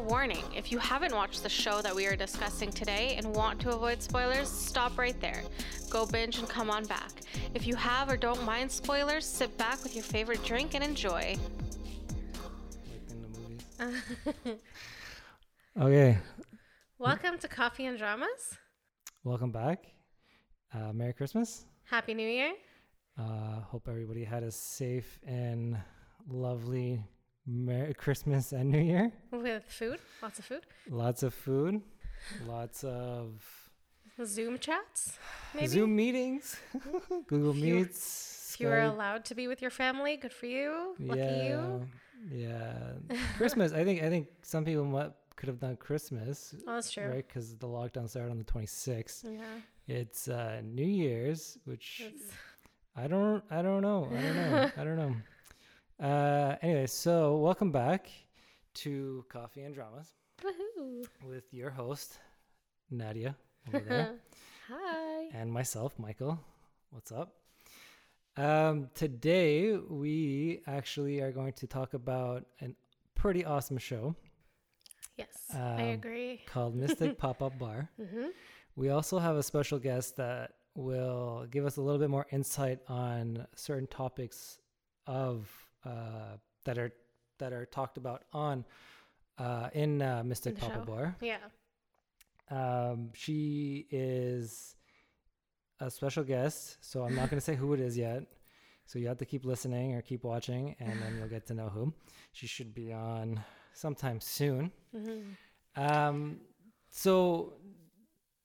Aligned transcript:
warning 0.00 0.44
if 0.54 0.72
you 0.72 0.78
haven't 0.78 1.14
watched 1.14 1.42
the 1.42 1.48
show 1.48 1.80
that 1.82 1.94
we 1.94 2.06
are 2.06 2.16
discussing 2.16 2.70
today 2.70 3.14
and 3.16 3.34
want 3.34 3.60
to 3.60 3.70
avoid 3.70 4.02
spoilers, 4.02 4.48
stop 4.48 4.98
right 4.98 5.18
there. 5.20 5.42
Go 5.90 6.06
binge 6.06 6.38
and 6.38 6.48
come 6.48 6.70
on 6.70 6.84
back. 6.86 7.10
If 7.54 7.66
you 7.66 7.74
have 7.76 8.08
or 8.10 8.16
don't 8.16 8.42
mind 8.44 8.70
spoilers, 8.70 9.24
sit 9.26 9.56
back 9.58 9.82
with 9.82 9.94
your 9.94 10.04
favorite 10.04 10.42
drink 10.44 10.74
and 10.74 10.82
enjoy. 10.84 11.36
like 12.38 13.10
in 13.10 13.22
the 13.22 13.28
movies. 13.28 14.60
okay, 15.80 16.18
Welcome 16.98 17.38
to 17.38 17.48
Coffee 17.48 17.86
and 17.86 17.96
Dramas. 17.98 18.56
welcome 19.24 19.50
back. 19.50 19.86
Uh, 20.74 20.92
Merry 20.92 21.12
Christmas. 21.14 21.64
Happy 21.84 22.14
New 22.14 22.28
Year. 22.28 22.52
Uh, 23.18 23.60
hope 23.62 23.88
everybody 23.88 24.22
had 24.24 24.42
a 24.42 24.50
safe 24.50 25.18
and 25.26 25.76
lovely 26.28 27.02
Merry 27.50 27.94
Christmas 27.94 28.52
and 28.52 28.70
New 28.70 28.80
Year. 28.80 29.12
With 29.32 29.64
food, 29.64 29.98
lots 30.22 30.38
of 30.38 30.44
food. 30.44 30.62
Lots 30.88 31.22
of 31.22 31.34
food, 31.34 31.82
lots 32.46 32.84
of 32.84 33.42
Zoom 34.24 34.58
chats, 34.58 35.18
maybe. 35.54 35.66
Zoom 35.66 35.96
meetings, 35.96 36.56
Google 37.26 37.50
If 37.50 37.56
Meets. 37.56 38.52
If 38.54 38.60
you 38.60 38.66
Skype. 38.68 38.92
allowed 38.92 39.24
to 39.26 39.34
be 39.34 39.48
with 39.48 39.60
your 39.62 39.70
family, 39.70 40.16
good 40.16 40.32
for 40.32 40.46
you. 40.46 40.94
Lucky 41.00 41.20
yeah, 41.20 41.48
you. 41.48 41.88
yeah. 42.30 42.92
Christmas. 43.36 43.72
I 43.72 43.82
think 43.84 44.02
I 44.02 44.08
think 44.10 44.28
some 44.42 44.64
people 44.64 44.84
might, 44.84 45.10
could 45.36 45.48
have 45.48 45.58
done 45.58 45.76
Christmas, 45.76 46.54
Oh, 46.68 46.74
that's 46.74 46.90
true. 46.92 47.06
right? 47.08 47.26
Because 47.26 47.56
the 47.56 47.66
lockdown 47.66 48.08
started 48.08 48.30
on 48.30 48.38
the 48.38 48.44
26th. 48.44 49.24
Yeah. 49.24 49.40
It's 49.88 50.28
uh, 50.28 50.60
New 50.62 50.86
Year's, 50.86 51.58
which 51.64 52.02
It's- 52.06 52.30
I 52.96 53.06
don't 53.08 53.42
I 53.50 53.62
don't 53.62 53.82
know. 53.82 54.08
I 54.10 54.22
don't 54.22 54.36
know. 54.36 54.70
I 54.76 54.84
don't 54.84 54.96
know. 54.96 55.14
Uh 56.00 56.56
anyway, 56.62 56.86
so 56.86 57.36
welcome 57.36 57.70
back 57.70 58.08
to 58.74 59.24
Coffee 59.28 59.62
and 59.62 59.74
Dramas 59.74 60.08
Woohoo. 60.42 61.04
with 61.26 61.52
your 61.52 61.70
host, 61.70 62.18
Nadia 62.90 63.36
over 63.68 63.84
there, 63.86 64.14
Hi. 64.68 65.28
and 65.34 65.52
myself, 65.52 65.98
Michael. 65.98 66.38
What's 66.90 67.12
up? 67.12 67.34
Um 68.36 68.88
today 68.94 69.76
we 69.76 70.60
actually 70.66 71.20
are 71.20 71.32
going 71.32 71.52
to 71.54 71.66
talk 71.66 71.92
about 71.94 72.46
a 72.62 72.68
pretty 73.14 73.44
awesome 73.44 73.76
show 73.78 74.14
Yes, 75.18 75.28
I 75.52 75.82
Um, 75.82 75.88
agree. 75.90 76.40
called 76.46 76.74
Mystic 76.76 77.18
Pop-Up 77.24 77.58
Bar. 77.58 77.90
hmm 78.00 78.28
We 78.74 78.88
also 78.88 79.18
have 79.18 79.36
a 79.36 79.42
special 79.42 79.78
guest 79.78 80.16
that 80.16 80.52
will 80.74 81.46
give 81.50 81.66
us 81.66 81.76
a 81.76 81.82
little 81.82 81.98
bit 81.98 82.08
more 82.08 82.26
insight 82.30 82.78
on 82.88 83.46
certain 83.54 83.86
topics 83.88 84.56
of 85.06 85.50
uh, 85.84 86.36
that 86.64 86.78
are 86.78 86.92
that 87.38 87.52
are 87.52 87.66
talked 87.66 87.96
about 87.96 88.24
on 88.32 88.64
uh, 89.38 89.70
in 89.72 90.02
uh, 90.02 90.22
Mystic 90.24 90.54
the 90.56 90.60
Pop-Up. 90.60 90.86
Bar. 90.86 91.16
Yeah. 91.20 91.38
Um, 92.50 93.10
she 93.14 93.86
is 93.90 94.74
a 95.78 95.90
special 95.90 96.24
guest, 96.24 96.76
so 96.80 97.02
I'm 97.04 97.14
not 97.14 97.30
going 97.30 97.38
to 97.38 97.44
say 97.44 97.54
who 97.54 97.72
it 97.72 97.80
is 97.80 97.96
yet. 97.96 98.24
So 98.86 98.98
you 98.98 99.06
have 99.08 99.18
to 99.18 99.24
keep 99.24 99.44
listening 99.44 99.94
or 99.94 100.02
keep 100.02 100.24
watching, 100.24 100.74
and 100.80 101.00
then 101.00 101.16
you'll 101.16 101.28
get 101.28 101.46
to 101.46 101.54
know 101.54 101.68
who. 101.68 101.94
She 102.32 102.46
should 102.48 102.74
be 102.74 102.92
on 102.92 103.40
sometime 103.72 104.20
soon. 104.20 104.72
hmm 104.92 105.20
Um, 105.76 106.40
so 106.90 107.54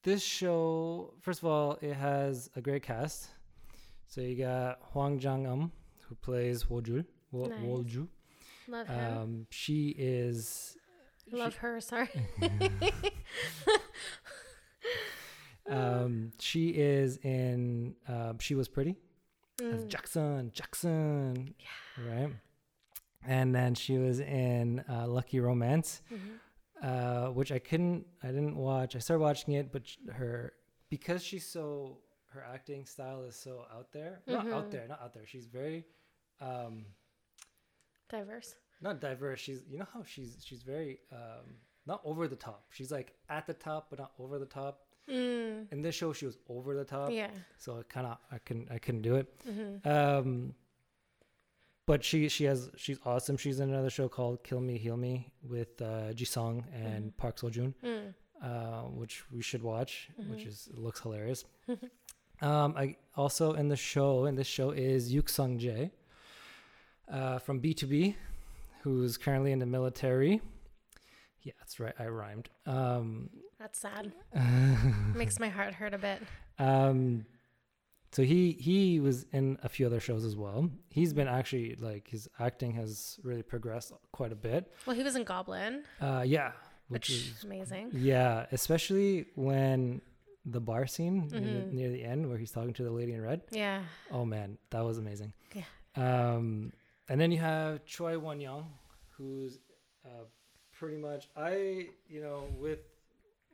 this 0.03 0.21
show, 0.23 1.15
first 1.19 1.39
of 1.41 1.45
all, 1.45 1.79
it 1.81 1.95
has 1.95 2.49
a 2.55 2.61
great 2.61 2.83
cast. 2.83 3.29
So 4.07 4.21
you 4.21 4.35
got 4.37 4.77
Hwang 4.93 5.19
Jung-eum, 5.19 5.71
who 6.07 6.15
plays 6.15 6.65
Wojul. 6.65 7.05
Wo- 7.35 7.47
Nice. 7.47 7.59
Wolju. 7.59 8.07
Love 8.67 8.87
him. 8.87 9.17
Um, 9.17 9.47
she 9.51 9.89
is 9.97 10.75
Love 11.31 11.55
her. 11.57 11.79
Sorry. 11.81 12.09
um, 15.69 16.31
she 16.39 16.69
is 16.69 17.17
in 17.17 17.95
um, 18.07 18.39
She 18.39 18.55
Was 18.55 18.67
Pretty 18.67 18.95
Mm. 19.57 19.87
Jackson, 19.87 20.51
Jackson, 20.53 21.53
right? 22.05 22.29
And 23.25 23.55
then 23.55 23.73
she 23.73 23.97
was 23.97 24.19
in 24.19 24.83
uh, 24.89 25.07
Lucky 25.07 25.39
Romance. 25.39 26.01
Mhm. 26.11 26.39
uh, 26.83 27.31
which 27.31 27.53
I 27.53 27.59
couldn't, 27.59 28.05
I 28.21 28.27
didn't 28.27 28.57
watch. 28.57 28.97
I 28.97 28.99
started 28.99 29.23
watching 29.23 29.53
it, 29.53 29.71
but 29.71 29.83
her 30.11 30.51
because 30.89 31.23
she's 31.23 31.47
so 31.47 31.99
her 32.33 32.43
acting 32.53 32.85
style 32.85 33.23
is 33.23 33.37
so 33.37 33.63
out 33.73 33.93
there, 33.93 34.19
not 34.27 34.45
out 34.51 34.67
Mhm. 34.67 34.71
there, 34.71 34.87
not 34.89 35.01
out 35.01 35.13
there. 35.13 35.25
She's 35.25 35.47
very, 35.47 35.85
um, 36.41 36.85
Diverse. 38.09 38.55
not 38.81 38.99
diverse. 39.01 39.39
She's 39.39 39.63
you 39.69 39.77
know 39.79 39.87
how 39.93 40.03
she's 40.03 40.37
she's 40.45 40.61
very 40.63 40.99
um, 41.11 41.55
not 41.85 42.01
over 42.03 42.27
the 42.27 42.35
top. 42.35 42.65
She's 42.71 42.91
like 42.91 43.13
at 43.29 43.45
the 43.47 43.53
top, 43.53 43.87
but 43.89 43.99
not 43.99 44.11
over 44.19 44.37
the 44.39 44.45
top. 44.45 44.81
Mm. 45.09 45.71
In 45.71 45.81
this 45.81 45.93
show, 45.95 46.13
she 46.13 46.25
was 46.25 46.37
over 46.49 46.75
the 46.75 46.83
top, 46.85 47.09
Yeah. 47.11 47.29
so 47.57 47.77
I 47.79 47.83
kind 47.83 48.07
of 48.07 48.17
I 48.31 48.37
couldn't 48.39 48.71
I 48.71 48.77
couldn't 48.79 49.01
do 49.03 49.15
it. 49.15 49.27
hmm 49.45 49.87
Um, 49.87 50.53
but 51.85 52.03
she 52.03 52.27
she 52.29 52.45
has 52.45 52.69
she's 52.75 52.99
awesome. 53.05 53.37
She's 53.37 53.59
in 53.59 53.69
another 53.69 53.89
show 53.91 54.09
called 54.09 54.43
Kill 54.43 54.61
Me 54.61 54.77
Heal 54.77 54.97
Me 54.97 55.31
with 55.43 55.79
uh, 55.81 56.13
Ji 56.13 56.25
Sung 56.25 56.65
and 56.73 57.15
Park 57.17 57.37
Seo 57.37 57.51
Joon. 57.51 57.73
Mm. 57.83 58.13
uh, 58.43 58.81
which 59.01 59.23
we 59.31 59.41
should 59.41 59.63
watch, 59.63 60.09
which 60.17 60.43
Mhm. 60.43 60.47
is 60.47 60.69
looks 60.73 60.99
hilarious. 60.99 61.45
um, 62.41 62.73
I 62.75 62.97
also 63.15 63.53
in 63.53 63.67
the 63.69 63.77
show, 63.77 64.25
and 64.25 64.37
this 64.37 64.47
show 64.47 64.71
is 64.71 65.13
Yook 65.13 65.29
Sung 65.29 65.57
Jae 65.59 65.91
uh, 67.11 67.39
from 67.39 67.61
BTOB, 67.61 68.15
who's 68.83 69.17
currently 69.17 69.51
in 69.51 69.59
the 69.59 69.65
military. 69.65 70.41
Yeah, 71.43 71.53
that's 71.59 71.79
right. 71.79 71.93
I 71.99 72.07
rhymed. 72.07 72.49
Um, 72.65 73.29
That's 73.59 73.79
sad. 73.79 74.11
Makes 75.15 75.39
my 75.39 75.49
heart 75.49 75.73
hurt 75.75 75.93
a 75.93 75.97
bit. 75.97 76.21
um, 76.59 77.25
so 78.11 78.23
he 78.23 78.53
he 78.53 79.01
was 79.01 79.25
in 79.33 79.57
a 79.61 79.67
few 79.67 79.85
other 79.85 79.99
shows 79.99 80.23
as 80.23 80.37
well. 80.37 80.69
He's 80.89 81.11
been 81.13 81.27
actually 81.27 81.75
like 81.79 82.07
his 82.07 82.29
acting 82.39 82.71
has 82.75 83.19
really 83.23 83.43
progressed 83.43 83.91
quite 84.13 84.31
a 84.31 84.35
bit. 84.35 84.71
Well, 84.85 84.95
he 84.95 85.03
was 85.03 85.17
in 85.17 85.25
Goblin, 85.25 85.83
Uh, 85.99 86.23
yeah, 86.25 86.51
which, 86.87 87.09
which 87.09 87.17
is 87.37 87.43
amazing. 87.43 87.89
Yeah, 87.93 88.45
especially 88.53 89.25
when 89.35 90.01
the 90.45 90.61
bar 90.61 90.87
scene 90.87 91.27
near, 91.27 91.41
the, 91.41 91.47
Mhm. 91.47 91.73
near 91.73 91.89
the 91.91 92.03
end 92.05 92.29
where 92.29 92.37
he's 92.37 92.51
talking 92.51 92.73
to 92.75 92.83
the 92.83 92.91
lady 92.91 93.11
in 93.13 93.21
red. 93.21 93.41
Yeah. 93.51 93.83
Oh 94.11 94.23
man, 94.23 94.57
that 94.69 94.85
was 94.85 94.97
amazing. 94.97 95.33
Yeah. 95.53 95.63
Um, 95.97 96.71
and 97.09 97.19
then 97.19 97.31
you 97.31 97.37
have 97.39 97.85
Choi 97.85 98.17
Won 98.19 98.39
Young, 98.39 98.71
who's 99.11 99.59
uh, 100.05 100.25
pretty 100.71 100.97
much 100.97 101.29
I 101.35 101.87
you 102.07 102.21
know 102.21 102.47
with 102.59 102.79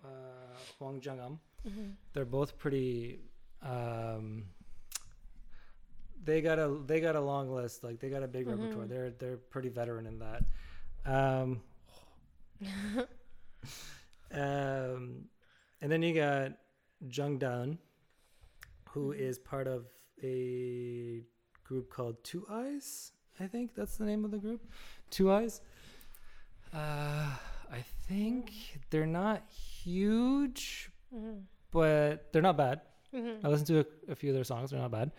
uh, 0.03 0.07
Hwang 0.79 1.01
Jung 1.03 1.19
Um, 1.19 1.39
hmm 1.67 1.89
they're 2.13 2.25
both 2.25 2.57
pretty. 2.57 3.19
Um, 3.61 4.45
they 6.23 6.41
got 6.41 6.59
a 6.59 6.77
they 6.85 6.99
got 6.99 7.15
a 7.15 7.21
long 7.21 7.51
list. 7.51 7.83
Like 7.83 7.99
they 7.99 8.09
got 8.09 8.23
a 8.23 8.27
big 8.27 8.47
repertoire. 8.47 8.85
Mhm. 8.85 8.89
They're 8.89 9.09
they're 9.11 9.37
pretty 9.37 9.69
veteran 9.69 10.05
in 10.07 10.19
that. 10.19 10.43
Um, 11.05 11.61
um, 14.31 15.25
and 15.81 15.91
then 15.91 16.01
you 16.03 16.13
got 16.13 16.53
Jung 17.09 17.37
Da-eun, 17.39 17.77
who 18.89 19.11
is 19.11 19.39
part 19.39 19.67
of 19.67 19.85
a 20.23 21.23
group 21.63 21.89
called 21.89 22.23
Two 22.23 22.45
Eyes. 22.49 23.11
I 23.41 23.47
think 23.47 23.73
that's 23.75 23.97
the 23.97 24.05
name 24.05 24.23
of 24.25 24.31
the 24.31 24.37
group. 24.37 24.61
Two 25.09 25.31
Eyes. 25.31 25.61
Uh, 26.73 27.29
I 27.71 27.81
think 28.07 28.51
they're 28.89 29.05
not 29.07 29.43
huge, 29.49 30.89
hmm 31.13 31.39
but 31.71 32.31
they're 32.33 32.41
not 32.41 32.57
bad. 32.57 32.81
hmm 33.11 33.39
I 33.43 33.47
listened 33.47 33.67
to 33.67 33.79
a, 33.79 34.11
a 34.11 34.15
few 34.15 34.29
of 34.29 34.35
their 34.35 34.43
songs; 34.43 34.71
they're 34.71 34.79
not 34.79 34.91
bad. 34.91 35.11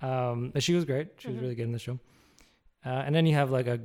Um, 0.00 0.52
she 0.58 0.74
was 0.74 0.84
great. 0.84 1.08
She 1.18 1.28
was 1.28 1.36
Mhm. 1.36 1.42
really 1.42 1.54
good 1.54 1.64
in 1.64 1.72
the 1.72 1.78
show. 1.78 1.98
Uh, 2.84 2.88
and 3.06 3.14
then 3.14 3.26
you 3.26 3.34
have 3.34 3.50
like 3.50 3.66
a 3.66 3.80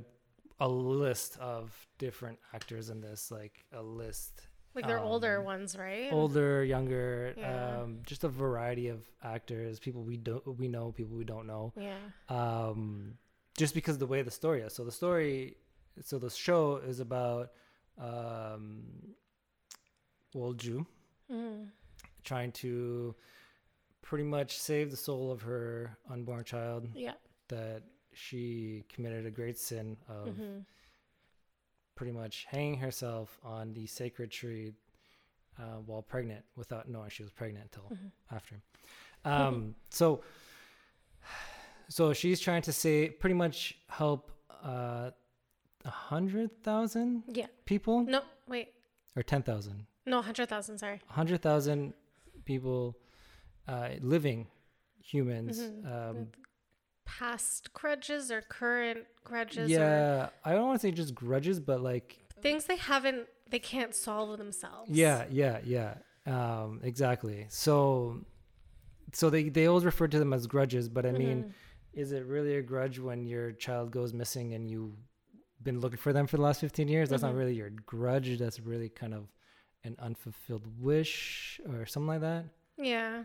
a 0.60 0.68
list 0.68 1.38
of 1.40 1.70
different 2.00 2.40
actors 2.54 2.90
in 2.90 3.00
this, 3.02 3.30
like 3.30 3.64
a 3.72 3.82
list 3.84 4.48
Like 4.74 4.88
they're 4.88 5.00
older 5.04 5.38
Um, 5.40 5.46
ones, 5.46 5.78
right? 5.78 6.12
older, 6.12 6.64
younger, 6.64 7.34
Yeah. 7.38 7.82
um, 7.84 8.02
just 8.06 8.24
a 8.24 8.30
variety 8.30 8.88
of 8.88 9.00
actors, 9.22 9.80
people 9.80 10.04
we 10.04 10.18
don't 10.18 10.46
we 10.58 10.68
know, 10.68 10.92
people 10.92 11.16
we 11.18 11.26
don't 11.26 11.46
know. 11.46 11.74
Yeah. 11.76 12.00
Um, 12.30 13.18
just 13.58 13.74
because 13.74 13.96
of 13.96 14.00
the 14.00 14.08
way 14.08 14.22
the 14.22 14.32
story 14.32 14.62
is. 14.62 14.74
So 14.74 14.84
the 14.86 14.92
story, 14.92 15.58
so 16.02 16.18
the 16.20 16.30
show 16.30 16.78
is 16.78 17.00
about 17.00 17.52
um, 17.98 18.84
Wolju 20.36 20.86
Mm. 21.30 21.72
trying 22.24 22.52
to 22.54 23.16
pretty 24.02 24.24
much 24.24 24.58
save 24.58 24.92
the 24.92 24.98
soul 24.98 25.32
of 25.32 25.42
her 25.42 25.98
unborn 26.10 26.44
child 26.46 26.88
Yeah. 26.94 27.16
that 27.50 27.84
she 28.14 28.86
committed 28.88 29.26
a 29.26 29.32
great 29.32 29.58
sin 29.58 29.98
of 30.08 30.36
hmm 30.38 30.60
pretty 31.96 32.12
much 32.12 32.46
hanging 32.46 32.78
herself 32.78 33.40
on 33.44 33.74
the 33.74 33.88
sacred 33.88 34.30
tree 34.30 34.72
uh, 35.58 35.78
while 35.88 36.04
pregnant 36.04 36.46
without 36.56 36.88
knowing 36.88 37.10
she 37.10 37.24
was 37.24 37.32
pregnant 37.32 37.66
until 37.66 37.90
Mhm. 37.90 38.12
after. 38.30 38.62
Um, 39.26 39.76
so, 39.90 40.24
so 41.90 42.14
she's 42.14 42.40
trying 42.40 42.62
to 42.64 42.74
say 42.74 43.10
pretty 43.10 43.34
much 43.36 43.78
help 43.90 44.32
uh, 44.64 45.12
a 45.86 45.90
hundred 45.90 46.62
thousand 46.64 47.24
Yeah. 47.28 47.48
people 47.66 48.02
No, 48.02 48.22
wait. 48.48 48.74
or 49.16 49.24
ten 49.24 49.42
thousand. 49.44 49.86
No, 50.06 50.18
100,000, 50.18 50.78
sorry. 50.78 51.02
Hundred 51.08 51.42
thousand 51.42 51.94
people, 52.46 52.98
uh, 53.68 53.90
living 54.02 54.48
humans. 55.04 55.60
Mhm. 55.60 55.86
Um, 55.92 56.28
Past 57.06 57.74
grudges 57.74 58.32
or 58.32 58.42
current 58.42 59.06
grudges 59.24 59.70
or 59.70 59.74
yeah, 59.74 60.30
I 60.44 60.54
don't 60.54 60.66
want 60.68 60.80
to 60.82 60.88
say 60.88 60.92
just 60.92 61.16
grudges, 61.16 61.60
but 61.60 61.82
like 61.82 62.18
things 62.42 62.66
they 62.66 62.76
haven't, 62.76 63.28
they 63.50 63.60
can't 63.60 63.96
solve 63.96 64.38
themselves. 64.38 64.92
Yeah, 64.92 65.26
yeah, 65.30 65.60
yeah. 65.64 65.96
Um, 66.26 66.82
exactly. 66.84 67.46
So, 67.50 68.26
so 69.14 69.30
they 69.30 69.48
they 69.48 69.68
always 69.68 69.86
refer 69.86 70.08
to 70.10 70.20
them 70.20 70.34
as 70.34 70.48
grudges, 70.48 70.90
but 70.90 71.06
I 71.06 71.12
mean, 71.14 71.44
Mhm. 71.46 71.54
Is 71.94 72.12
it 72.12 72.26
really 72.26 72.56
a 72.58 72.62
grudge 72.62 73.00
when 73.00 73.26
your 73.26 73.52
child 73.52 73.92
goes 73.92 74.14
missing 74.14 74.54
and 74.54 74.70
you've 74.70 74.96
been 75.64 75.80
looking 75.80 75.98
for 75.98 76.14
them 76.14 76.28
for 76.28 76.38
the 76.38 76.44
last 76.44 76.62
fifteen 76.62 76.88
years? 76.88 77.10
That's 77.10 77.24
Mhm. 77.24 77.28
not 77.28 77.36
really 77.36 77.56
your 77.56 77.70
grudge. 77.70 78.38
That's 78.38 78.60
really 78.60 78.90
kind 78.90 79.14
of 79.14 79.28
an 79.84 79.96
unfulfilled 80.00 80.68
wish 80.82 81.60
or 81.68 81.86
something 81.86 82.08
like 82.08 82.22
that. 82.22 82.46
Yeah. 82.78 83.24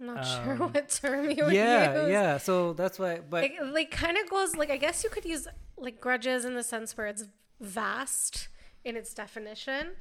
I'm 0.00 0.06
not 0.06 0.22
sure 0.24 0.52
Um, 0.54 0.72
what 0.72 0.88
term 0.88 1.30
you 1.30 1.44
would 1.44 1.54
yeah, 1.54 2.02
use. 2.02 2.10
yeah. 2.10 2.22
yeah. 2.32 2.38
So 2.38 2.72
that's 2.72 2.98
why. 2.98 3.20
But 3.20 3.42
Like, 3.42 3.58
like 3.62 3.90
kind 3.90 4.16
of 4.18 4.28
goes 4.28 4.56
like 4.56 4.70
I 4.70 4.76
guess 4.76 5.04
you 5.04 5.10
could 5.10 5.24
use 5.24 5.46
like 5.76 6.00
grudges 6.00 6.44
in 6.44 6.54
the 6.54 6.62
sense 6.62 6.96
where 6.96 7.06
it's 7.06 7.24
vast 7.60 8.48
in 8.84 8.96
its 8.96 9.14
definition, 9.14 9.92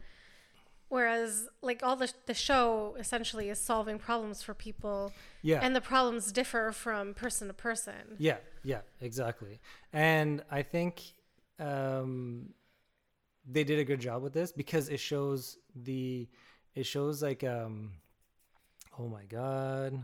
whereas 0.89 1.47
like 1.61 1.81
all 1.83 1.95
the 1.95 2.11
the 2.25 2.33
show 2.33 2.95
essentially 2.99 3.49
is 3.49 3.59
solving 3.59 3.99
problems 3.99 4.41
for 4.41 4.53
people, 4.53 5.11
yeah, 5.41 5.59
and 5.61 5.75
the 5.75 5.81
problems 5.81 6.31
differ 6.31 6.71
from 6.71 7.13
person 7.13 7.47
to 7.47 7.53
person. 7.53 8.15
Yeah, 8.17 8.37
yeah, 8.63 8.81
exactly. 9.01 9.59
And 9.91 10.43
I 10.51 10.61
think 10.61 11.01
um, 11.59 12.49
they 13.49 13.63
did 13.63 13.79
a 13.79 13.83
good 13.83 13.99
job 13.99 14.23
with 14.23 14.33
this 14.33 14.51
because 14.51 14.89
it 14.89 14.99
shows 14.99 15.57
the, 15.75 16.27
it 16.75 16.85
shows 16.85 17.21
like, 17.21 17.43
um, 17.43 17.91
oh 18.99 19.07
my 19.07 19.23
god, 19.23 20.01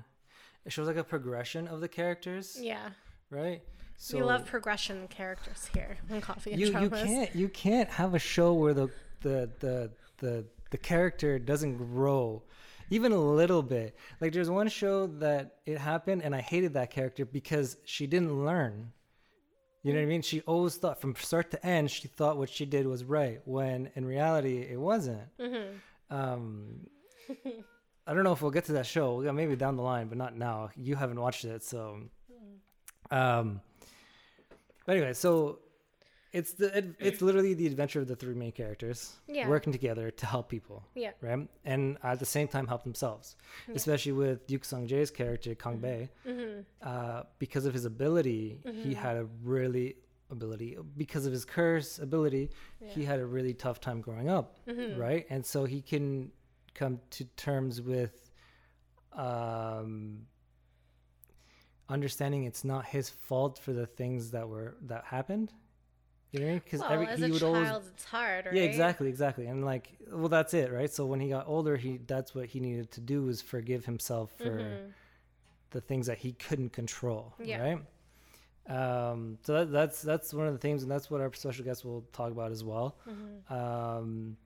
it 0.66 0.72
shows 0.72 0.88
like 0.88 0.98
a 0.98 1.04
progression 1.04 1.68
of 1.68 1.82
the 1.82 1.88
characters, 1.88 2.58
Yeah, 2.60 2.90
right? 3.30 3.62
So 4.02 4.18
we 4.18 4.24
love 4.24 4.46
progression 4.46 5.10
characters 5.10 5.70
here 5.74 5.98
in 6.10 6.22
Coffee 6.22 6.54
and 6.54 6.62
you 6.62 6.68
you 6.80 6.90
can't 6.90 7.36
you 7.36 7.50
can't 7.50 7.90
have 7.90 8.16
a 8.16 8.20
show 8.20 8.54
where 8.54 8.74
the 8.74 8.90
the 9.22 9.50
the 9.60 9.92
the 10.20 10.46
the 10.72 10.78
character 10.78 11.40
doesn't 11.40 11.78
grow 11.78 12.44
even 12.90 13.12
a 13.12 13.20
little 13.20 13.62
bit. 13.62 13.96
Like 14.20 14.34
there's 14.34 14.50
one 14.50 14.68
show 14.68 15.08
that 15.08 15.58
it 15.66 15.78
happened 15.78 16.24
and 16.24 16.36
i 16.36 16.42
hated 16.42 16.74
that 16.74 16.90
character 16.90 17.26
because 17.26 17.78
she 17.86 18.08
didn't 18.08 18.46
learn. 18.46 18.92
You 19.84 19.94
know 19.94 20.00
what 20.00 20.06
i 20.06 20.08
mean? 20.08 20.22
She 20.22 20.42
always 20.42 20.76
thought 20.76 21.00
from 21.00 21.16
start 21.16 21.52
to 21.52 21.66
end 21.66 21.92
she 21.92 22.08
thought 22.08 22.38
what 22.38 22.50
she 22.50 22.66
did 22.66 22.88
was 22.88 23.04
right 23.04 23.42
when 23.46 23.92
in 23.96 24.06
reality 24.06 24.60
it 24.60 24.80
wasn't. 24.80 25.22
Mm-hmm. 25.40 26.16
um 26.16 26.88
i 28.08 28.14
don't 28.14 28.24
know 28.24 28.32
if 28.32 28.42
we'll 28.42 28.52
get 28.52 28.66
to 28.66 28.74
that 28.74 28.86
show. 28.86 29.22
Yeah, 29.22 29.32
maybe 29.32 29.56
down 29.56 29.76
the 29.76 29.84
line 29.84 30.08
but 30.08 30.18
not 30.18 30.36
now. 30.36 30.70
You 30.76 30.96
haven't 30.96 31.20
watched 31.20 31.46
it 31.46 31.64
so 31.64 32.00
um 33.12 33.62
but 34.86 34.96
anyway 34.96 35.14
so 35.14 35.60
it's 36.32 36.54
the 36.54 36.78
it, 36.78 36.86
it's 37.00 37.22
literally 37.22 37.54
the 37.56 37.66
adventure 37.66 38.00
of 38.02 38.08
the 38.08 38.16
three 38.16 38.36
main 38.36 38.52
characters 38.52 39.14
Yeah. 39.28 39.48
working 39.50 39.74
together 39.74 40.12
to 40.12 40.26
help 40.26 40.48
people 40.50 40.84
Yeah. 40.96 41.12
right 41.22 41.48
and 41.66 41.98
at 42.04 42.20
the 42.20 42.26
same 42.26 42.48
time 42.48 42.68
help 42.68 42.84
themselves 42.84 43.36
especially 43.74 44.12
with 44.12 44.46
Yook 44.48 44.64
Sung 44.64 44.88
Jae's 44.88 45.12
character 45.12 45.56
Kang 45.56 45.78
Bae 45.80 46.10
Mm-hmm. 46.28 46.62
uh, 46.84 47.24
because 47.40 47.66
of 47.66 47.74
his 47.74 47.86
ability 47.86 48.60
he 48.84 48.94
had 48.94 49.18
a 49.18 49.26
really 49.44 49.96
ability 50.32 50.78
because 50.96 51.26
of 51.26 51.32
his 51.32 51.46
curse 51.46 51.98
ability 51.98 52.52
he 52.80 53.04
had 53.04 53.20
a 53.20 53.26
really 53.26 53.54
tough 53.54 53.80
time 53.82 54.00
growing 54.02 54.30
up 54.30 54.56
Mm-hmm. 54.68 55.00
right 55.00 55.26
and 55.32 55.44
so 55.46 55.66
he 55.66 55.82
can 55.82 56.32
come 56.76 57.00
to 57.10 57.24
terms 57.36 57.82
with 57.82 58.30
um 59.14 60.28
understanding 61.90 62.44
it's 62.44 62.64
not 62.64 62.86
his 62.86 63.10
fault 63.10 63.58
for 63.58 63.74
the 63.74 63.88
things 63.88 64.32
that 64.32 64.48
were 64.48 64.76
that 64.82 65.04
happened 65.06 65.52
you 66.32 66.40
know 66.40 66.54
because 66.64 66.82
Well, 66.82 66.92
every 66.92 67.08
as 67.08 67.20
he 67.20 67.26
a 67.26 67.30
would 67.32 67.40
child, 67.42 67.56
always 67.56 67.88
it's 67.94 68.06
hard, 68.06 68.46
right? 68.46 68.54
yeah 68.56 68.62
exactly 68.64 69.08
exactly 69.10 69.48
and 69.48 69.66
like 69.66 69.90
well 70.12 70.30
that's 70.30 70.54
it 70.54 70.72
right 70.72 70.92
so 70.92 71.06
when 71.06 71.20
he 71.20 71.30
got 71.30 71.48
older 71.48 71.76
he 71.78 71.98
that's 72.06 72.36
what 72.36 72.46
he 72.48 72.60
needed 72.60 72.92
to 72.92 73.02
do 73.02 73.24
was 73.24 73.42
forgive 73.42 73.86
himself 73.86 74.32
for 74.38 74.60
Mhm. 74.60 74.92
the 75.72 75.82
things 75.82 76.08
that 76.08 76.20
he 76.20 76.34
couldn't 76.34 76.72
control 76.72 77.34
Yeah. 77.44 77.62
right 77.62 77.82
um 78.68 79.38
so 79.44 79.54
that, 79.54 79.72
that's 79.72 80.02
that's 80.04 80.34
one 80.34 80.46
of 80.46 80.54
the 80.54 80.60
things 80.60 80.84
and 80.84 80.92
that's 80.92 81.10
what 81.10 81.22
our 81.22 81.34
special 81.34 81.66
guest 81.66 81.84
will 81.84 82.04
talk 82.14 82.32
about 82.32 82.52
as 82.52 82.64
well 82.64 82.96
Mhm. 83.08 83.52
um 83.52 84.38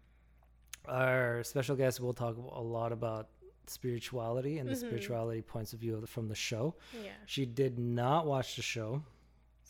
our 0.85 1.43
special 1.43 1.75
guest 1.75 1.99
will 1.99 2.13
talk 2.13 2.35
a 2.37 2.61
lot 2.61 2.91
about 2.91 3.29
spirituality 3.67 4.57
and 4.59 4.69
the 4.69 4.73
Mhm. 4.73 4.79
spirituality 4.79 5.41
points 5.41 5.71
of 5.73 5.79
view 5.79 5.95
of 5.95 6.01
the, 6.01 6.07
from 6.07 6.27
the 6.27 6.35
show 6.35 6.75
Yeah. 7.01 7.11
she 7.25 7.45
did 7.45 7.79
not 7.79 8.25
watch 8.25 8.55
the 8.57 8.61
show 8.61 9.01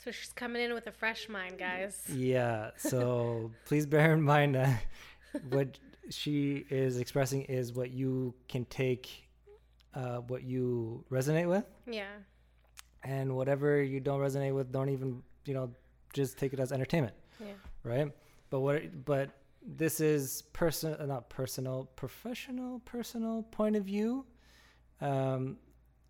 So 0.03 0.11
she's 0.11 0.33
coming 0.33 0.61
in 0.61 0.73
with 0.73 0.87
a 0.87 0.91
fresh 0.91 1.29
mind, 1.29 1.57
guys. 1.57 2.01
yeah 2.09 2.71
so 2.77 3.51
please 3.65 3.85
bear 3.85 4.13
in 4.13 4.21
mind 4.21 4.55
that 4.55 4.81
what 5.49 5.79
she 6.09 6.65
is 6.69 6.97
expressing 6.99 7.43
is 7.43 7.71
what 7.73 7.89
you 7.91 8.33
can 8.49 8.65
take 8.65 9.27
uh, 9.95 10.17
what 10.17 10.43
you 10.43 11.05
resonate 11.09 11.47
with 11.47 11.65
Yeah. 11.87 12.05
and 13.03 13.35
whatever 13.35 13.81
you 13.81 13.99
don't 13.99 14.19
resonate 14.19 14.53
with 14.53 14.71
don't 14.71 14.89
even 14.89 15.23
you 15.45 15.53
know 15.53 15.69
just 16.13 16.37
take 16.37 16.51
it 16.53 16.59
as 16.59 16.71
entertainment 16.71 17.13
Yeah. 17.39 17.53
right 17.83 18.11
but 18.49 18.59
what 18.59 19.05
but 19.05 19.29
this 19.65 19.99
is 20.01 20.41
person 20.53 20.95
uh, 20.99 21.05
not 21.05 21.29
personal 21.29 21.85
professional 21.95 22.79
personal 22.79 23.43
point 23.43 23.75
of 23.77 23.85
view 23.85 24.25
um 24.99 25.57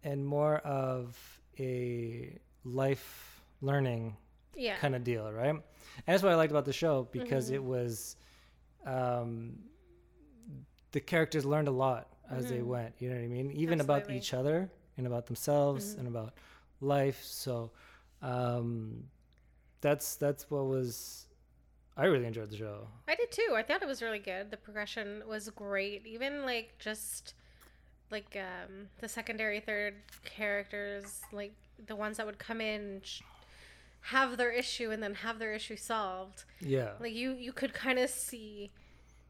and 0.03 0.25
more 0.25 0.57
of 0.57 1.17
a 1.59 2.39
life 2.63 3.32
learning 3.63 4.15
Yeah. 4.55 4.75
kind 4.77 4.95
of 4.95 5.03
deal 5.03 5.31
right 5.31 5.49
and 5.49 5.61
that's 6.05 6.21
what 6.21 6.31
i 6.31 6.35
liked 6.35 6.51
about 6.51 6.65
the 6.65 6.73
show 6.73 7.07
because 7.11 7.49
Mhm. 7.49 7.55
it 7.55 7.63
was 7.63 8.15
um 8.85 9.57
the 10.91 10.99
characters 10.99 11.45
learned 11.45 11.67
a 11.67 11.71
lot 11.71 12.09
as 12.29 12.49
they 12.49 12.59
Mhm. 12.59 12.65
went 12.67 12.95
you 12.99 13.09
know 13.09 13.15
what 13.15 13.23
i 13.23 13.27
mean 13.27 13.51
even 13.51 13.79
about 13.81 14.09
each 14.11 14.33
other 14.33 14.69
and 14.97 15.07
about 15.07 15.25
themselves 15.25 15.95
Mhm. 15.95 15.99
and 15.99 16.07
about 16.07 16.33
life 16.81 17.23
so 17.23 17.71
um 18.21 19.09
that's 19.81 20.15
that's 20.17 20.49
what 20.51 20.65
was 20.65 21.27
i 21.97 22.05
really 22.05 22.25
enjoyed 22.25 22.49
the 22.49 22.57
show 22.57 22.87
I 23.07 23.15
did 23.15 23.31
too. 23.31 23.53
I 23.55 23.61
thought 23.63 23.81
it 23.83 23.87
was 23.87 24.01
really 24.01 24.17
good. 24.19 24.49
The 24.49 24.57
progression 24.57 25.23
was 25.27 25.49
great. 25.49 26.07
Even 26.07 26.43
like 26.45 26.79
just 26.79 27.35
like 28.09 28.35
um 28.37 28.89
the 28.99 29.07
secondary 29.09 29.59
third 29.59 29.95
characters, 30.23 31.21
like 31.31 31.53
the 31.85 31.95
ones 31.95 32.17
that 32.17 32.25
would 32.25 32.39
come 32.39 32.61
in 32.61 33.01
sh- 33.03 33.21
have 34.07 34.37
their 34.37 34.51
issue 34.51 34.91
and 34.91 35.01
then 35.01 35.13
have 35.15 35.39
their 35.39 35.53
issue 35.53 35.77
solved. 35.77 36.43
yeah 36.59 36.91
Like 36.99 37.13
you 37.13 37.31
you 37.33 37.53
could 37.53 37.73
kind 37.73 37.99
of 37.99 38.09
see 38.09 38.71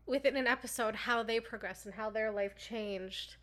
within 0.05 0.35
an 0.35 0.47
episode 0.47 0.95
how 0.95 1.23
they 1.23 1.39
progressed 1.39 1.85
and 1.85 1.93
how 1.95 2.09
their 2.09 2.31
life 2.31 2.55
changed 2.57 3.35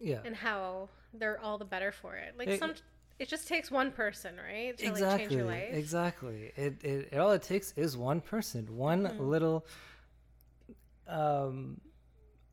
yeah 0.00 0.20
and 0.24 0.36
how 0.36 0.88
they're 1.12 1.40
all 1.40 1.58
the 1.58 1.64
better 1.64 1.92
for 1.92 2.16
it. 2.16 2.34
Like 2.38 2.48
It- 2.48 2.58
some 2.60 2.74
it 3.20 3.28
just 3.28 3.46
takes 3.46 3.70
one 3.70 3.92
person, 3.92 4.36
right? 4.36 4.76
To 4.78 4.86
like 4.86 4.94
change 4.96 5.04
exactly 5.04 5.36
your 5.36 5.44
life. 5.46 5.72
exactly 5.72 6.52
it, 6.56 6.74
it, 6.82 7.08
it 7.12 7.18
all 7.18 7.30
it 7.30 7.42
takes 7.42 7.72
is 7.76 7.96
one 7.96 8.20
person 8.20 8.76
one 8.76 9.04
Mhm. 9.06 9.20
little 9.20 9.64
um 11.06 11.80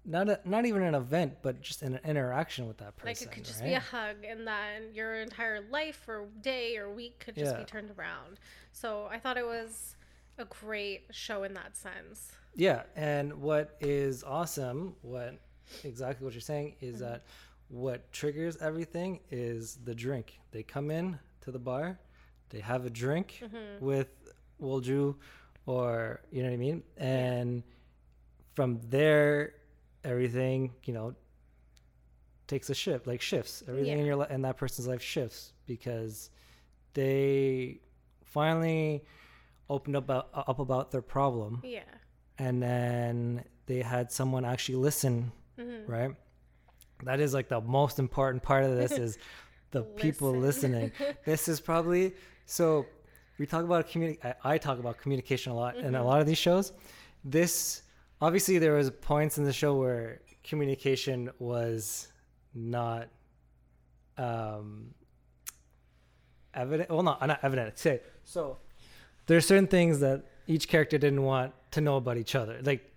not 0.05 0.29
a, 0.29 0.39
not 0.45 0.65
even 0.65 0.81
an 0.81 0.95
event 0.95 1.37
but 1.41 1.61
just 1.61 1.81
an 1.81 1.99
interaction 2.05 2.67
with 2.67 2.77
that 2.77 2.95
person 2.97 3.07
Like 3.09 3.21
it 3.21 3.31
could 3.31 3.45
just 3.45 3.61
right? 3.61 3.69
be 3.69 3.73
a 3.75 3.79
hug, 3.79 4.17
and 4.27 4.47
then 4.47 4.93
your 4.93 5.15
entire 5.15 5.61
life 5.69 6.07
or 6.07 6.27
day 6.41 6.77
or 6.77 6.89
week 6.91 7.19
could 7.19 7.35
just 7.35 7.53
Yeah. 7.53 7.59
be 7.59 7.65
turned 7.65 7.91
around. 7.97 8.39
So 8.71 9.07
I 9.11 9.19
thought 9.19 9.37
it 9.37 9.45
was 9.45 9.95
a 10.37 10.45
great 10.45 11.03
show 11.11 11.43
in 11.43 11.53
that 11.53 11.75
sense. 11.75 12.31
Yeah, 12.55 12.83
and 12.95 13.33
what 13.41 13.77
is 13.79 14.23
awesome, 14.23 14.95
what 15.01 15.39
exactly 15.83 16.25
what 16.25 16.33
you're 16.33 16.41
saying 16.41 16.75
is 16.81 16.95
Mm-hmm. 16.95 17.03
that 17.05 17.23
what 17.69 18.11
triggers 18.11 18.57
everything 18.57 19.19
is 19.31 19.77
the 19.85 19.95
drink. 19.95 20.39
They 20.51 20.63
come 20.63 20.91
in 20.91 21.17
to 21.41 21.51
the 21.51 21.59
bar, 21.59 21.99
they 22.49 22.59
have 22.59 22.85
a 22.85 22.89
drink 22.89 23.41
Mm-hmm. 23.41 23.85
with 23.85 24.09
Wolju 24.61 25.15
or 25.65 26.21
you 26.31 26.43
know 26.43 26.49
what 26.49 26.53
I 26.53 26.57
mean? 26.57 26.83
And 26.97 27.63
from 28.55 28.79
there 28.89 29.53
everything, 30.03 30.71
you 30.83 30.93
know, 30.93 31.15
takes 32.47 32.69
a 32.69 32.73
shift, 32.75 33.07
like 33.07 33.21
shifts. 33.21 33.63
Everything 33.67 33.99
in 33.99 34.05
your 34.05 34.15
li- 34.17 34.27
in 34.29 34.41
that 34.41 34.57
person's 34.57 34.87
life 34.87 35.01
shifts 35.01 35.53
because 35.65 36.29
they 36.93 37.79
finally 38.25 39.03
opened 39.69 39.95
up 39.95 40.03
about, 40.05 40.29
up 40.33 40.59
about 40.59 40.91
their 40.91 41.01
problem 41.01 41.61
Yeah. 41.63 41.81
and 42.37 42.61
then 42.61 43.43
they 43.67 43.81
had 43.81 44.11
someone 44.11 44.43
actually 44.43 44.75
listen 44.75 45.31
hmm 45.57 45.85
right 45.87 46.11
that 47.03 47.19
is 47.21 47.33
like 47.33 47.47
the 47.47 47.61
most 47.61 47.99
important 47.99 48.43
part 48.43 48.63
of 48.65 48.75
this 48.75 48.91
is 49.05 49.17
the 49.71 49.83
people 49.83 50.33
listening 50.33 50.91
this 51.25 51.47
is 51.47 51.61
probably 51.61 52.13
so 52.45 52.85
we 53.37 53.45
talk 53.45 53.63
about 53.63 53.87
communi- 53.89 54.17
I, 54.25 54.55
I 54.55 54.57
talk 54.57 54.79
about 54.79 54.97
communication 54.97 55.53
a 55.53 55.55
lot 55.55 55.77
in 55.77 55.85
Mm-hmm. 55.85 55.95
a 55.95 56.03
lot 56.03 56.19
of 56.19 56.27
these 56.27 56.37
shows. 56.37 56.73
This 57.23 57.81
obviously 58.21 58.57
there 58.59 58.73
was 58.73 58.89
points 58.91 59.37
in 59.37 59.43
the 59.43 59.53
show 59.53 59.75
where 59.75 60.21
communication 60.43 61.29
was 61.39 62.11
not 62.53 63.07
um 64.17 64.93
evident 66.53 66.89
well 66.89 67.03
not 67.03 67.25
not 67.25 67.39
evident 67.43 67.77
say 67.77 68.01
so 68.23 68.57
there's 69.27 69.45
certain 69.45 69.67
things 69.67 69.99
that 70.01 70.23
each 70.47 70.67
character 70.67 70.97
didn't 70.97 71.23
want 71.23 71.53
to 71.71 71.79
know 71.81 71.95
about 71.97 72.17
each 72.17 72.35
other 72.35 72.59
like 72.63 72.91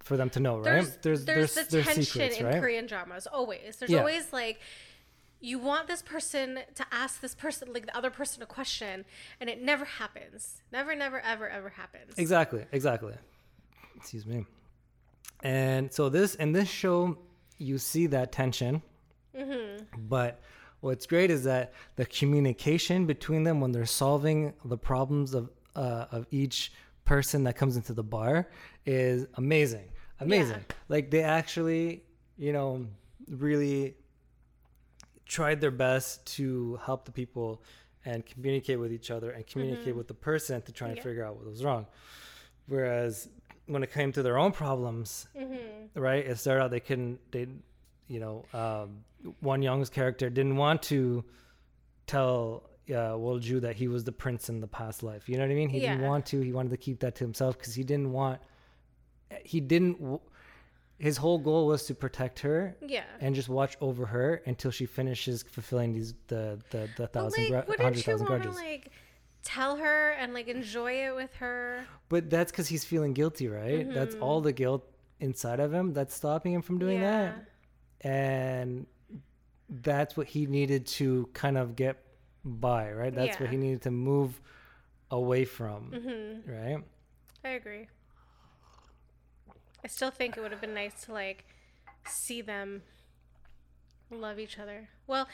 for 0.00 0.16
them 0.16 0.30
to 0.30 0.40
know 0.40 0.58
right 0.58 0.64
There's, 1.02 1.24
there's, 1.24 1.54
the 1.54 1.66
there's 1.70 1.84
tension 1.86 2.02
secrets, 2.04 2.38
in 2.38 2.46
right? 2.46 2.60
Korean 2.60 2.86
dramas. 2.86 3.26
Always. 3.26 3.76
There's 3.76 3.90
Yeah. 3.90 3.98
always 3.98 4.32
like 4.32 4.58
you 5.40 5.58
want 5.58 5.88
this 5.88 6.02
person 6.02 6.60
to 6.74 6.86
ask 6.90 7.20
this 7.20 7.34
person 7.34 7.72
like 7.72 7.86
the 7.86 7.96
other 7.96 8.10
person 8.10 8.42
a 8.42 8.46
question 8.46 9.04
and 9.40 9.50
it 9.50 9.60
never 9.60 9.84
happens. 9.84 10.62
Never, 10.72 10.94
never, 10.94 11.20
ever, 11.20 11.48
ever 11.48 11.68
happens. 11.70 12.14
Exactly, 12.16 12.64
exactly. 12.72 13.14
Excuse 13.96 14.24
me. 14.26 14.46
And 15.42 15.92
so 15.92 16.08
this 16.08 16.34
in 16.34 16.52
this 16.52 16.68
show, 16.68 17.18
you 17.58 17.78
see 17.78 18.06
that 18.08 18.32
tension. 18.32 18.82
But 19.96 20.40
what's 20.80 21.06
great 21.06 21.30
is 21.30 21.44
that 21.44 21.72
the 21.96 22.04
communication 22.06 23.06
between 23.06 23.44
them 23.44 23.60
when 23.60 23.72
they're 23.72 23.86
solving 23.86 24.54
the 24.64 24.76
problems 24.78 25.34
of 25.34 25.50
uh, 25.76 26.06
of 26.10 26.26
each 26.30 26.72
person 27.04 27.44
that 27.44 27.54
comes 27.56 27.76
into 27.76 27.92
the 27.92 28.02
bar 28.02 28.48
is 28.86 29.26
amazing, 29.34 29.88
amazing. 30.20 30.64
Like 30.88 31.10
they 31.10 31.22
actually, 31.22 32.02
you 32.36 32.52
know, 32.52 32.86
really 33.28 33.96
tried 35.26 35.60
their 35.60 35.70
best 35.70 36.26
to 36.36 36.78
help 36.84 37.04
the 37.04 37.12
people 37.12 37.62
and 38.04 38.24
communicate 38.26 38.78
with 38.80 38.92
each 38.92 39.10
other 39.10 39.30
and 39.30 39.46
communicate 39.46 39.94
with 39.94 40.08
the 40.08 40.14
person 40.14 40.60
to 40.62 40.72
try 40.72 40.88
and 40.88 40.96
Yeah. 40.96 41.02
figure 41.02 41.24
out 41.24 41.36
what 41.36 41.46
was 41.46 41.62
wrong. 41.62 41.86
Whereas 42.66 43.28
when 43.70 43.82
it 43.82 43.92
came 43.92 44.12
to 44.12 44.22
their 44.22 44.38
own 44.38 44.52
problems, 44.52 45.26
right, 45.94 46.26
it 46.26 46.38
started 46.38 46.62
out 46.64 46.70
they 46.70 46.80
couldn't, 46.80 47.20
they, 47.30 47.46
you 48.08 48.20
know, 48.20 48.44
um, 48.52 49.04
Won 49.42 49.62
Young's 49.62 49.90
character 49.90 50.28
didn't 50.30 50.56
want 50.56 50.82
to 50.84 51.24
tell 52.06 52.64
uh, 52.88 53.14
Wolju 53.14 53.60
that 53.60 53.76
he 53.76 53.86
was 53.88 54.02
the 54.04 54.12
prince 54.12 54.48
in 54.48 54.60
the 54.60 54.66
past 54.66 55.02
life. 55.02 55.28
You 55.28 55.36
know 55.36 55.44
what 55.44 55.52
I 55.52 55.54
mean? 55.54 55.68
He 55.68 55.80
didn't 55.80 56.02
want 56.02 56.26
to. 56.26 56.40
He 56.40 56.52
wanted 56.52 56.70
to 56.70 56.76
keep 56.76 57.00
that 57.00 57.14
to 57.16 57.24
himself 57.24 57.56
because 57.58 57.74
he 57.74 57.84
didn't 57.84 58.12
want. 58.12 58.40
He 59.44 59.60
didn't. 59.60 60.20
His 60.98 61.16
whole 61.16 61.38
goal 61.38 61.66
was 61.66 61.84
to 61.86 61.94
protect 61.94 62.40
her 62.40 62.76
Yeah. 62.86 63.04
and 63.20 63.34
just 63.34 63.48
watch 63.48 63.76
over 63.80 64.04
her 64.06 64.42
until 64.44 64.70
she 64.70 64.84
finishes 64.86 65.42
fulfilling 65.42 65.92
these 65.94 66.14
the 66.26 66.58
the 66.70 66.78
the 66.96 67.04
But 67.04 67.12
thousand 67.12 67.50
like, 67.50 67.68
wouldn't 67.68 67.84
hundred 67.84 68.04
thousand 68.04 68.26
grudges. 68.26 68.54
like 68.56 68.90
tell 69.44 69.76
her 69.76 70.10
and 70.12 70.34
like 70.34 70.48
enjoy 70.48 71.06
it 71.06 71.14
with 71.14 71.34
her? 71.36 71.86
But 72.08 72.30
that's 72.30 72.50
because 72.50 72.68
he's 72.68 72.84
feeling 72.84 73.12
guilty, 73.12 73.48
right? 73.48 73.92
That's 73.92 74.14
all 74.16 74.40
the 74.40 74.52
guilt 74.52 74.86
inside 75.20 75.60
of 75.60 75.72
him 75.72 75.92
that's 75.92 76.14
stopping 76.14 76.52
him 76.54 76.62
from 76.62 76.78
doing 76.78 77.00
yeah. 77.00 77.32
that, 78.02 78.08
and 78.08 78.86
that's 79.68 80.16
what 80.16 80.26
he 80.26 80.46
needed 80.46 80.86
to 80.86 81.28
kind 81.34 81.56
of 81.58 81.76
get 81.76 82.02
by, 82.44 82.90
right? 82.92 83.14
That's 83.14 83.38
what 83.38 83.50
he 83.50 83.56
needed 83.56 83.82
to 83.82 83.90
move 83.90 84.40
away 85.10 85.44
from, 85.44 85.90
Mm-hmm. 85.92 86.50
right? 86.50 86.84
I 87.44 87.48
agree. 87.50 87.86
I 89.84 89.88
still 89.88 90.10
think 90.10 90.36
it 90.36 90.40
would 90.40 90.50
have 90.50 90.60
been 90.60 90.74
nice 90.74 91.04
to 91.04 91.12
like 91.12 91.44
see 92.06 92.42
them 92.42 92.82
love 94.10 94.38
each 94.38 94.58
other. 94.58 94.88
Well, 95.06 95.26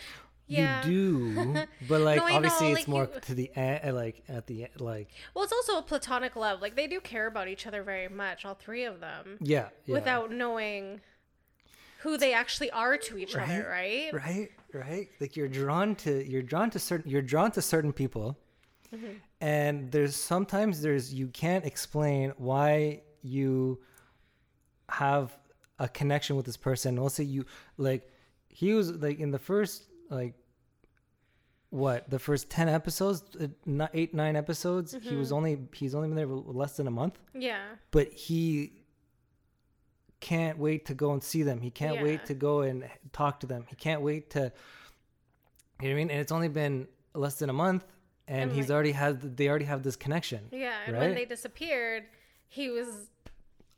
yeah. 0.46 0.86
You 0.86 1.34
do, 1.34 1.64
but 1.88 2.00
like 2.00 2.18
No, 2.18 2.28
obviously 2.28 2.68
know, 2.68 2.72
it's 2.72 2.80
like, 2.80 2.88
more 2.88 3.08
you- 3.12 3.20
to 3.20 3.34
the 3.34 3.50
end, 3.56 3.80
eh, 3.82 3.90
like 3.92 4.22
at 4.28 4.46
the 4.46 4.64
end, 4.64 4.80
like 4.80 5.08
Well, 5.34 5.44
it's 5.44 5.52
also 5.52 5.78
a 5.78 5.82
platonic 5.82 6.36
love. 6.36 6.60
Like 6.60 6.76
they 6.76 6.86
do 6.86 7.00
care 7.00 7.26
about 7.26 7.48
each 7.48 7.66
other 7.66 7.82
very 7.82 8.08
much, 8.08 8.44
all 8.44 8.54
three 8.54 8.84
of 8.84 9.00
them, 9.00 9.38
yeah, 9.40 9.68
yeah. 9.84 9.94
without 9.94 10.30
knowing 10.30 11.00
who 12.00 12.16
they 12.16 12.32
actually 12.32 12.70
are 12.70 12.96
to 12.96 13.18
each 13.18 13.34
other, 13.34 13.66
right? 13.68 14.12
right 14.12 14.50
right 14.72 15.08
like 15.20 15.36
you're 15.36 15.48
drawn 15.48 15.94
to 15.94 16.28
you're 16.28 16.42
drawn 16.42 16.70
to 16.70 16.78
certain 16.78 17.10
you're 17.10 17.22
drawn 17.22 17.50
to 17.50 17.62
certain 17.62 17.92
people 17.92 18.36
mm-hmm. 18.94 19.12
and 19.40 19.90
there's 19.90 20.14
sometimes 20.14 20.82
there's 20.82 21.12
you 21.12 21.28
can't 21.28 21.64
explain 21.64 22.32
why 22.36 23.00
you 23.22 23.80
have 24.88 25.36
a 25.78 25.88
connection 25.88 26.36
with 26.36 26.46
this 26.46 26.56
person 26.56 26.96
let's 26.96 27.14
say 27.14 27.24
you 27.24 27.44
like 27.76 28.10
he 28.48 28.74
was 28.74 28.92
like 28.92 29.18
in 29.18 29.30
the 29.30 29.38
first 29.38 29.84
like 30.10 30.34
what 31.70 32.08
the 32.08 32.18
first 32.18 32.48
10 32.48 32.68
episodes 32.68 33.22
uh, 33.40 33.48
not 33.66 33.90
8 33.92 34.14
9 34.14 34.36
episodes 34.36 34.96
he 35.02 35.16
was 35.16 35.32
only 35.32 35.58
he's 35.72 35.94
only 35.94 36.08
been 36.08 36.16
there 36.16 36.26
less 36.26 36.76
than 36.76 36.86
a 36.86 36.90
month 36.90 37.18
Yeah. 37.34 37.60
but 37.90 38.12
he 38.12 38.72
can't 40.20 40.58
wait 40.58 40.86
to 40.86 40.94
go 40.94 41.12
and 41.12 41.22
see 41.22 41.42
them. 41.42 41.60
He 41.60 41.70
can't 41.70 41.96
Yeah. 41.96 42.02
wait 42.04 42.25
to 42.26 42.34
go 42.34 42.62
and 42.62 42.88
talk 43.12 43.40
to 43.40 43.46
them. 43.46 43.66
He 43.68 43.76
can't 43.76 44.00
wait 44.00 44.30
to, 44.30 44.38
you 44.40 44.44
know 44.44 44.50
what 45.78 45.90
I 45.90 45.94
mean? 45.94 46.10
And 46.10 46.20
it's 46.20 46.32
only 46.32 46.48
been 46.48 46.88
less 47.14 47.38
than 47.38 47.50
a 47.50 47.52
month, 47.52 47.84
and, 48.26 48.44
And, 48.44 48.52
he's 48.52 48.68
like- 48.70 48.75
already 48.75 48.92
had. 48.92 49.36
They 49.36 49.48
already 49.48 49.66
have 49.66 49.82
this 49.82 49.94
connection. 49.94 50.48
Yeah, 50.50 50.75
and 50.86 50.96
when 50.96 51.14
they 51.14 51.26
disappeared, 51.26 52.04
he 52.48 52.70
was 52.70 53.10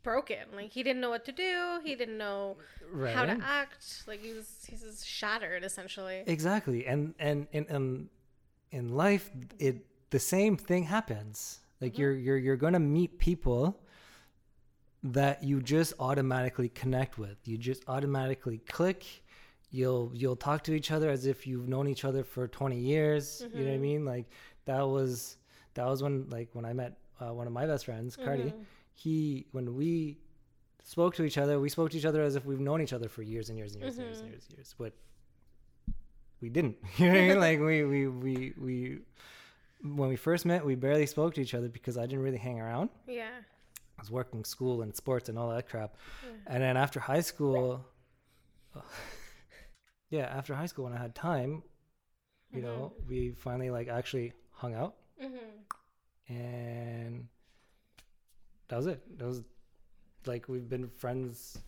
broken. 0.03 0.37
Like 0.55 0.71
he 0.71 0.83
didn't 0.83 1.01
know 1.01 1.09
what 1.09 1.25
to 1.25 1.31
do. 1.31 1.79
He 1.83 1.95
didn't 1.95 2.17
know 2.17 2.57
Right. 2.91 3.13
how 3.13 3.25
to 3.25 3.37
act. 3.43 4.03
Like 4.07 4.21
he 4.21 4.33
was 4.33 4.65
he 4.67 4.75
was 4.83 5.05
shattered 5.05 5.63
essentially. 5.63 6.23
Exactly, 6.25 6.85
and 6.85 7.13
and 7.19 7.47
in 7.51 7.65
in 7.65 8.09
in 8.71 8.89
life, 8.89 9.29
it 9.59 9.85
the 10.09 10.19
same 10.19 10.57
thing 10.57 10.83
happens. 10.83 11.59
Like 11.81 11.93
Mm-hmm. 11.93 12.01
you're 12.01 12.13
you're 12.15 12.37
you're 12.37 12.57
gonna 12.57 12.79
meet 12.79 13.19
people 13.19 13.79
that 15.03 15.43
you 15.43 15.61
just 15.61 15.93
automatically 15.99 16.69
connect 16.69 17.17
with. 17.17 17.37
You 17.47 17.57
just 17.57 17.83
automatically 17.87 18.59
click. 18.59 19.05
You'll 19.71 20.11
you'll 20.13 20.35
talk 20.35 20.63
to 20.63 20.73
each 20.73 20.91
other 20.91 21.09
as 21.09 21.25
if 21.25 21.45
you've 21.47 21.67
known 21.69 21.87
each 21.87 22.03
other 22.05 22.23
for 22.23 22.47
20 22.47 22.77
years. 22.77 23.41
You 23.53 23.59
know 23.63 23.65
what 23.65 23.69
I 23.71 23.73
Mm-hmm. 23.75 23.81
mean? 23.81 24.05
Like 24.05 24.25
that 24.65 24.81
was 24.81 25.37
that 25.75 25.85
was 25.85 26.01
when 26.03 26.27
like 26.29 26.49
when 26.53 26.65
I 26.65 26.73
met 26.73 26.97
uh, 27.21 27.33
one 27.33 27.47
of 27.47 27.53
my 27.53 27.65
best 27.65 27.85
friends, 27.85 28.15
Cardi. 28.15 28.43
Mm-hmm. 28.43 28.61
He 29.01 29.45
when 29.55 29.67
we 29.75 30.17
spoke 30.83 31.13
to 31.15 31.23
each 31.23 31.37
other, 31.37 31.59
we 31.59 31.69
spoke 31.69 31.89
to 31.91 31.97
each 31.99 32.05
other 32.11 32.21
as 32.29 32.35
if 32.37 32.43
we've 32.49 32.59
known 32.67 32.81
each 32.85 32.93
other 32.97 33.09
for 33.15 33.21
years 33.33 33.49
and 33.49 33.57
years 33.57 33.71
and 33.75 33.81
years 33.83 33.97
and 33.97 34.05
years 34.07 34.17
and 34.19 34.25
Mm-hmm. 34.27 34.33
years 34.33 34.45
and 34.49 34.57
years. 34.57 34.75
But 34.81 34.93
we 36.41 36.49
didn't. 36.49 36.77
You 36.97 37.05
know 37.07 37.13
what 37.13 37.21
I 37.23 37.27
mean? 37.29 37.39
Like 37.47 37.59
we 37.69 37.75
we 37.93 38.01
we 38.25 38.53
we 38.65 38.99
when 39.99 40.09
we 40.09 40.17
first 40.27 40.43
met, 40.51 40.65
we 40.65 40.75
barely 40.75 41.05
spoke 41.05 41.33
to 41.35 41.41
each 41.45 41.53
other 41.53 41.69
because 41.69 41.95
I 41.97 42.05
didn't 42.09 42.23
really 42.27 42.37
hang 42.47 42.59
around. 42.59 42.89
Yeah. 43.07 43.29
I 43.97 44.01
was 44.01 44.11
working 44.11 44.43
school 44.55 44.81
and 44.83 44.91
sports 44.95 45.29
and 45.29 45.37
all 45.39 45.49
that 45.55 45.65
crap. 45.69 45.91
And 46.47 46.59
then 46.63 46.75
after 46.85 46.99
high 46.99 47.21
school, 47.31 47.85
yeah, 50.09 50.25
after 50.39 50.53
high 50.55 50.65
school 50.65 50.85
when 50.85 50.93
I 50.93 50.97
had 50.97 51.15
time, 51.15 51.63
you 52.53 52.61
know, 52.61 52.93
we 53.07 53.31
finally 53.31 53.69
like 53.69 53.87
actually 53.87 54.33
hung 54.51 54.73
out 54.73 54.95
Mm-hmm. 55.21 56.33
and 56.33 57.27
that 58.69 58.77
was 58.77 58.87
it. 58.87 59.01
That 59.19 59.25
was 59.27 59.41
like 60.25 60.47
we've 60.47 60.69
been 60.69 60.87
friends 60.87 61.59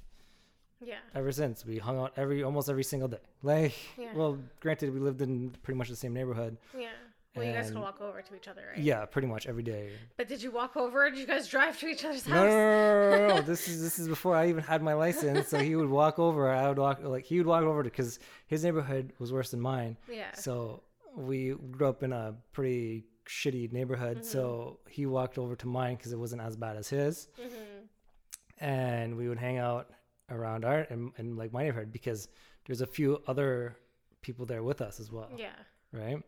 Yeah. 0.83 0.95
ever 1.15 1.31
since. 1.31 1.65
We 1.65 1.77
hung 1.77 1.97
out 1.99 2.13
every 2.17 2.43
almost 2.43 2.69
every 2.69 2.83
single 2.83 3.07
day. 3.09 3.19
Like, 3.43 3.73
Yeah. 3.97 4.13
well, 4.15 4.37
granted, 4.59 4.93
we 4.93 4.99
lived 4.99 5.21
in 5.21 5.51
pretty 5.63 5.77
much 5.77 5.89
the 5.89 5.95
same 5.95 6.13
neighborhood. 6.13 6.57
Yeah. 6.77 6.89
Well, 7.35 7.45
you 7.45 7.53
guys 7.53 7.71
could 7.71 7.79
walk 7.79 8.01
over 8.01 8.21
to 8.21 8.35
each 8.35 8.49
other, 8.49 8.61
right? 8.73 8.77
Yeah, 8.83 9.05
pretty 9.05 9.27
much 9.29 9.47
every 9.47 9.63
day. 9.63 9.91
But 10.17 10.27
did 10.27 10.43
you 10.43 10.51
walk 10.51 10.75
over? 10.75 11.09
Did 11.09 11.17
you 11.17 11.25
guys 11.25 11.47
drive 11.47 11.79
to 11.79 11.87
each 11.87 12.03
other's 12.03 12.25
house? 12.25 12.33
No, 12.33 12.43
no, 12.43 12.49
no, 12.49 13.09
no, 13.09 13.27
no, 13.29 13.35
no. 13.35 13.41
This 13.41 13.69
is 13.69 13.81
this 13.81 13.99
is 13.99 14.09
before 14.09 14.35
I 14.35 14.49
even 14.49 14.61
had 14.63 14.83
my 14.83 14.93
license. 14.93 15.47
So 15.47 15.57
he 15.59 15.77
would 15.77 15.89
walk 15.89 16.19
over. 16.19 16.51
I 16.51 16.67
would 16.67 16.77
walk 16.77 16.99
like 17.03 17.23
he 17.23 17.37
would 17.37 17.47
walk 17.47 17.63
over 17.63 17.83
because 17.83 18.19
his 18.47 18.65
neighborhood 18.65 19.13
was 19.17 19.31
worse 19.31 19.49
than 19.51 19.61
mine. 19.61 19.95
Yeah. 20.11 20.33
So 20.33 20.83
we 21.15 21.51
grew 21.71 21.87
up 21.87 22.03
in 22.03 22.11
a 22.11 22.35
pretty 22.51 23.05
shitty 23.27 23.71
neighborhood. 23.71 24.25
So 24.25 24.79
he 24.89 25.05
walked 25.05 25.37
over 25.37 25.55
to 25.55 25.67
mine 25.67 25.95
because 25.95 26.11
it 26.13 26.19
wasn't 26.19 26.41
as 26.41 26.55
bad 26.57 26.75
as 26.77 26.89
his, 26.89 27.27
Mm-hmm. 27.39 28.63
and 28.63 29.15
we 29.17 29.27
would 29.29 29.39
hang 29.39 29.57
out 29.57 29.89
around 30.29 30.63
our 30.65 30.79
and, 30.89 31.11
and 31.17 31.37
like 31.37 31.51
my 31.53 31.63
neighborhood 31.63 31.91
because 31.91 32.27
there's 32.65 32.81
a 32.81 32.85
few 32.87 33.21
other 33.27 33.75
people 34.21 34.45
there 34.45 34.63
with 34.63 34.81
us 34.81 34.99
as 34.99 35.11
well. 35.11 35.29
Yeah. 35.37 35.49
right? 35.91 36.21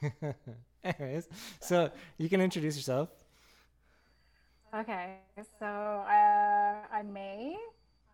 Anyways, 0.84 1.28
so 1.60 1.90
you 2.18 2.28
can 2.28 2.40
introduce 2.40 2.76
yourself. 2.76 3.08
Okay, 4.74 5.16
so 5.58 5.66
uh, 5.66 6.74
I'm 6.92 7.12
May, 7.12 7.56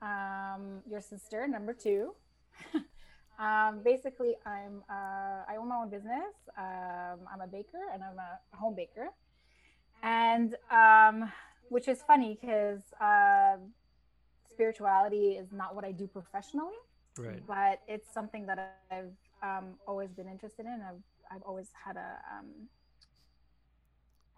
um, 0.00 0.80
your 0.88 1.00
sister, 1.00 1.46
number 1.48 1.72
two. 1.72 2.14
um, 3.38 3.82
basically, 3.84 4.36
I'm 4.46 4.82
uh, 4.88 5.44
I 5.48 5.56
own 5.58 5.68
my 5.68 5.76
own 5.76 5.90
business. 5.90 6.34
Um, 6.56 7.20
I'm 7.32 7.40
a 7.42 7.46
baker 7.46 7.82
and 7.92 8.02
I'm 8.02 8.18
a 8.18 8.56
home 8.56 8.74
baker, 8.74 9.08
and 10.02 10.56
um, 10.70 11.30
which 11.68 11.88
is 11.88 12.02
funny 12.06 12.38
because 12.40 12.82
uh, 13.00 13.56
spirituality 14.48 15.32
is 15.32 15.52
not 15.52 15.74
what 15.74 15.84
I 15.84 15.92
do 15.92 16.06
professionally 16.06 16.74
Right. 17.18 17.46
but 17.46 17.80
it's 17.86 18.12
something 18.12 18.46
that 18.46 18.76
I've 18.90 19.12
um, 19.42 19.74
always 19.86 20.10
been 20.10 20.28
interested 20.28 20.66
in. 20.66 20.82
I've 20.82 21.02
I've 21.30 21.42
always 21.42 21.68
had 21.84 21.96
a 21.96 22.18
um, 22.32 22.68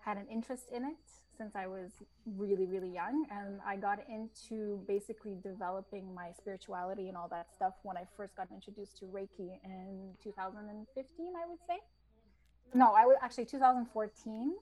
had 0.04 0.18
an 0.18 0.26
interest 0.30 0.64
in 0.74 0.84
it 0.84 1.10
since 1.36 1.54
I 1.54 1.66
was 1.66 1.90
really, 2.36 2.66
really 2.66 2.92
young. 2.92 3.26
And 3.30 3.60
I 3.66 3.76
got 3.76 3.98
into 4.08 4.80
basically 4.86 5.36
developing 5.42 6.14
my 6.14 6.30
spirituality 6.36 7.08
and 7.08 7.16
all 7.16 7.28
that 7.28 7.48
stuff 7.54 7.74
when 7.82 7.96
I 7.96 8.04
first 8.16 8.36
got 8.36 8.48
introduced 8.52 8.98
to 8.98 9.04
Reiki 9.06 9.58
in 9.64 10.14
2015, 10.22 11.32
I 11.36 11.48
would 11.48 11.58
say. 11.66 11.78
No, 12.74 12.92
I 12.96 13.04
was 13.06 13.16
actually 13.22 13.46
2014. 13.46 14.54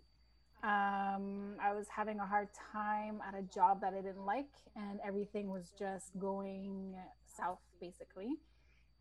Um, 0.62 1.56
I 1.60 1.74
was 1.74 1.86
having 1.94 2.20
a 2.20 2.26
hard 2.26 2.48
time 2.72 3.20
at 3.26 3.34
a 3.38 3.42
job 3.42 3.80
that 3.82 3.92
I 3.92 4.00
didn't 4.00 4.24
like, 4.24 4.48
and 4.76 4.98
everything 5.06 5.50
was 5.50 5.72
just 5.78 6.18
going 6.18 6.94
south, 7.26 7.58
basically. 7.80 8.38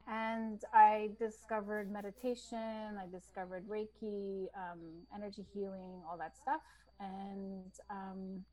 And 0.08 0.62
I 0.74 1.12
discovered 1.18 1.92
meditation, 1.92 2.98
I 3.00 3.08
discovered 3.12 3.68
Reiki, 3.70 4.48
um, 4.56 4.80
energy 5.16 5.46
healing, 5.54 6.02
all 6.10 6.18
that 6.18 6.36
stuff 6.36 6.62
and 7.00 7.72
um, 7.90 8.44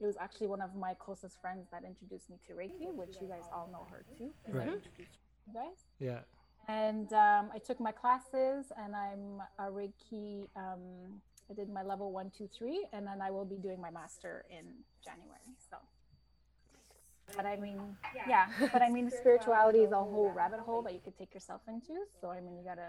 it 0.00 0.06
was 0.06 0.16
actually 0.20 0.48
one 0.48 0.60
of 0.60 0.74
my 0.74 0.94
closest 0.94 1.40
friends 1.40 1.68
that 1.70 1.84
introduced 1.84 2.28
me 2.30 2.36
to 2.48 2.54
Reiki, 2.54 2.92
which 2.92 3.16
you 3.20 3.28
guys 3.28 3.44
all 3.52 3.68
know 3.72 3.86
her 3.90 4.04
too. 4.18 4.30
Right. 4.48 4.68
You 4.68 5.54
guys. 5.54 5.86
Yeah. 6.00 6.20
And 6.68 7.12
um, 7.12 7.50
I 7.52 7.58
took 7.64 7.80
my 7.80 7.92
classes, 7.92 8.72
and 8.76 8.94
I'm 8.94 9.42
a 9.58 9.70
Reiki. 9.70 10.46
Um, 10.56 11.20
I 11.50 11.54
did 11.54 11.68
my 11.68 11.82
level 11.82 12.12
one, 12.12 12.30
two, 12.36 12.48
three, 12.56 12.86
and 12.92 13.06
then 13.06 13.20
I 13.20 13.30
will 13.30 13.44
be 13.44 13.56
doing 13.56 13.80
my 13.80 13.90
master 13.90 14.44
in 14.50 14.64
January. 15.04 15.40
So. 15.70 15.76
But 17.36 17.46
I 17.46 17.56
mean, 17.56 17.80
yeah. 18.28 18.46
But 18.72 18.82
I 18.82 18.90
mean, 18.90 19.10
spirituality 19.20 19.80
is 19.80 19.92
a 19.92 19.96
whole 19.96 20.30
rabbit 20.34 20.60
hole 20.60 20.82
that 20.82 20.92
you 20.92 21.00
could 21.02 21.16
take 21.16 21.32
yourself 21.34 21.62
into. 21.68 21.94
So 22.20 22.30
I 22.30 22.40
mean, 22.40 22.56
you 22.56 22.64
gotta. 22.64 22.88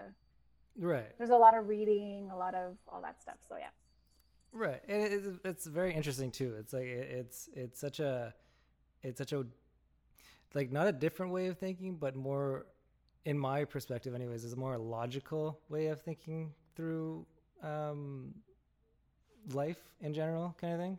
Right. 0.76 1.16
There's 1.18 1.30
a 1.30 1.36
lot 1.36 1.56
of 1.56 1.68
reading, 1.68 2.30
a 2.32 2.36
lot 2.36 2.54
of 2.54 2.76
all 2.88 3.00
that 3.02 3.22
stuff. 3.22 3.36
So 3.48 3.56
yeah. 3.58 3.68
Right, 4.52 4.80
and 4.88 5.02
it's, 5.02 5.26
it's 5.44 5.66
very 5.66 5.92
interesting 5.92 6.30
too. 6.30 6.54
It's 6.60 6.72
like 6.72 6.84
it's 6.84 7.48
it's 7.54 7.80
such 7.80 7.98
a 7.98 8.32
it's 9.02 9.18
such 9.18 9.32
a 9.32 9.44
like 10.54 10.70
not 10.70 10.86
a 10.86 10.92
different 10.92 11.32
way 11.32 11.48
of 11.48 11.58
thinking, 11.58 11.96
but 11.96 12.14
more 12.14 12.66
in 13.24 13.38
my 13.38 13.64
perspective, 13.64 14.14
anyways, 14.14 14.44
is 14.44 14.52
a 14.52 14.56
more 14.56 14.78
logical 14.78 15.58
way 15.68 15.88
of 15.88 16.00
thinking 16.02 16.52
through 16.76 17.26
um, 17.62 18.34
life 19.52 19.80
in 20.00 20.14
general, 20.14 20.54
kind 20.60 20.72
of 20.74 20.80
thing. 20.80 20.98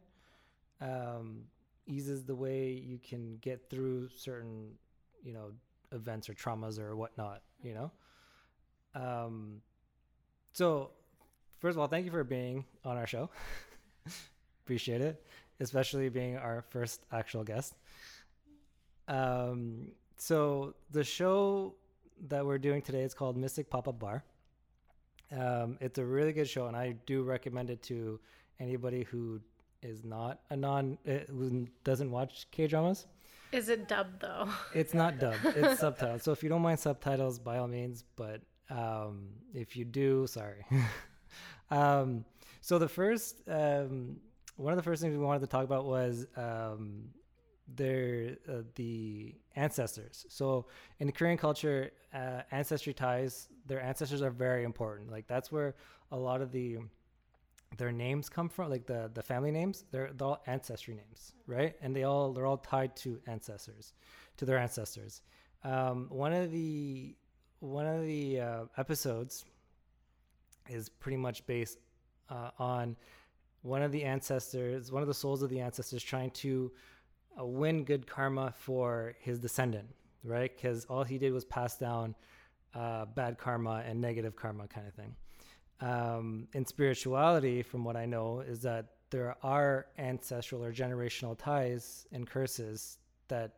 Um, 0.81 1.43
eases 1.87 2.23
the 2.23 2.35
way 2.35 2.69
you 2.71 2.99
can 2.99 3.37
get 3.41 3.69
through 3.69 4.09
certain, 4.09 4.71
you 5.23 5.33
know, 5.33 5.51
events 5.91 6.29
or 6.29 6.33
traumas 6.33 6.79
or 6.79 6.95
whatnot. 6.95 7.41
You 7.63 7.73
know. 7.73 7.91
Um, 8.93 9.61
so 10.53 10.91
first 11.59 11.75
of 11.75 11.81
all, 11.81 11.87
thank 11.87 12.05
you 12.05 12.11
for 12.11 12.23
being 12.23 12.65
on 12.83 12.97
our 12.97 13.07
show. 13.07 13.29
Appreciate 14.65 15.01
it, 15.01 15.23
especially 15.59 16.09
being 16.09 16.37
our 16.37 16.63
first 16.69 17.05
actual 17.11 17.43
guest. 17.43 17.75
Um, 19.07 19.91
so 20.17 20.73
the 20.91 21.03
show 21.03 21.75
that 22.27 22.45
we're 22.45 22.57
doing 22.57 22.81
today 22.81 23.03
is 23.03 23.13
called 23.13 23.37
Mystic 23.37 23.69
Pop 23.69 23.87
Up 23.87 23.99
Bar. 23.99 24.23
Um, 25.31 25.77
it's 25.81 25.97
a 25.97 26.05
really 26.05 26.33
good 26.33 26.47
show, 26.47 26.67
and 26.67 26.75
I 26.77 26.95
do 27.05 27.23
recommend 27.23 27.69
it 27.69 27.81
to 27.83 28.19
anybody 28.59 29.03
who 29.03 29.41
is 29.85 30.03
not 30.03 30.39
a 30.49 30.55
non 30.55 30.97
uh, 31.07 31.19
doesn't 31.83 32.11
watch 32.11 32.47
K 32.51 32.67
dramas. 32.67 33.05
Is 33.51 33.69
it 33.69 33.87
dubbed 33.87 34.21
though? 34.21 34.49
It's 34.73 34.93
not 34.93 35.19
dubbed. 35.19 35.45
It's 35.45 35.81
subtitled. 35.85 36.21
So 36.21 36.31
if 36.31 36.43
you 36.43 36.49
don't 36.49 36.61
mind 36.61 36.79
subtitles, 36.79 37.39
by 37.39 37.57
all 37.57 37.67
means. 37.67 38.03
But 38.15 38.41
um, 38.69 39.29
if 39.53 39.75
you 39.77 39.85
do, 39.85 40.27
sorry. 40.27 40.65
Um, 41.71 42.25
so 42.61 42.77
the 42.77 42.87
first, 42.87 43.41
um, 43.47 44.17
one 44.55 44.71
of 44.71 44.77
the 44.77 44.83
first 44.83 45.01
things 45.01 45.17
we 45.17 45.23
wanted 45.23 45.39
to 45.41 45.47
talk 45.47 45.63
about 45.63 45.85
was 45.85 46.27
um, 46.37 47.09
their 47.67 48.37
uh, 48.47 48.61
the 48.75 49.35
ancestors. 49.55 50.25
So 50.29 50.67
in 50.99 51.07
the 51.07 51.13
Korean 51.13 51.37
culture, 51.37 51.91
uh, 52.13 52.41
ancestry 52.51 52.93
ties, 52.93 53.49
their 53.65 53.81
ancestors 53.81 54.21
are 54.21 54.29
very 54.29 54.63
important. 54.63 55.11
Like 55.11 55.27
that's 55.27 55.51
where 55.51 55.75
a 56.11 56.17
lot 56.17 56.41
of 56.41 56.51
the 56.51 56.77
their 57.77 57.91
names 57.91 58.29
come 58.29 58.49
from, 58.49 58.69
like 58.69 58.85
the 58.85 59.09
the 59.13 59.21
family 59.21 59.51
names. 59.51 59.85
They're, 59.91 60.11
they're 60.13 60.27
all 60.27 60.43
ancestry 60.47 60.95
names, 60.95 61.33
right? 61.47 61.75
And 61.81 61.95
they 61.95 62.03
all 62.03 62.33
they're 62.33 62.45
all 62.45 62.57
tied 62.57 62.95
to 62.97 63.19
ancestors, 63.27 63.93
to 64.37 64.45
their 64.45 64.57
ancestors. 64.57 65.21
Um, 65.63 66.07
one 66.09 66.33
of 66.33 66.51
the 66.51 67.15
one 67.59 67.87
of 67.87 68.03
the 68.03 68.39
uh, 68.39 68.63
episodes 68.77 69.45
is 70.69 70.89
pretty 70.89 71.17
much 71.17 71.45
based 71.45 71.79
uh, 72.29 72.51
on 72.59 72.95
one 73.61 73.81
of 73.81 73.91
the 73.91 74.03
ancestors, 74.03 74.91
one 74.91 75.01
of 75.01 75.07
the 75.07 75.13
souls 75.13 75.41
of 75.41 75.49
the 75.49 75.59
ancestors, 75.59 76.03
trying 76.03 76.31
to 76.31 76.71
uh, 77.39 77.45
win 77.45 77.83
good 77.83 78.05
karma 78.07 78.53
for 78.57 79.15
his 79.19 79.39
descendant, 79.39 79.87
right? 80.23 80.55
Because 80.55 80.85
all 80.85 81.03
he 81.03 81.17
did 81.17 81.33
was 81.33 81.45
pass 81.45 81.77
down 81.77 82.15
uh, 82.73 83.05
bad 83.05 83.37
karma 83.37 83.83
and 83.87 83.99
negative 83.99 84.35
karma, 84.35 84.67
kind 84.67 84.87
of 84.87 84.93
thing. 84.93 85.15
Um, 85.81 86.47
in 86.53 86.65
spirituality, 86.65 87.61
from 87.61 87.83
what 87.83 87.95
I 87.95 88.05
know, 88.05 88.39
is 88.39 88.61
that 88.61 88.85
there 89.09 89.35
are 89.43 89.87
ancestral 89.97 90.63
or 90.63 90.71
generational 90.71 91.37
ties 91.37 92.07
and 92.11 92.27
curses 92.27 92.97
that 93.27 93.55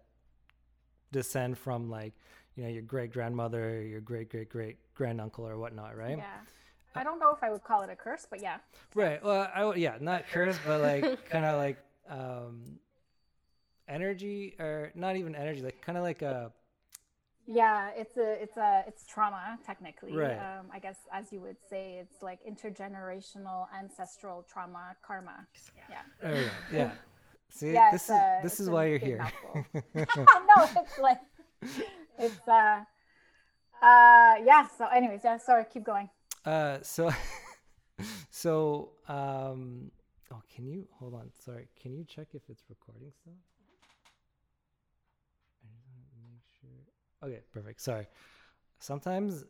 descend 1.12 1.58
from 1.58 1.90
like 1.90 2.14
you 2.56 2.64
know 2.64 2.70
your 2.70 2.82
great 2.82 3.12
grandmother, 3.12 3.82
your 3.82 4.02
great 4.02 4.30
great 4.30 4.50
great 4.50 4.78
granduncle 4.96 5.48
or 5.48 5.58
whatnot, 5.58 5.96
right? 5.96 6.18
Yeah. 6.18 6.26
I 6.96 7.04
don't 7.04 7.20
know 7.20 7.32
if 7.32 7.44
I 7.44 7.52
would 7.52 7.64
call 7.64 7.84
it 7.84 7.90
a 7.92 7.96
curse, 7.96 8.26
but 8.30 8.42
yeah. 8.42 8.58
Right. 8.96 9.24
Well, 9.24 9.50
I 9.54 9.64
would, 9.64 9.78
yeah, 9.78 9.98
not 10.00 10.28
curse, 10.28 10.58
but 10.66 10.82
like 10.82 11.26
kind 11.30 11.46
of 11.46 11.58
like 11.58 11.78
um, 12.10 12.80
energy, 13.88 14.56
or 14.60 14.92
not 14.96 15.16
even 15.16 15.36
energy, 15.36 15.62
like 15.62 15.82
kind 15.82 15.98
of 15.98 16.04
like 16.04 16.22
a. 16.22 16.52
Yeah, 17.50 17.92
it's 17.96 18.18
a 18.18 18.42
it's 18.44 18.58
a 18.58 18.84
it's 18.88 19.06
trauma 19.08 19.58
technically. 19.66 20.14
Right. 20.14 20.38
Um, 20.38 20.66
I 20.74 20.80
guess 20.80 20.98
as 21.14 21.32
you 21.32 21.40
would 21.40 21.56
say, 21.70 22.00
it's 22.02 22.22
like 22.22 22.40
intergenerational 22.46 23.68
ancestral 23.78 24.46
trauma 24.52 24.96
karma. 25.02 25.48
Yeah. 25.90 25.96
There 26.22 26.36
we. 26.72 26.78
Yeah. 26.78 26.92
See, 27.50 27.72
Yeah, 27.72 27.92
this 27.92 28.02
it's 28.02 28.10
is 28.10 28.16
a- 28.16 28.40
this 28.44 28.60
is 28.60 28.70
why 28.70 28.86
you're 28.88 28.98
here. 29.00 29.26
no, 29.96 30.70
it's 30.76 31.00
like 31.00 31.22
it's 32.20 32.48
uh 32.48 32.84
uh 33.82 34.34
yeah. 34.44 34.68
So, 34.78 34.86
anyways, 34.88 35.22
yeah. 35.24 35.38
Sorry, 35.38 35.64
keep 35.72 35.86
going. 35.86 36.10
Uh, 36.44 36.80
so, 36.82 37.10
so, 38.30 38.90
um, 39.08 39.90
oh, 40.34 40.42
can 40.54 40.66
you 40.68 40.86
hold 41.00 41.14
on? 41.14 41.30
Sorry, 41.44 41.68
can 41.82 41.94
you 41.96 42.04
check 42.04 42.28
if 42.34 42.42
it's 42.50 42.64
recording 42.70 43.12
still? 43.22 43.34
I 45.64 45.68
just 45.74 45.88
want 45.90 46.08
to 46.12 46.20
make 46.32 46.44
sure. 46.60 46.84
Okay, 47.24 47.42
perfect. 47.52 47.82
Sorry. 47.82 48.08
Sometimes 48.80 49.46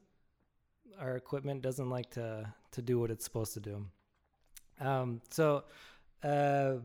our 0.99 1.15
equipment 1.15 1.61
doesn't 1.61 1.89
like 1.89 2.09
to 2.11 2.51
to 2.71 2.81
do 2.81 2.99
what 2.99 3.11
it's 3.11 3.23
supposed 3.23 3.53
to 3.53 3.59
do. 3.59 3.85
Um, 4.79 5.21
so, 5.29 5.63
uh, 6.23 6.75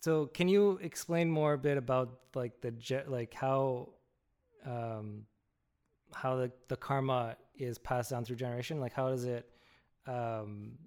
so 0.00 0.26
can 0.26 0.48
you 0.48 0.78
explain 0.82 1.30
more 1.30 1.54
a 1.54 1.58
bit 1.58 1.76
about 1.76 2.20
like 2.34 2.60
the 2.60 2.70
je- 2.72 3.04
like 3.06 3.34
how, 3.34 3.90
um, 4.64 5.26
how 6.14 6.36
the 6.36 6.52
the 6.68 6.76
karma 6.76 7.36
is 7.54 7.78
passed 7.78 8.10
down 8.10 8.24
through 8.24 8.36
generation? 8.36 8.80
Like 8.80 8.92
how 8.92 9.08
does 9.08 9.24
it, 9.24 9.48
um, 10.06 10.78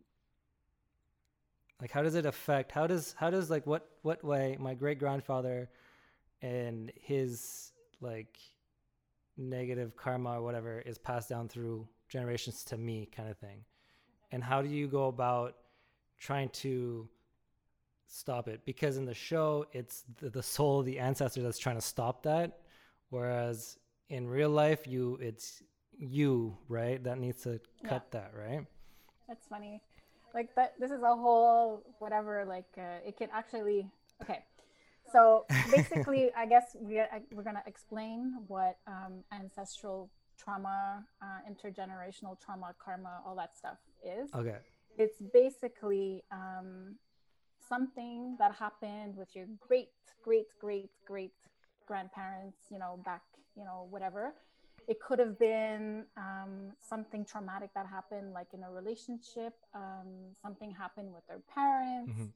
like 1.81 1.91
how 1.91 2.01
does 2.01 2.15
it 2.15 2.25
affect? 2.25 2.71
How 2.71 2.87
does 2.87 3.13
how 3.17 3.29
does 3.29 3.49
like 3.49 3.67
what 3.67 3.89
what 4.03 4.23
way 4.23 4.57
my 4.59 4.73
great 4.73 4.99
grandfather 4.99 5.69
and 6.41 6.91
his 6.95 7.71
like 8.01 8.37
negative 9.37 9.95
karma 9.95 10.39
or 10.39 10.41
whatever 10.41 10.79
is 10.79 10.97
passed 10.97 11.29
down 11.29 11.47
through 11.47 11.87
generations 12.07 12.63
to 12.63 12.77
me 12.77 13.07
kind 13.15 13.29
of 13.29 13.37
thing 13.37 13.63
and 14.31 14.43
how 14.43 14.61
do 14.61 14.69
you 14.69 14.87
go 14.87 15.07
about 15.07 15.55
trying 16.19 16.49
to 16.49 17.07
stop 18.05 18.47
it 18.47 18.61
because 18.65 18.97
in 18.97 19.05
the 19.05 19.13
show 19.13 19.65
it's 19.71 20.03
the, 20.19 20.29
the 20.29 20.43
soul 20.43 20.81
of 20.81 20.85
the 20.85 20.99
ancestor 20.99 21.41
that's 21.41 21.57
trying 21.57 21.75
to 21.75 21.81
stop 21.81 22.23
that 22.23 22.59
whereas 23.09 23.79
in 24.09 24.27
real 24.27 24.49
life 24.49 24.85
you 24.85 25.17
it's 25.21 25.63
you 25.97 26.55
right 26.67 27.03
that 27.03 27.17
needs 27.17 27.41
to 27.41 27.59
cut 27.83 28.11
that 28.11 28.31
right 28.37 28.65
That's 29.27 29.47
funny. 29.47 29.81
Like 30.33 30.53
that. 30.55 30.73
This 30.79 30.91
is 30.91 31.01
a 31.01 31.15
whole 31.15 31.83
whatever. 31.99 32.45
Like 32.45 32.69
uh, 32.77 33.05
it 33.05 33.17
can 33.17 33.29
actually. 33.33 33.89
Okay. 34.21 34.43
So 35.11 35.45
basically, 35.71 36.31
I 36.35 36.45
guess 36.45 36.75
we 36.79 36.99
I, 36.99 37.21
we're 37.31 37.43
gonna 37.43 37.63
explain 37.67 38.35
what 38.47 38.77
um, 38.87 39.23
ancestral 39.31 40.09
trauma, 40.37 41.05
uh, 41.21 41.39
intergenerational 41.49 42.39
trauma, 42.39 42.73
karma, 42.83 43.21
all 43.25 43.35
that 43.35 43.55
stuff 43.55 43.77
is. 44.03 44.29
okay 44.33 44.57
It's 44.97 45.19
basically 45.33 46.23
um, 46.31 46.95
something 47.67 48.35
that 48.39 48.55
happened 48.55 49.15
with 49.15 49.35
your 49.35 49.45
great, 49.67 49.89
great, 50.23 50.47
great, 50.59 50.89
great 51.05 51.33
grandparents. 51.87 52.57
You 52.71 52.79
know, 52.79 52.99
back. 53.05 53.21
You 53.55 53.65
know, 53.65 53.87
whatever. 53.89 54.33
it 54.87 54.99
could 54.99 55.19
have 55.19 55.39
been 55.39 56.03
um, 56.17 56.73
something 56.81 57.23
traumatic 57.23 57.69
that 57.73 57.85
happened, 57.87 58.33
like 58.33 58.47
in 58.53 58.63
a 58.63 58.71
relationship. 58.71 59.53
Um, 59.73 60.09
something 60.41 60.71
happened 60.71 61.13
with 61.13 61.25
their 61.29 61.39
parents. 61.55 62.11
Mhm. 62.11 62.29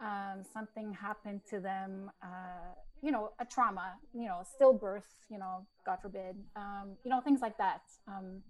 Um, 0.00 0.44
something 0.52 0.92
happened 0.92 1.42
to 1.50 1.60
them. 1.60 2.10
Uh, 2.22 2.74
you 3.02 3.12
know, 3.12 3.32
a 3.38 3.44
trauma. 3.44 3.94
You 4.14 4.26
know, 4.26 4.42
stillbirth. 4.54 5.02
You 5.30 5.38
know, 5.38 5.66
God 5.84 5.98
forbid. 6.00 6.36
Um, 6.56 6.96
you 7.04 7.10
know, 7.10 7.20
things 7.20 7.40
like 7.40 7.58
that. 7.58 7.82
Um, 8.08 8.42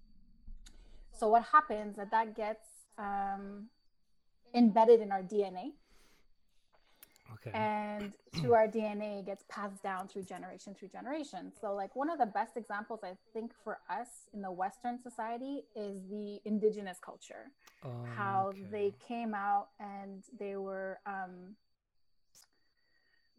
so 1.13 1.29
what 1.29 1.45
happens 1.53 1.97
that 1.97 2.11
that 2.11 2.35
gets 2.35 2.67
um, 2.99 3.67
embedded 4.55 5.01
in 5.01 5.13
our 5.13 5.23
DNA 5.23 5.73
Okay. 7.35 7.51
and 7.55 8.13
through 8.41 8.55
our 8.55 8.67
DNA 8.69 9.25
gets 9.25 9.45
passed 9.49 9.83
down 9.83 10.09
through 10.09 10.23
generation 10.25 10.75
through 10.75 10.89
generation. 10.89 11.53
So 11.61 11.75
like 11.75 11.95
one 11.97 12.11
of 12.11 12.19
the 12.19 12.27
best 12.27 12.57
examples 12.57 13.01
I 13.03 13.13
think 13.33 13.53
for 13.65 13.79
us 13.89 14.09
in 14.35 14.43
the 14.43 14.51
Western 14.53 14.99
society 15.01 15.63
is 15.75 16.03
the 16.11 16.41
indigenous 16.45 16.99
culture. 17.05 17.53
How 18.17 18.53
they 18.71 18.93
came 19.07 19.35
out 19.35 19.69
and 19.79 20.23
they 20.39 20.57
were 20.57 20.99
um, 21.07 21.55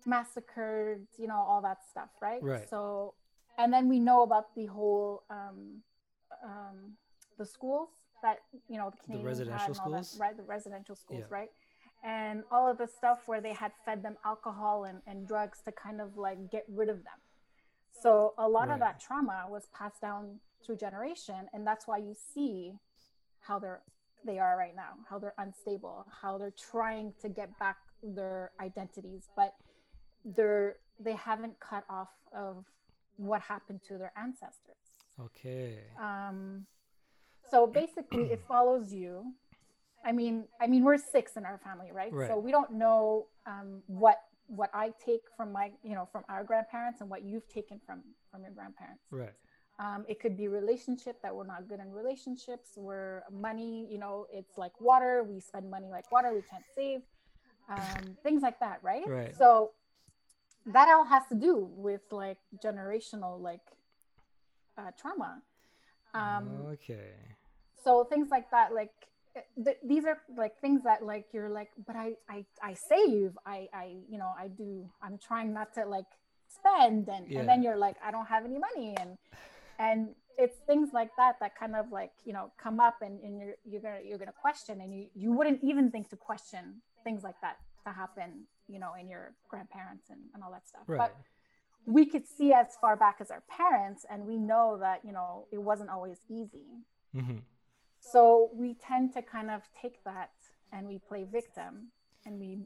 massacred, 0.05 1.05
you 1.17 1.27
know, 1.27 1.35
all 1.35 1.61
that 1.61 1.79
stuff, 1.89 2.09
right? 2.21 2.41
Right. 2.41 2.69
So, 2.69 3.13
and 3.57 3.71
then 3.71 3.87
we 3.87 3.99
know 3.99 4.23
about 4.23 4.55
the 4.55 4.65
whole 4.65 5.23
um, 5.29 5.81
um, 6.43 6.93
the 7.37 7.45
schools 7.45 7.89
that 8.23 8.39
you 8.67 8.77
know 8.77 8.89
the 8.89 8.97
Canadians 8.97 9.25
residential 9.25 9.59
had 9.59 9.69
and 9.69 9.79
all 9.79 9.91
that, 9.91 10.05
schools? 10.05 10.19
right? 10.19 10.37
The 10.37 10.43
residential 10.43 10.95
schools, 10.95 11.21
Yeah. 11.29 11.35
right? 11.35 11.49
And 12.03 12.43
all 12.51 12.69
of 12.69 12.77
the 12.77 12.87
stuff 12.87 13.19
where 13.27 13.41
they 13.41 13.53
had 13.53 13.71
fed 13.85 14.01
them 14.03 14.17
alcohol 14.25 14.85
and, 14.85 15.01
and 15.05 15.27
drugs 15.27 15.59
to 15.65 15.71
kind 15.71 16.01
of 16.01 16.17
like 16.17 16.49
get 16.51 16.65
rid 16.67 16.89
of 16.89 16.97
them. 16.97 17.19
So 18.01 18.33
a 18.37 18.47
lot 18.47 18.67
Right. 18.69 18.73
of 18.75 18.79
that 18.79 18.99
trauma 18.99 19.45
was 19.47 19.67
passed 19.77 20.01
down 20.01 20.39
through 20.65 20.77
generation, 20.77 21.47
and 21.53 21.65
that's 21.65 21.87
why 21.87 21.97
you 21.97 22.15
see 22.33 22.73
how 23.41 23.59
they're 23.59 23.81
they 24.23 24.37
are 24.37 24.55
right 24.55 24.75
now, 24.75 24.93
how 25.09 25.17
they're 25.17 25.33
unstable, 25.39 26.05
how 26.21 26.37
they're 26.37 26.51
trying 26.71 27.13
to 27.21 27.27
get 27.29 27.57
back 27.59 27.77
their 28.03 28.51
identities, 28.59 29.29
but 29.35 29.55
they're 30.23 30.77
they 30.99 31.13
haven't 31.13 31.59
cut 31.59 31.83
off 31.89 32.09
of 32.35 32.65
what 33.17 33.41
happened 33.41 33.81
to 33.87 33.97
their 33.97 34.11
ancestors. 34.15 34.75
Okay. 35.19 35.79
Um, 35.99 36.65
so 37.49 37.67
basically, 37.67 38.25
it 38.31 38.41
follows 38.47 38.93
you. 38.93 39.33
I 40.05 40.11
mean, 40.11 40.45
I 40.59 40.67
mean, 40.67 40.83
we're 40.83 40.97
six 40.97 41.37
in 41.37 41.45
our 41.45 41.59
family, 41.63 41.91
right? 41.91 42.11
Right. 42.13 42.29
So 42.29 42.37
we 42.37 42.51
don't 42.51 42.73
know 42.73 43.27
um, 43.45 43.81
what 43.87 44.21
what 44.47 44.69
I 44.73 44.91
take 45.03 45.21
from 45.37 45.53
my, 45.53 45.71
you 45.81 45.95
know, 45.95 46.07
from 46.11 46.23
our 46.27 46.43
grandparents 46.43 46.99
and 46.99 47.09
what 47.09 47.23
you've 47.23 47.47
taken 47.47 47.79
from 47.85 48.01
from 48.31 48.41
your 48.43 48.51
grandparents. 48.51 49.03
Right. 49.11 49.33
Um, 49.79 50.05
it 50.07 50.19
could 50.19 50.37
be 50.37 50.47
relationship 50.47 51.21
that 51.23 51.35
we're 51.35 51.45
not 51.45 51.67
good 51.67 51.79
in 51.79 51.91
relationships. 51.91 52.71
Where 52.75 53.23
money, 53.31 53.87
you 53.89 53.97
know, 53.97 54.27
it's 54.31 54.57
like 54.57 54.79
water. 54.81 55.23
We 55.27 55.39
spend 55.39 55.69
money 55.69 55.87
like 55.89 56.11
water. 56.11 56.33
We 56.33 56.41
can't 56.41 56.63
save. 56.75 57.01
Um, 57.69 58.17
things 58.23 58.41
like 58.41 58.59
that, 58.59 58.79
right? 58.83 59.07
Right. 59.07 59.35
So 59.37 59.71
that 60.65 60.89
all 60.89 61.05
has 61.05 61.23
to 61.29 61.35
do 61.35 61.69
with 61.75 62.01
like 62.11 62.37
generational 62.63 63.39
like 63.39 63.61
uh, 64.77 64.91
trauma. 64.99 65.41
Um, 66.13 66.65
okay. 66.73 67.13
so 67.83 68.03
things 68.03 68.29
like 68.29 68.51
that 68.51 68.73
like 68.73 68.91
th- 69.63 69.77
these 69.85 70.05
are 70.05 70.17
like 70.37 70.59
things 70.59 70.83
that 70.83 71.03
like 71.05 71.25
you're 71.33 71.49
like 71.49 71.69
but 71.87 71.95
I, 71.95 72.13
I 72.29 72.45
i 72.61 72.73
save 72.73 73.37
i 73.45 73.67
i 73.73 73.95
you 74.09 74.17
know 74.17 74.31
i 74.37 74.47
do 74.47 74.89
i'm 75.01 75.17
trying 75.17 75.53
not 75.53 75.73
to 75.75 75.85
like 75.85 76.05
spend 76.47 77.07
and, 77.07 77.27
Yeah. 77.29 77.39
and 77.39 77.49
then 77.49 77.63
you're 77.63 77.77
like 77.77 77.95
i 78.05 78.11
don't 78.11 78.27
have 78.27 78.43
any 78.45 78.59
money 78.59 78.95
and 78.99 79.17
and 79.79 80.09
it's 80.37 80.57
things 80.67 80.89
like 80.93 81.09
that 81.17 81.35
that 81.39 81.53
kind 81.57 81.75
of 81.75 81.91
like 81.91 82.11
you 82.25 82.33
know 82.33 82.51
come 82.61 82.79
up 82.79 82.97
and, 83.01 83.19
and 83.21 83.37
you're 83.39 83.55
you're 83.63 83.81
gonna 83.81 83.99
you're 84.03 84.17
gonna 84.17 84.33
question 84.47 84.81
and 84.81 84.93
you 84.93 85.07
you 85.15 85.31
wouldn't 85.31 85.59
even 85.63 85.91
think 85.91 86.09
to 86.09 86.17
question 86.17 86.81
things 87.03 87.23
like 87.23 87.39
that 87.41 87.57
to 87.85 87.91
happen 87.93 88.45
you 88.67 88.79
know 88.79 88.91
in 88.99 89.09
your 89.09 89.33
grandparents 89.49 90.09
and, 90.09 90.19
and 90.33 90.43
all 90.43 90.51
that 90.51 90.67
stuff 90.67 90.83
Right. 90.87 90.97
but 90.97 91.15
we 91.85 92.05
could 92.05 92.27
see 92.27 92.53
as 92.53 92.67
far 92.79 92.95
back 92.95 93.17
as 93.21 93.31
our 93.31 93.43
parents 93.49 94.05
and 94.11 94.25
we 94.25 94.37
know 94.37 94.77
that 94.79 94.99
you 95.05 95.13
know 95.13 95.47
it 95.51 95.61
wasn't 95.61 95.89
always 95.89 96.17
easy 96.29 96.67
hmm 97.13 97.37
so 98.01 98.49
we 98.53 98.73
tend 98.75 99.13
to 99.13 99.21
kind 99.21 99.49
of 99.51 99.61
take 99.79 100.03
that 100.03 100.31
and 100.73 100.87
we 100.87 100.99
play 100.99 101.23
victim 101.23 101.91
and 102.25 102.39
we 102.39 102.59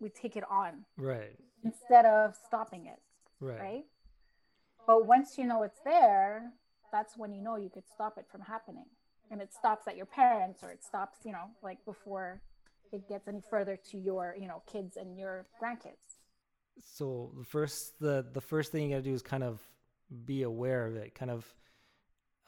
we 0.00 0.08
take 0.08 0.36
it 0.36 0.44
on 0.50 0.84
Right. 0.96 1.36
instead 1.64 2.06
of 2.06 2.34
stopping 2.46 2.86
it 2.86 3.00
Right. 3.40 3.60
right 3.60 3.84
but 4.86 5.06
once 5.06 5.36
you 5.38 5.44
know 5.46 5.62
it's 5.62 5.80
there 5.84 6.52
that's 6.92 7.16
when 7.16 7.32
you 7.32 7.42
know 7.42 7.56
you 7.56 7.70
could 7.70 7.88
stop 7.94 8.18
it 8.18 8.26
from 8.30 8.40
happening 8.42 8.86
and 9.30 9.40
it 9.42 9.52
stops 9.52 9.86
at 9.88 9.96
your 9.96 10.06
parents 10.06 10.62
or 10.62 10.70
it 10.70 10.82
stops 10.84 11.18
you 11.24 11.32
know 11.32 11.50
like 11.62 11.84
before 11.84 12.40
it 12.92 13.08
gets 13.08 13.28
any 13.28 13.42
further 13.50 13.76
to 13.90 13.98
your 13.98 14.34
you 14.40 14.48
know 14.48 14.62
kids 14.70 14.96
and 14.96 15.18
your 15.18 15.46
grandkids 15.62 16.18
So 16.82 17.32
the 17.38 17.44
first 17.44 17.98
the 18.00 18.26
the 18.32 18.40
first 18.40 18.72
thing 18.72 18.84
you 18.84 18.90
gotta 18.90 19.02
do 19.02 19.12
is 19.14 19.22
kind 19.22 19.42
of 19.42 19.60
be 20.24 20.42
aware 20.42 20.86
of 20.86 20.96
it, 20.96 21.14
kind 21.14 21.30
of 21.30 21.44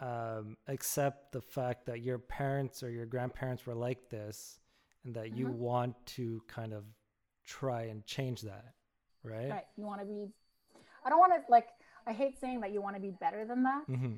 um, 0.02 0.56
accept 0.66 1.32
the 1.32 1.40
fact 1.40 1.86
that 1.86 2.00
your 2.02 2.18
parents 2.18 2.82
or 2.82 2.90
your 2.90 3.06
grandparents 3.06 3.66
were 3.66 3.74
like 3.74 4.08
this, 4.10 4.58
and 5.04 5.14
that 5.14 5.30
you 5.32 5.46
Mhm. 5.46 5.54
want 5.56 6.06
to 6.06 6.42
kind 6.48 6.72
of 6.72 6.84
try 7.44 7.82
and 7.82 8.04
change 8.04 8.42
that, 8.42 8.74
right? 9.22 9.50
right 9.50 9.66
you 9.76 9.84
want 9.84 10.00
to 10.00 10.06
be 10.06 10.20
i 11.04 11.08
don't 11.10 11.18
want 11.18 11.32
to 11.32 11.40
like 11.50 11.68
i 12.06 12.12
hate 12.12 12.38
saying 12.38 12.60
that 12.60 12.70
you 12.72 12.80
want 12.80 12.94
to 12.94 13.02
be 13.02 13.10
better 13.10 13.44
than 13.44 13.62
that 13.64 13.84
hmm 13.86 14.14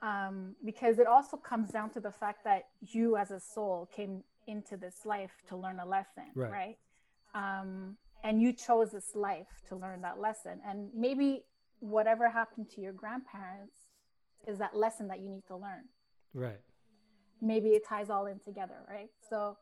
um, 0.00 0.54
because 0.64 0.98
it 1.00 1.08
also 1.08 1.36
comes 1.36 1.70
down 1.70 1.90
to 1.90 2.00
the 2.00 2.12
fact 2.12 2.44
that 2.44 2.68
you 2.82 3.16
as 3.16 3.30
a 3.32 3.40
soul 3.40 3.88
came 3.92 4.22
into 4.46 4.76
this 4.76 5.04
life 5.04 5.32
to 5.48 5.56
learn 5.56 5.80
a 5.80 5.86
lesson 5.86 6.28
Right. 6.34 6.52
right, 6.52 6.78
Um, 7.34 7.96
and 8.22 8.40
you 8.42 8.52
chose 8.52 8.92
this 8.92 9.14
life 9.14 9.52
to 9.68 9.76
learn 9.76 10.02
that 10.02 10.18
lesson 10.20 10.60
and 10.66 10.90
maybe 10.94 11.44
whatever 11.80 12.28
happened 12.28 12.68
to 12.74 12.80
your 12.80 12.92
grandparents 12.92 13.77
is 14.46 14.58
that 14.58 14.76
lesson 14.76 15.08
that 15.08 15.20
you 15.20 15.28
need 15.28 15.46
to 15.48 15.56
learn. 15.56 15.84
Right. 16.34 16.60
maybe 17.40 17.70
it 17.70 17.82
ties 17.86 18.10
all 18.10 18.26
in 18.26 18.38
together 18.40 18.76
right? 18.88 19.10
So 19.30 19.56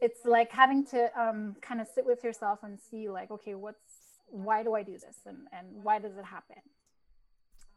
it's 0.00 0.24
like 0.24 0.50
having 0.52 0.84
to 0.86 1.10
um, 1.20 1.56
kind 1.60 1.80
of 1.80 1.86
sit 1.94 2.04
with 2.06 2.22
yourself 2.24 2.60
and 2.62 2.78
see 2.78 3.08
like 3.08 3.30
okay 3.30 3.54
what's 3.54 4.20
why 4.30 4.62
do 4.62 4.74
i 4.74 4.82
do 4.82 4.92
this 4.92 5.16
and 5.26 5.38
and 5.52 5.66
why 5.82 5.98
does 5.98 6.16
it 6.16 6.24
happen? 6.24 6.62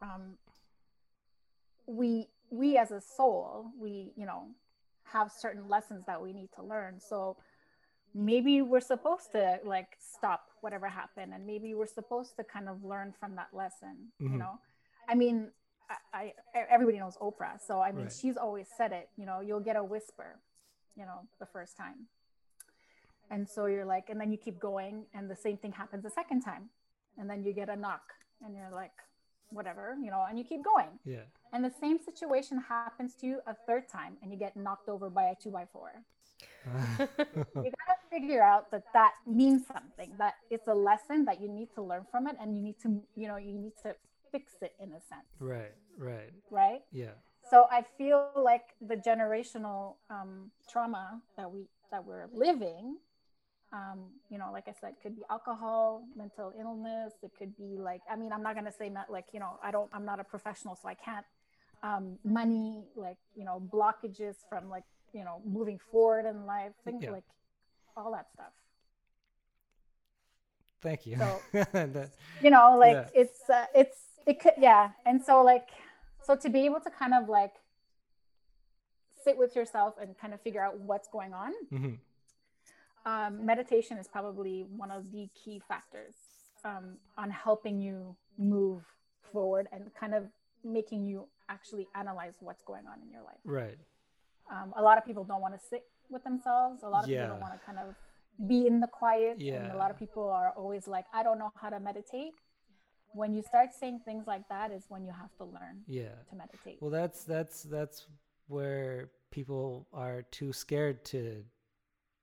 Um, 0.02 0.36
we 1.86 2.28
we 2.50 2.76
as 2.76 2.90
a 2.90 3.00
soul 3.00 3.70
we 3.80 4.12
you 4.16 4.26
know 4.26 4.46
have 5.04 5.30
certain 5.32 5.68
lessons 5.68 6.04
that 6.06 6.20
we 6.22 6.32
need 6.32 6.48
to 6.56 6.62
learn. 6.62 6.98
So 7.00 7.36
maybe 8.14 8.62
we're 8.62 8.80
supposed 8.80 9.32
to 9.32 9.58
like 9.64 9.88
stop 9.98 10.44
whatever 10.60 10.88
happened 10.88 11.32
and 11.34 11.46
maybe 11.46 11.74
we're 11.74 11.86
supposed 11.86 12.36
to 12.36 12.44
kind 12.44 12.68
of 12.68 12.84
learn 12.84 13.12
from 13.18 13.34
that 13.36 13.48
lesson 13.52 14.12
Mhm. 14.20 14.32
you 14.32 14.38
know? 14.38 14.58
I 15.08 15.14
mean 15.14 15.50
I, 16.12 16.32
I 16.54 16.64
everybody 16.70 16.98
knows 16.98 17.16
oprah 17.26 17.56
so 17.66 17.80
i 17.80 17.90
mean 17.92 18.04
Right. 18.04 18.12
she's 18.20 18.36
always 18.36 18.68
said 18.78 18.92
it 18.92 19.08
you 19.16 19.26
know 19.26 19.40
you'll 19.40 19.60
get 19.70 19.76
a 19.76 19.84
whisper 19.84 20.30
you 20.96 21.04
know 21.04 21.18
the 21.38 21.46
first 21.46 21.76
time 21.76 22.06
and 23.30 23.48
so 23.48 23.66
you're 23.66 23.84
like 23.84 24.06
and 24.10 24.20
then 24.20 24.30
you 24.32 24.38
keep 24.38 24.58
going 24.60 25.04
and 25.14 25.30
the 25.30 25.36
same 25.36 25.56
thing 25.56 25.72
happens 25.72 26.04
a 26.04 26.10
second 26.10 26.40
time 26.42 26.64
and 27.18 27.28
then 27.30 27.42
you 27.44 27.52
get 27.52 27.68
a 27.68 27.76
knock 27.76 28.02
and 28.44 28.54
you're 28.56 28.70
like 28.82 28.92
whatever 29.50 29.96
you 30.04 30.10
know 30.10 30.24
and 30.28 30.38
you 30.38 30.44
keep 30.44 30.62
going 30.64 30.88
Yeah. 31.04 31.24
and 31.52 31.64
the 31.64 31.72
same 31.80 31.98
situation 31.98 32.58
happens 32.68 33.14
to 33.20 33.26
you 33.26 33.40
a 33.46 33.54
third 33.66 33.84
time 33.88 34.16
and 34.22 34.32
you 34.32 34.38
get 34.38 34.56
knocked 34.56 34.88
over 34.88 35.10
by 35.10 35.24
a 35.24 35.34
two 35.42 35.50
by 35.50 35.66
four 35.72 35.90
you 36.98 37.06
gotta 37.80 37.98
figure 38.10 38.42
out 38.42 38.70
that 38.70 38.84
that 38.94 39.12
means 39.26 39.66
something 39.66 40.10
that 40.18 40.34
it's 40.50 40.68
a 40.68 40.74
lesson 40.74 41.24
that 41.24 41.40
you 41.40 41.48
need 41.48 41.68
to 41.74 41.82
learn 41.82 42.04
from 42.10 42.26
it 42.26 42.36
and 42.40 42.56
you 42.56 42.62
need 42.62 42.78
to 42.80 43.00
you 43.16 43.28
know 43.28 43.36
you 43.36 43.52
need 43.52 43.72
to 43.82 43.94
fix 44.30 44.52
it 44.62 44.72
in 44.80 44.88
a 44.92 45.00
sense 45.00 45.28
right. 45.38 45.72
Right. 45.98 46.32
right 46.50 46.80
Yeah. 46.92 47.12
so 47.50 47.66
i 47.70 47.82
feel 47.98 48.30
like 48.36 48.74
the 48.80 48.96
generational 48.96 49.96
um, 50.10 50.50
trauma 50.70 51.20
that 51.36 51.50
we 51.50 51.66
that 51.90 52.04
we're 52.04 52.28
living 52.32 52.96
um, 53.72 54.00
you 54.30 54.38
know 54.38 54.50
like 54.52 54.66
i 54.68 54.72
said 54.80 54.94
could 55.02 55.14
be 55.16 55.22
alcohol 55.30 56.04
mental 56.16 56.52
illness 56.58 57.12
it 57.22 57.30
could 57.38 57.56
be 57.56 57.76
like 57.78 58.00
i 58.10 58.16
mean 58.16 58.32
i'm 58.32 58.42
not 58.42 58.54
going 58.54 58.64
to 58.66 58.72
say 58.72 58.88
not 58.88 59.10
like 59.10 59.26
you 59.32 59.40
know 59.40 59.58
i 59.62 59.70
don't 59.70 59.90
i'm 59.92 60.04
not 60.04 60.18
a 60.20 60.24
professional 60.24 60.74
so 60.80 60.88
i 60.88 60.94
can't 60.94 61.26
um, 61.84 62.16
money 62.24 62.84
like 62.96 63.18
you 63.34 63.44
know 63.44 63.60
blockages 63.72 64.36
from 64.48 64.68
like 64.70 64.84
you 65.12 65.24
know 65.24 65.40
moving 65.44 65.78
forward 65.90 66.26
in 66.26 66.46
life 66.46 66.72
things 66.84 67.02
Yeah. 67.02 67.10
like 67.12 67.24
all 67.96 68.12
that 68.12 68.26
stuff 68.32 68.52
Thank 70.80 71.06
you. 71.06 71.16
So- 71.16 71.40
That- 71.72 72.10
you 72.40 72.50
know 72.50 72.76
like 72.78 72.92
Yeah. 72.96 73.08
it's 73.14 73.48
uh, 73.48 73.66
it's 73.74 73.98
it 74.26 74.40
could 74.40 74.52
yeah 74.58 74.90
and 75.06 75.22
so 75.22 75.42
like 75.42 75.68
so 76.24 76.36
to 76.36 76.48
be 76.48 76.64
able 76.64 76.80
to 76.80 76.90
kind 76.90 77.14
of 77.14 77.28
like 77.28 77.54
sit 79.24 79.36
with 79.36 79.54
yourself 79.54 79.94
and 80.00 80.18
kind 80.18 80.34
of 80.34 80.40
figure 80.40 80.62
out 80.62 80.78
what's 80.80 81.08
going 81.08 81.32
on 81.32 81.52
mhm. 81.72 81.98
um, 83.06 83.44
meditation 83.46 83.98
is 83.98 84.08
probably 84.08 84.64
one 84.76 84.90
of 84.90 85.10
the 85.12 85.28
key 85.34 85.60
factors 85.68 86.14
um, 86.64 86.96
on 87.16 87.30
helping 87.30 87.80
you 87.80 88.16
move 88.38 88.82
forward 89.32 89.68
and 89.72 89.90
kind 89.98 90.14
of 90.14 90.24
making 90.64 91.04
you 91.04 91.26
actually 91.48 91.88
analyze 91.94 92.34
what's 92.40 92.62
going 92.62 92.86
on 92.86 93.00
in 93.02 93.10
your 93.10 93.22
life. 93.22 93.38
Right. 93.44 93.78
Um, 94.50 94.72
a 94.76 94.82
lot 94.82 94.98
of 94.98 95.04
people 95.04 95.24
don't 95.24 95.40
want 95.40 95.54
to 95.54 95.60
sit 95.60 95.84
with 96.08 96.22
themselves. 96.24 96.82
A 96.82 96.88
lot 96.88 97.04
of 97.04 97.10
Yeah. 97.10 97.22
people 97.22 97.34
don't 97.34 97.40
want 97.40 97.60
to 97.60 97.66
kind 97.66 97.78
of 97.78 97.94
be 98.46 98.66
in 98.66 98.80
the 98.80 98.86
quiet. 98.86 99.40
yeah. 99.40 99.54
And 99.64 99.72
a 99.72 99.76
lot 99.76 99.90
of 99.90 99.98
people 99.98 100.28
are 100.30 100.50
always 100.56 100.86
like, 100.86 101.06
I 101.12 101.22
don't 101.22 101.38
know 101.38 101.52
how 101.60 101.70
to 101.70 101.80
meditate. 101.80 102.34
When 103.14 103.34
you 103.34 103.42
start 103.42 103.74
saying 103.74 104.00
things 104.04 104.26
like 104.26 104.48
that 104.48 104.70
is 104.70 104.84
when 104.88 105.04
you 105.04 105.12
have 105.12 105.34
to 105.36 105.44
learn 105.44 105.82
Yeah. 105.86 106.14
to 106.30 106.34
meditate. 106.36 106.78
Well, 106.80 106.90
that's 106.90 107.24
that's 107.24 107.62
that's 107.64 108.06
where 108.48 109.10
people 109.30 109.86
are 109.92 110.22
too 110.22 110.52
scared 110.52 111.04
to 111.06 111.44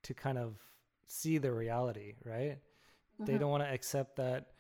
to 0.04 0.14
kind 0.14 0.38
of 0.38 0.58
see 1.08 1.38
the 1.38 1.52
reality, 1.52 2.16
right? 2.24 2.60
They 3.20 3.34
Mhm. 3.34 3.40
don't 3.40 3.52
want 3.52 3.64
to 3.64 3.70
accept 3.70 4.16
that 4.18 4.52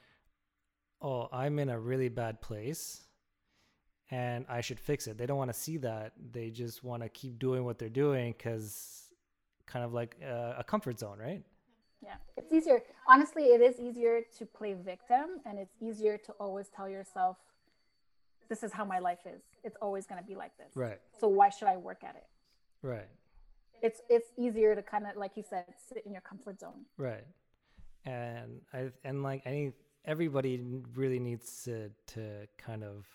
oh, 1.01 1.29
I'm 1.31 1.59
in 1.59 1.69
a 1.69 1.79
really 1.79 2.09
bad 2.09 2.41
place 2.41 3.07
and 4.11 4.45
I 4.49 4.59
should 4.59 4.79
fix 4.79 5.07
it. 5.07 5.17
They 5.17 5.25
don't 5.25 5.37
want 5.37 5.49
to 5.53 5.57
see 5.57 5.77
that. 5.77 6.11
They 6.33 6.49
just 6.49 6.83
want 6.83 7.03
to 7.03 7.09
keep 7.09 7.39
doing 7.39 7.63
what 7.63 7.77
they're 7.79 7.89
doing 7.89 8.33
cuz 8.33 9.13
kind 9.65 9.85
of 9.85 9.93
like 9.93 10.17
uh, 10.21 10.55
a 10.57 10.63
comfort 10.63 10.99
zone, 10.99 11.19
right? 11.19 11.43
Yeah, 12.01 12.15
it's 12.37 12.51
easier. 12.51 12.81
Honestly, 13.07 13.43
it 13.45 13.61
is 13.61 13.79
easier 13.79 14.21
to 14.37 14.45
play 14.45 14.73
victim, 14.73 15.41
and 15.45 15.59
it's 15.59 15.75
easier 15.81 16.17
to 16.17 16.31
always 16.33 16.69
tell 16.69 16.89
yourself, 16.89 17.37
"This 18.47 18.63
is 18.63 18.71
how 18.71 18.85
my 18.85 18.99
life 18.99 19.19
is. 19.25 19.41
It's 19.63 19.77
always 19.81 20.05
going 20.05 20.21
to 20.21 20.27
be 20.27 20.35
like 20.35 20.55
this. 20.57 20.75
Right. 20.75 20.99
So 21.19 21.27
why 21.27 21.49
should 21.49 21.67
I 21.67 21.77
work 21.77 22.03
at 22.03 22.15
it?" 22.15 22.27
Right. 22.81 23.09
It's 23.81 24.01
it's 24.09 24.29
easier 24.37 24.75
to 24.75 24.81
kind 24.81 25.05
of, 25.07 25.17
like 25.17 25.35
you 25.35 25.43
said, 25.43 25.65
sit 25.87 26.05
in 26.05 26.11
your 26.11 26.21
comfort 26.21 26.59
zone. 26.59 26.85
Right. 26.97 27.25
And 28.05 28.61
I 28.73 28.91
and 29.03 29.23
like 29.23 29.41
any 29.45 29.73
everybody 30.05 30.81
really 30.95 31.19
needs 31.19 31.63
to 31.65 31.89
to 32.13 32.47
kind 32.57 32.83
of 32.83 33.05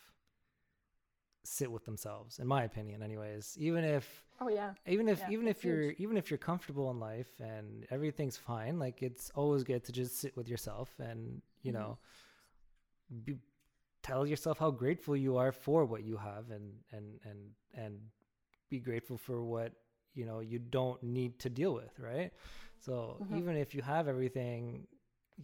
sit 1.44 1.70
with 1.70 1.85
themselves 1.85 2.38
in 2.38 2.46
my 2.46 2.64
opinion 2.64 3.02
anyways 3.02 3.57
even 3.59 3.85
if 3.85 4.24
Oh 4.40 4.48
yeah, 4.48 4.74
even 4.87 5.09
if 5.09 5.20
Yeah, 5.20 5.30
even 5.30 5.48
if 5.48 5.64
you're 5.64 5.83
huge. 5.83 6.00
even 6.00 6.16
if 6.16 6.30
you're 6.30 6.38
comfortable 6.38 6.90
in 6.90 6.98
life 6.98 7.30
and 7.40 7.87
everything's 7.90 8.37
fine 8.37 8.78
like 8.78 9.02
it's 9.02 9.30
always 9.35 9.62
good 9.64 9.85
to 9.85 9.92
just 9.92 10.18
sit 10.20 10.37
with 10.37 10.48
yourself 10.48 10.90
and 10.98 11.40
you 11.62 11.72
Mhm. 11.72 11.76
know 11.78 11.98
be, 13.24 13.37
tell 14.02 14.26
yourself 14.26 14.59
how 14.59 14.70
grateful 14.70 15.16
you 15.16 15.37
are 15.37 15.52
for 15.52 15.85
what 15.85 16.02
you 16.04 16.16
have 16.16 16.50
and 16.50 16.72
and 16.92 17.20
and 17.24 17.38
and 17.74 17.98
be 18.70 18.78
grateful 18.80 19.16
for 19.18 19.44
what 19.44 19.72
you 20.14 20.24
know 20.26 20.40
you 20.40 20.59
don't 20.59 21.02
need 21.02 21.38
to 21.38 21.48
deal 21.50 21.74
with 21.74 21.98
right 21.98 22.33
so 22.80 23.20
Mhm. 23.20 23.37
even 23.37 23.57
if 23.57 23.74
you 23.74 23.83
have 23.83 24.09
everything 24.09 24.87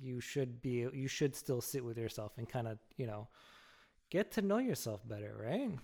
you 0.00 0.20
should 0.20 0.60
be 0.62 0.86
you 0.92 1.08
should 1.08 1.34
still 1.34 1.60
sit 1.60 1.84
with 1.84 1.98
yourself 1.98 2.32
and 2.38 2.48
kind 2.48 2.68
of 2.68 2.78
you 2.96 3.06
know 3.06 3.28
get 4.10 4.30
to 4.32 4.42
know 4.42 4.58
yourself 4.58 5.06
better 5.08 5.36
right 5.42 5.78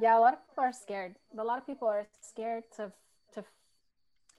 yeah. 0.00 0.18
A 0.18 0.20
lot 0.20 0.34
of 0.34 0.40
people 0.48 0.64
are 0.64 0.72
scared. 0.72 1.16
A 1.38 1.44
lot 1.44 1.58
of 1.58 1.66
people 1.66 1.88
are 1.88 2.06
scared 2.20 2.64
to 2.76 2.92
to 3.34 3.44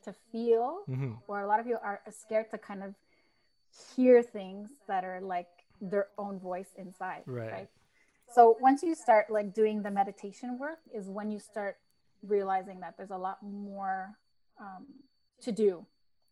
to 0.06 0.14
feel, 0.32 0.82
mm-hmm. 0.90 1.14
or 1.28 1.42
a 1.42 1.48
lot 1.48 1.60
of 1.60 1.66
people 1.66 1.82
are 1.84 2.02
scared 2.12 2.50
to 2.52 2.58
kind 2.58 2.84
of 2.84 2.96
hear 3.96 4.22
things 4.22 4.70
that 4.88 5.04
are 5.04 5.22
like 5.22 5.48
their 5.82 6.08
own 6.18 6.40
voice 6.40 6.70
inside. 6.78 7.24
Right. 7.26 7.68
So 8.34 8.58
once 8.60 8.82
you 8.82 8.96
start 8.96 9.30
like 9.30 9.54
doing 9.54 9.84
the 9.84 9.92
meditation 9.92 10.58
work, 10.58 10.80
is 10.94 11.08
when 11.08 11.30
you 11.32 11.40
start 11.40 11.78
realizing 12.26 12.80
that 12.80 12.96
there's 12.98 13.12
a 13.12 13.18
lot 13.18 13.38
more 13.44 14.18
um, 14.60 14.86
to 15.42 15.52
do 15.52 15.86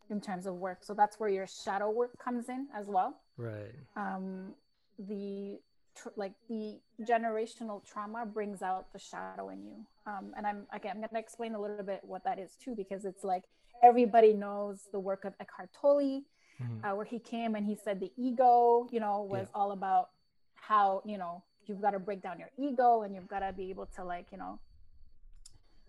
in 0.10 0.20
terms 0.22 0.46
of 0.46 0.56
work. 0.56 0.80
So 0.82 0.94
that's 0.94 1.20
where 1.20 1.30
your 1.30 1.48
shadow 1.48 1.90
work 1.90 2.18
comes 2.18 2.50
in 2.50 2.68
as 2.76 2.88
well. 2.88 3.16
right 3.38 3.74
Um, 3.96 4.54
the 4.98 5.60
tr- 6.02 6.10
like 6.16 6.34
the 6.50 6.80
generational 7.02 7.84
trauma 7.86 8.26
brings 8.26 8.62
out 8.62 8.92
the 8.94 9.00
shadow 9.00 9.50
in 9.50 9.64
you. 9.66 9.86
Um, 10.06 10.34
and 10.38 10.46
I'm 10.48 10.66
again, 10.74 10.92
I'm 10.96 10.98
going 11.00 11.10
to 11.10 11.20
explain 11.20 11.54
a 11.56 11.62
little 11.62 11.84
bit 11.84 12.02
what 12.04 12.24
that 12.24 12.40
is 12.40 12.52
too, 12.64 12.74
because 12.76 13.06
it's 13.06 13.24
like 13.24 13.44
everybody 13.84 14.34
knows 14.34 14.88
the 14.92 15.00
work 15.00 15.26
of 15.26 15.34
Eckhart 15.40 15.70
Tolle, 15.80 16.22
Mhm. 16.62 16.84
uh, 16.84 16.96
where 16.96 17.06
he 17.06 17.20
came 17.20 17.56
and 17.56 17.66
he 17.66 17.76
said 17.76 18.00
the 18.00 18.12
ego, 18.18 18.88
you 18.92 19.00
know, 19.00 19.22
was 19.24 19.48
Yeah. 19.48 19.60
all 19.60 19.72
about 19.72 20.10
how, 20.56 21.02
you 21.06 21.18
know, 21.18 21.44
you've 21.66 21.82
got 21.82 21.92
to 21.92 22.00
break 22.00 22.22
down 22.22 22.38
your 22.40 22.52
ego 22.58 23.02
and 23.04 23.16
you've 23.16 23.28
got 23.28 23.40
to 23.40 23.52
be 23.54 23.70
able 23.72 23.88
to 23.98 24.04
like, 24.04 24.32
you 24.32 24.38
know, 24.38 24.60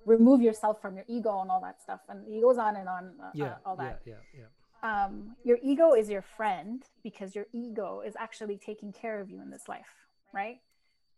remove 0.06 0.40
yourself 0.42 0.80
from 0.80 0.96
your 0.96 1.04
ego 1.08 1.40
and 1.40 1.50
all 1.50 1.60
that 1.60 1.80
stuff. 1.82 2.00
And 2.08 2.26
he 2.26 2.40
goes 2.40 2.58
on 2.58 2.76
and 2.76 2.88
on, 2.88 3.04
uh, 3.22 3.30
yeah 3.34 3.46
uh, 3.46 3.56
all 3.66 3.76
that. 3.76 4.00
yeah 4.06 4.14
yeah 4.34 4.40
yeah 4.40 4.46
Um, 4.82 5.36
your 5.44 5.58
ego 5.62 5.94
is 5.94 6.10
your 6.10 6.22
friend 6.22 6.82
because 7.02 7.34
your 7.36 7.46
ego 7.52 8.02
is 8.04 8.14
actually 8.18 8.58
taking 8.58 8.92
care 8.92 9.20
of 9.20 9.30
you 9.30 9.40
in 9.40 9.50
this 9.50 9.68
life, 9.68 9.86
right? 10.32 10.60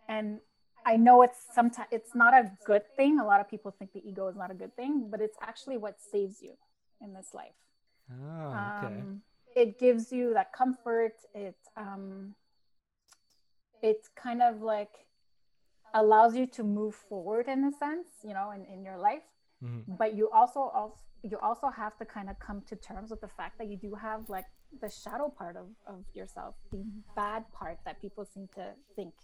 And 0.09 0.40
I 0.85 0.96
know 0.96 1.22
it's 1.22 1.38
sometimes 1.55 1.88
it's 1.90 2.14
not 2.14 2.35
a 2.35 2.53
good 2.66 2.83
thing. 2.96 3.18
A 3.18 3.24
lot 3.24 3.40
of 3.40 3.48
people 3.48 3.70
think 3.70 3.92
the 3.92 4.07
ego 4.07 4.29
is 4.29 4.37
not 4.37 4.50
a 4.50 4.55
good 4.55 4.77
thing, 4.77 5.09
but 5.11 5.20
it's 5.20 5.38
actually 5.40 5.79
what 5.79 5.96
saves 6.00 6.42
you 6.42 6.53
in 7.00 7.14
this 7.14 7.33
life 7.35 7.55
oh 8.11 8.14
okay 8.77 8.87
um, 9.00 9.20
it 9.57 9.79
gives 9.79 10.12
you 10.12 10.33
that 10.35 10.53
comfort 10.53 11.14
it 11.35 11.57
um, 11.77 12.35
it 13.83 13.98
kind 14.16 14.42
of 14.42 14.62
like 14.62 15.07
allows 15.94 16.37
you 16.37 16.46
to 16.46 16.62
move 16.62 16.94
forward 16.94 17.48
in 17.48 17.64
a 17.64 17.72
sense 17.72 18.09
you 18.22 18.33
know 18.35 18.50
in, 18.53 18.64
in 18.64 18.85
your 18.85 18.98
life 18.98 19.22
Mhm. 19.62 19.96
but 19.98 20.14
you 20.14 20.29
also 20.31 20.61
also 20.61 20.96
you 21.25 21.39
also 21.43 21.69
have 21.71 21.97
to 21.97 22.05
kind 22.05 22.29
of 22.29 22.39
come 22.39 22.63
to 22.69 22.77
terms 22.77 23.11
with 23.11 23.21
the 23.21 23.29
fact 23.29 23.59
that 23.59 23.67
you 23.69 23.77
do 23.77 23.95
have 23.95 24.29
like 24.29 24.45
the 24.83 24.91
shadow 24.91 25.33
part 25.37 25.57
of, 25.57 25.67
of 25.87 26.05
yourself 26.15 26.55
the 26.71 26.85
bad 27.17 27.45
part 27.53 27.79
that 27.85 28.01
people 28.01 28.25
seem 28.25 28.49
to 28.55 28.67
think 28.95 29.15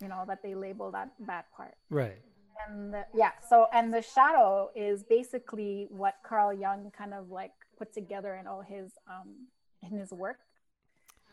you 0.00 0.08
know 0.08 0.24
that 0.26 0.42
they 0.42 0.54
label 0.54 0.90
that 0.90 1.10
bad 1.20 1.44
part. 1.56 1.74
Right. 1.90 2.18
And 2.66 2.94
the, 2.94 3.04
yeah 3.14 3.32
so 3.48 3.66
and 3.72 3.92
the 3.92 4.02
shadow 4.02 4.70
is 4.74 5.02
basically 5.02 5.86
what 5.90 6.16
carl 6.24 6.52
jung 6.52 6.90
kind 6.96 7.12
of 7.14 7.30
like 7.30 7.52
put 7.78 7.92
together 7.92 8.34
in 8.36 8.46
all 8.46 8.62
his 8.62 8.92
um 9.08 9.48
in 9.82 9.98
his 9.98 10.10
work. 10.12 10.38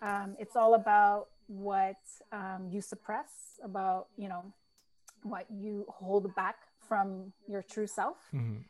Um 0.02 0.36
it's 0.40 0.56
all 0.56 0.74
about 0.76 1.28
what 1.48 1.98
um 2.32 2.70
you 2.72 2.82
suppress 2.82 3.60
about 3.64 4.08
you 4.18 4.28
know 4.28 4.44
what 5.24 5.46
you 5.50 5.86
hold 5.90 6.34
back 6.36 6.56
from 6.88 7.32
your 7.48 7.62
true 7.62 7.88
self. 7.88 8.18
Mhm. 8.34 8.64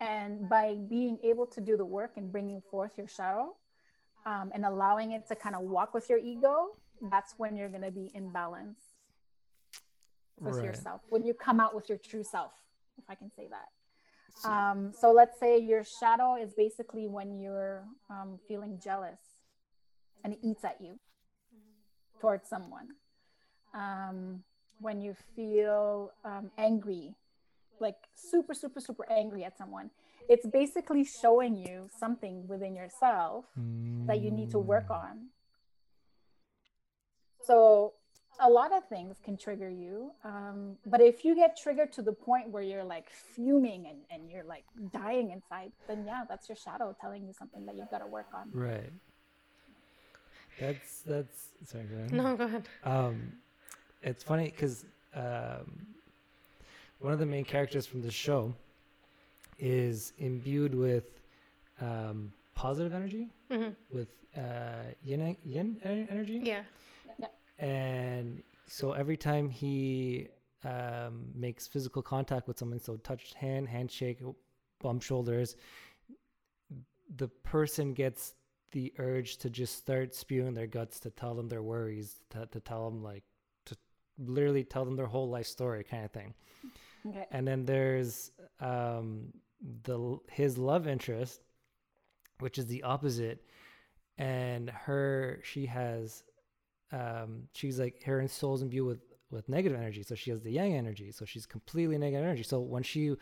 And 0.00 0.48
by 0.48 0.74
being 0.88 1.18
able 1.22 1.46
to 1.46 1.60
do 1.60 1.76
the 1.76 1.84
work 1.84 2.12
and 2.16 2.30
bringing 2.32 2.60
forth 2.70 2.92
your 2.98 3.08
shadow 3.08 3.54
um, 4.26 4.50
and 4.54 4.64
allowing 4.64 5.12
it 5.12 5.26
to 5.28 5.34
kind 5.34 5.54
of 5.54 5.62
walk 5.62 5.94
with 5.94 6.08
your 6.08 6.18
ego 6.18 6.68
that's 7.10 7.34
when 7.36 7.56
you're 7.56 7.68
going 7.68 7.82
to 7.82 7.90
be 7.90 8.10
in 8.14 8.30
balance 8.32 8.78
with 10.40 10.56
Right. 10.56 10.64
yourself 10.64 11.00
when 11.08 11.24
you 11.24 11.34
come 11.34 11.60
out 11.60 11.74
with 11.74 11.88
your 11.88 11.98
true 11.98 12.24
self 12.24 12.52
if 12.98 13.04
i 13.08 13.14
can 13.14 13.30
say 13.30 13.46
that 13.48 13.68
So- 14.36 14.48
um, 14.50 14.92
so 14.92 15.12
let's 15.12 15.38
say 15.38 15.58
your 15.58 15.84
shadow 15.84 16.36
is 16.36 16.54
basically 16.54 17.06
when 17.08 17.38
you're 17.38 17.84
um, 18.10 18.38
feeling 18.48 18.78
jealous 18.82 19.20
and 20.24 20.32
it 20.32 20.38
eats 20.42 20.64
at 20.64 20.80
you 20.80 20.98
towards 22.20 22.48
someone 22.48 22.88
um, 23.74 24.42
when 24.80 25.00
you 25.00 25.14
feel 25.36 26.10
um, 26.24 26.50
angry 26.58 27.14
like 27.80 27.96
super 28.14 28.54
super 28.54 28.80
super 28.80 29.04
angry 29.10 29.44
at 29.44 29.56
someone 29.58 29.90
it's 30.28 30.46
basically 30.46 31.04
showing 31.04 31.54
you 31.56 31.88
something 31.98 32.46
within 32.48 32.74
yourself 32.74 33.44
that 34.06 34.20
you 34.22 34.30
need 34.30 34.50
to 34.50 34.58
work 34.58 34.88
Mm. 34.88 35.02
on. 35.02 35.26
So 37.42 37.92
a 38.40 38.48
lot 38.48 38.72
of 38.72 38.88
things 38.88 39.16
can 39.22 39.36
trigger 39.36 39.68
you. 39.68 40.12
Um, 40.24 40.76
but 40.86 41.00
if 41.00 41.24
you 41.24 41.34
get 41.34 41.56
triggered 41.56 41.92
to 41.92 42.02
the 42.02 42.12
point 42.12 42.48
where 42.50 42.62
you're 42.62 42.84
like 42.84 43.10
fuming 43.10 43.86
and, 43.86 43.98
and 44.10 44.30
you're 44.30 44.44
like 44.44 44.64
dying 44.92 45.30
inside, 45.30 45.72
then 45.88 46.04
yeah, 46.06 46.24
that's 46.28 46.48
your 46.48 46.56
shadow 46.56 46.96
telling 47.00 47.26
you 47.26 47.32
something 47.38 47.66
that 47.66 47.76
you've 47.76 47.90
got 47.90 47.98
to 47.98 48.06
work 48.06 48.28
on. 48.34 48.50
Right. 48.52 48.90
That's 50.58 51.00
that's 51.02 51.48
sorry. 51.66 51.84
Go 51.84 51.96
ahead. 51.96 52.12
No, 52.12 52.36
go 52.36 52.44
ahead. 52.44 52.68
Um, 52.84 53.32
it's 54.02 54.22
funny 54.22 54.46
because 54.46 54.84
um, 55.14 55.86
one 57.04 57.12
of 57.12 57.18
the 57.18 57.26
main 57.26 57.44
characters 57.44 57.84
from 57.84 58.00
the 58.00 58.10
show 58.10 58.54
is 59.58 60.14
imbued 60.16 60.74
with 60.74 61.20
um, 61.82 62.32
positive 62.54 62.94
energy, 62.94 63.28
hmm 63.50 63.68
with 63.92 64.08
uh, 64.38 64.88
yin 65.02 65.36
yin 65.44 65.76
en- 65.84 66.08
energy. 66.10 66.40
Yeah. 66.42 66.62
and 67.58 68.42
so 68.66 68.92
every 68.92 69.18
time 69.18 69.50
he 69.50 70.28
um, 70.64 71.26
makes 71.34 71.66
physical 71.66 72.00
contact 72.00 72.48
with 72.48 72.58
someone 72.58 72.80
so 72.80 72.96
touched 72.96 73.34
hand 73.34 73.68
handshake 73.68 74.20
bump 74.80 75.02
shoulders 75.02 75.56
the 77.16 77.28
person 77.28 77.92
gets 77.92 78.34
the 78.72 78.92
urge 78.98 79.36
to 79.36 79.50
just 79.50 79.76
start 79.76 80.14
spewing 80.14 80.54
their 80.54 80.66
guts 80.66 80.98
to 81.00 81.10
tell 81.10 81.34
them 81.34 81.48
their 81.48 81.62
worries 81.62 82.20
to, 82.30 82.46
to 82.50 82.60
tell 82.60 82.90
them 82.90 83.02
like 83.02 83.24
to 83.66 83.76
literally 84.18 84.64
tell 84.64 84.86
them 84.86 84.96
their 84.96 85.06
whole 85.06 85.28
life 85.28 85.46
story 85.46 85.84
kind 85.84 86.04
of 86.06 86.10
thing 86.10 86.32
Okay. 87.06 87.26
and 87.30 87.46
then 87.46 87.64
there's 87.64 88.30
um 88.60 89.32
the 89.82 90.18
his 90.30 90.56
love 90.56 90.86
interest 90.86 91.42
which 92.40 92.58
is 92.58 92.66
the 92.66 92.82
opposite 92.82 93.44
and 94.18 94.70
her 94.70 95.40
she 95.42 95.66
has 95.66 96.22
um, 96.92 97.48
she's 97.54 97.78
like 97.78 98.02
her 98.04 98.26
soul's 98.28 98.62
imbued 98.62 98.86
with 98.86 99.00
with 99.30 99.48
negative 99.48 99.78
energy, 99.78 100.02
so 100.02 100.14
she 100.14 100.30
has 100.30 100.40
the 100.40 100.52
yang 100.52 100.74
energy, 100.74 101.10
so 101.10 101.24
she's 101.24 101.46
completely 101.46 101.98
negative 101.98 102.24
energy. 102.24 102.44
So 102.44 102.60
when 102.60 102.82
she, 102.82 103.16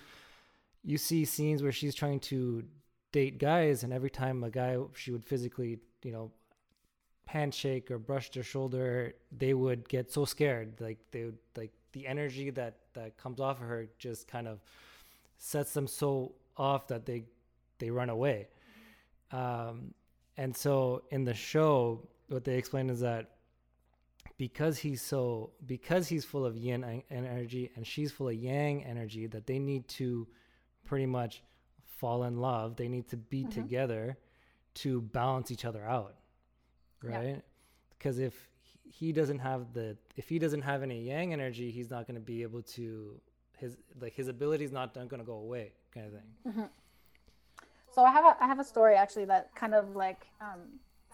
you 0.84 0.98
see 0.98 1.24
scenes 1.24 1.62
where 1.62 1.72
she's 1.72 1.94
trying 1.94 2.20
to 2.20 2.64
date 3.12 3.38
guys, 3.38 3.82
and 3.82 3.92
every 3.92 4.10
time 4.10 4.44
a 4.44 4.50
guy 4.50 4.76
she 4.94 5.10
would 5.10 5.24
physically, 5.24 5.78
you 6.02 6.12
know, 6.12 6.30
handshake 7.26 7.90
or 7.90 7.98
brush 7.98 8.30
their 8.30 8.42
shoulder, 8.42 9.14
they 9.36 9.54
would 9.54 9.88
get 9.88 10.12
so 10.12 10.24
scared, 10.26 10.80
like 10.80 10.98
they 11.10 11.24
would 11.24 11.38
like 11.56 11.72
the 11.92 12.06
energy 12.06 12.50
that 12.50 12.76
that 12.94 13.16
comes 13.16 13.40
off 13.40 13.60
of 13.60 13.66
her 13.66 13.86
just 13.98 14.28
kind 14.28 14.48
of 14.48 14.60
sets 15.38 15.72
them 15.74 15.86
so 15.86 16.32
off 16.56 16.88
that 16.88 17.06
they 17.06 17.24
they 17.78 17.90
run 17.90 18.10
away. 18.10 18.48
Um, 19.30 19.94
and 20.36 20.56
so 20.56 21.02
in 21.10 21.24
the 21.24 21.34
show, 21.34 22.08
what 22.28 22.44
they 22.44 22.56
explain 22.56 22.90
is 22.90 23.00
that 23.00 23.30
because 24.38 24.78
he's 24.78 25.02
so 25.02 25.50
because 25.66 26.08
he's 26.08 26.24
full 26.24 26.44
of 26.44 26.56
yin 26.56 27.02
energy 27.10 27.70
and 27.76 27.86
she's 27.86 28.10
full 28.10 28.28
of 28.28 28.34
yang 28.34 28.84
energy 28.84 29.26
that 29.26 29.46
they 29.46 29.58
need 29.58 29.86
to 29.88 30.26
pretty 30.84 31.06
much 31.06 31.42
fall 31.84 32.24
in 32.24 32.38
love 32.38 32.76
they 32.76 32.88
need 32.88 33.08
to 33.08 33.16
be 33.16 33.42
mm-hmm. 33.42 33.50
together 33.50 34.16
to 34.74 35.00
balance 35.00 35.50
each 35.50 35.64
other 35.64 35.84
out 35.84 36.14
right 37.02 37.42
because 37.96 38.18
yeah. 38.18 38.26
if 38.26 38.48
he 38.92 39.12
doesn't 39.12 39.38
have 39.38 39.72
the 39.72 39.96
if 40.16 40.28
he 40.28 40.38
doesn't 40.38 40.62
have 40.62 40.82
any 40.82 41.02
yang 41.02 41.32
energy 41.32 41.70
he's 41.70 41.90
not 41.90 42.06
going 42.06 42.14
to 42.14 42.26
be 42.34 42.42
able 42.42 42.62
to 42.62 43.20
his 43.58 43.76
like 44.00 44.14
his 44.14 44.28
ability 44.28 44.64
is 44.64 44.72
not 44.72 44.94
going 44.94 45.22
to 45.24 45.24
go 45.24 45.38
away 45.46 45.72
kind 45.94 46.06
of 46.06 46.12
thing 46.12 46.30
mm-hmm. 46.48 46.68
so 47.94 48.02
i 48.02 48.10
have 48.10 48.24
a 48.24 48.36
i 48.40 48.46
have 48.46 48.60
a 48.60 48.64
story 48.64 48.94
actually 48.94 49.24
that 49.24 49.54
kind 49.54 49.74
of 49.74 49.96
like 49.96 50.26
um 50.40 50.60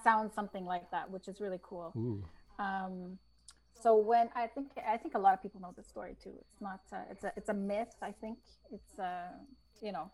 sounds 0.03 0.35
something 0.35 0.65
like 0.65 0.91
that 0.91 1.11
which 1.11 1.29
is 1.29 1.41
really 1.41 1.61
cool 1.63 1.93
Ooh. 1.97 2.23
Um, 2.59 3.19
so 3.81 3.97
when 3.97 4.29
I 4.35 4.47
think 4.47 4.69
I 4.87 4.97
think 4.97 5.15
a 5.15 5.19
lot 5.19 5.35
of 5.35 5.43
people 5.43 5.61
know 5.61 5.73
this 5.77 5.87
story 5.87 6.17
too. 6.23 6.33
It's 6.41 6.61
not 6.61 6.81
uh, 6.93 7.03
it's 7.11 7.25
a 7.25 7.33
it's 7.37 7.49
a 7.49 7.55
myth. 7.55 7.95
I 8.03 8.13
think 8.13 8.39
it's 8.73 8.99
uh, 8.99 9.29
you 9.81 9.93
know 9.93 10.11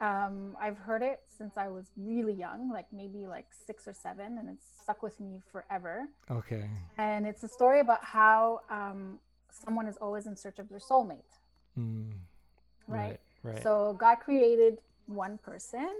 um, 0.00 0.56
I've 0.60 0.78
heard 0.78 1.02
it 1.02 1.20
since 1.36 1.56
I 1.56 1.68
was 1.68 1.86
really 1.96 2.32
young, 2.32 2.70
like 2.72 2.86
maybe 2.92 3.26
like 3.26 3.46
six 3.66 3.86
or 3.86 3.92
seven, 3.92 4.38
and 4.38 4.48
it's 4.48 4.64
stuck 4.82 5.02
with 5.02 5.18
me 5.20 5.42
forever. 5.52 6.08
Okay. 6.30 6.68
And 6.96 7.26
it's 7.26 7.42
a 7.42 7.48
story 7.48 7.80
about 7.80 8.04
how 8.04 8.60
um, 8.70 9.18
someone 9.50 9.86
is 9.86 9.96
always 9.98 10.26
in 10.26 10.36
search 10.36 10.58
of 10.58 10.68
their 10.68 10.78
soulmate. 10.78 11.20
Mm. 11.78 12.12
Right? 12.86 12.98
right? 12.98 13.20
Right. 13.42 13.62
So 13.62 13.96
God 13.98 14.16
created 14.16 14.78
one 15.06 15.38
person, 15.38 15.90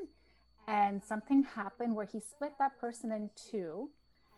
and 0.66 1.02
something 1.02 1.42
happened 1.44 1.94
where 1.94 2.06
He 2.06 2.20
split 2.20 2.52
that 2.58 2.78
person 2.80 3.12
in 3.12 3.30
two 3.50 3.90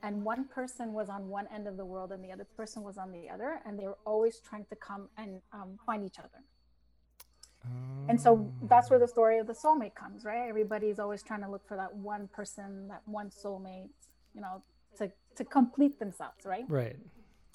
and 0.03 0.25
one 0.25 0.44
person 0.46 0.92
was 0.92 1.09
on 1.09 1.29
one 1.29 1.46
end 1.55 1.66
of 1.66 1.77
the 1.77 1.85
world 1.85 2.12
and 2.12 2.25
the 2.25 2.33
other 2.33 2.46
person 2.57 2.83
was 2.83 2.98
on 2.98 3.12
the 3.12 3.29
other 3.29 3.61
and 3.64 3.79
they 3.79 3.85
were 3.85 3.98
always 4.05 4.40
trying 4.40 4.64
to 4.64 4.77
come 4.77 5.09
and 5.16 5.40
um, 5.53 5.79
find 5.87 6.05
each 6.05 6.18
other 6.18 6.42
and 8.09 8.20
so 8.20 8.53
that's 8.62 8.90
where 8.90 8.98
the 8.98 9.09
story 9.09 9.38
of 9.38 9.46
the 9.46 9.53
soulmate 9.53 9.94
comes 9.94 10.25
right? 10.25 10.48
Everybody's 10.48 10.98
always 10.98 11.22
trying 11.22 11.42
to 11.42 11.51
look 11.51 11.66
for 11.66 11.77
that 11.77 11.94
one 11.94 12.29
person 12.33 12.88
that 12.88 13.03
one 13.07 13.31
soulmate 13.31 13.90
you 14.35 14.40
know 14.40 14.62
to 14.98 15.11
to 15.37 15.44
complete 15.44 15.98
themselves 15.98 16.44
right? 16.44 16.64
Right. 16.68 16.96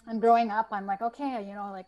And 0.07 0.21
growing 0.21 0.51
up 0.51 0.69
i'm 0.71 0.85
like 0.85 1.01
okay 1.01 1.45
you 1.47 1.53
know 1.53 1.69
like 1.71 1.87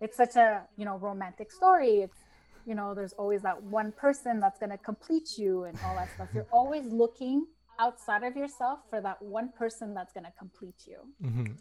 it's 0.00 0.16
such 0.16 0.36
a 0.36 0.62
you 0.76 0.84
know 0.84 0.96
romantic 0.98 1.50
story. 1.52 2.00
It's 2.00 2.18
you 2.66 2.74
know 2.74 2.94
there's 2.94 3.12
always 3.14 3.42
that 3.42 3.62
one 3.62 3.92
person 3.92 4.40
that's 4.40 4.58
going 4.58 4.70
to 4.70 4.78
complete 4.78 5.36
you 5.36 5.64
and 5.64 5.78
all 5.84 5.94
that 5.96 6.08
stuff. 6.14 6.28
You're 6.34 6.46
always 6.52 6.86
looking 6.86 7.46
outside 7.78 8.24
of 8.24 8.36
yourself 8.36 8.80
for 8.90 9.00
that 9.00 9.20
one 9.22 9.50
person 9.56 9.94
that's 9.94 10.12
going 10.12 10.24
to 10.24 10.32
complete 10.38 10.86
you. 10.86 10.98
Mm-hmm. 11.22 11.52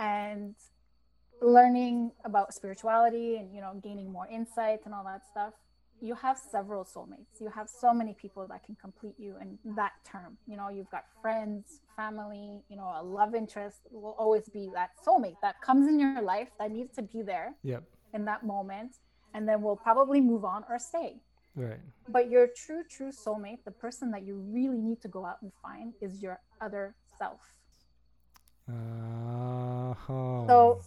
And 0.00 0.54
learning 1.40 2.10
about 2.24 2.54
spirituality 2.54 3.36
and 3.36 3.54
you 3.54 3.60
know 3.60 3.78
gaining 3.82 4.10
more 4.10 4.26
insight 4.28 4.80
and 4.84 4.94
all 4.94 5.04
that 5.04 5.22
stuff 5.30 5.52
you 6.00 6.14
have 6.14 6.38
several 6.38 6.84
soulmates 6.84 7.40
you 7.40 7.48
have 7.48 7.68
so 7.68 7.92
many 7.92 8.14
people 8.14 8.46
that 8.48 8.64
can 8.64 8.76
complete 8.76 9.14
you 9.18 9.34
in 9.40 9.58
that 9.74 9.92
term 10.04 10.36
you 10.46 10.56
know 10.56 10.68
you've 10.68 10.90
got 10.90 11.04
friends 11.20 11.80
family 11.96 12.62
you 12.68 12.76
know 12.76 12.94
a 12.98 13.02
love 13.02 13.34
interest 13.34 13.80
will 13.90 14.14
always 14.18 14.48
be 14.48 14.70
that 14.74 14.90
soulmate 15.06 15.36
that 15.42 15.60
comes 15.60 15.88
in 15.88 15.98
your 15.98 16.22
life 16.22 16.48
that 16.58 16.70
needs 16.70 16.94
to 16.94 17.02
be 17.02 17.22
there 17.22 17.54
yep. 17.62 17.82
in 18.14 18.24
that 18.24 18.44
moment 18.44 18.96
and 19.34 19.48
then 19.48 19.60
we'll 19.60 19.76
probably 19.76 20.20
move 20.20 20.44
on 20.44 20.64
or 20.68 20.78
stay 20.78 21.16
Right. 21.56 21.80
But 22.06 22.30
your 22.30 22.48
true, 22.48 22.82
true 22.88 23.10
soulmate, 23.10 23.64
the 23.64 23.70
person 23.70 24.10
that 24.10 24.26
you 24.26 24.36
really 24.36 24.78
need 24.78 25.00
to 25.00 25.08
go 25.08 25.24
out 25.24 25.38
and 25.40 25.50
find, 25.62 25.94
is 26.02 26.22
your 26.22 26.38
other 26.60 26.94
self. 27.18 27.40
Uh-huh. 28.68 30.46
So, 30.46 30.82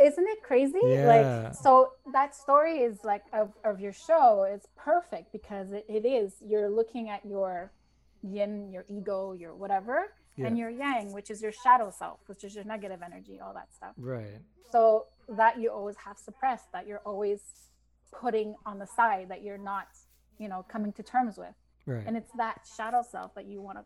isn't 0.00 0.26
it 0.26 0.42
crazy? 0.42 0.78
Yeah. 0.82 1.06
Like, 1.06 1.54
so 1.54 1.92
that 2.12 2.34
story 2.34 2.78
is 2.78 2.98
like 3.04 3.22
of, 3.32 3.52
of 3.64 3.80
your 3.80 3.92
show 3.92 4.44
is 4.44 4.66
perfect 4.76 5.32
because 5.32 5.72
it, 5.72 5.84
it 5.88 6.04
is. 6.06 6.34
You're 6.44 6.70
looking 6.70 7.08
at 7.08 7.24
your 7.24 7.72
yin, 8.22 8.70
your 8.72 8.84
ego, 8.88 9.32
your 9.32 9.54
whatever, 9.54 10.12
yeah. 10.36 10.46
and 10.46 10.58
your 10.58 10.70
yang, 10.70 11.12
which 11.12 11.30
is 11.30 11.42
your 11.42 11.52
shadow 11.52 11.92
self, 11.96 12.20
which 12.26 12.44
is 12.44 12.54
your 12.54 12.64
negative 12.64 13.00
energy, 13.04 13.40
all 13.42 13.54
that 13.54 13.74
stuff. 13.74 13.92
Right. 13.96 14.40
So 14.70 15.06
that 15.28 15.60
you 15.60 15.70
always 15.70 15.96
have 16.04 16.18
suppressed, 16.18 16.72
that 16.72 16.86
you're 16.86 17.02
always 17.04 17.40
putting 18.12 18.54
on 18.66 18.78
the 18.78 18.86
side 18.86 19.28
that 19.28 19.42
you're 19.42 19.58
not 19.58 19.88
you 20.38 20.48
know 20.48 20.64
coming 20.68 20.92
to 20.92 21.02
terms 21.02 21.36
with 21.36 21.54
right. 21.86 22.04
and 22.06 22.16
it's 22.16 22.32
that 22.36 22.60
shadow 22.76 23.02
self 23.08 23.34
that 23.34 23.46
you 23.46 23.60
want 23.60 23.78
to 23.78 23.84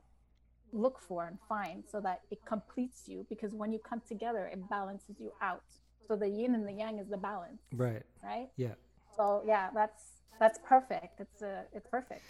look 0.73 1.01
for 1.01 1.27
and 1.27 1.39
find 1.49 1.85
so 1.91 2.01
that 2.01 2.23
it 2.31 2.39
completes 2.45 3.03
you 3.07 3.25
because 3.29 3.55
when 3.55 3.73
you 3.73 3.79
come 3.79 4.03
together 4.09 4.47
it 4.53 4.69
balances 4.69 5.17
you 5.21 5.33
out 5.41 5.63
so 6.07 6.17
the 6.17 6.29
yin 6.29 6.55
and 6.55 6.67
the 6.67 6.73
yang 6.73 6.99
is 6.99 7.09
the 7.09 7.17
balance 7.17 7.63
right. 7.75 8.03
right? 8.23 8.49
Yeah. 8.57 8.75
So 9.17 9.43
yeah 9.47 9.71
that's 9.75 10.15
that's 10.41 10.59
perfect. 10.59 11.21
It's 11.21 11.43
a 11.43 11.65
it's 11.73 11.87
perfect. 11.89 12.23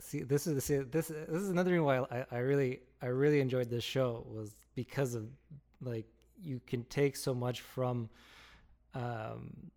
See 0.00 0.22
this 0.22 0.46
is 0.46 0.62
see, 0.64 0.78
this 0.78 1.08
this 1.08 1.42
is 1.42 1.48
another 1.48 1.70
reason 1.70 1.84
why 1.84 1.98
I, 2.10 2.24
I 2.30 2.38
really 2.38 2.80
i 3.02 3.06
really 3.06 3.40
enjoyed 3.40 3.70
this 3.70 3.84
show 3.84 4.26
was 4.28 4.56
because 4.74 5.14
of 5.14 5.28
like 5.80 6.06
you 6.42 6.60
can 6.66 6.84
take 6.84 7.16
so 7.16 7.34
much 7.34 7.60
from 7.60 8.08
um 8.94 9.70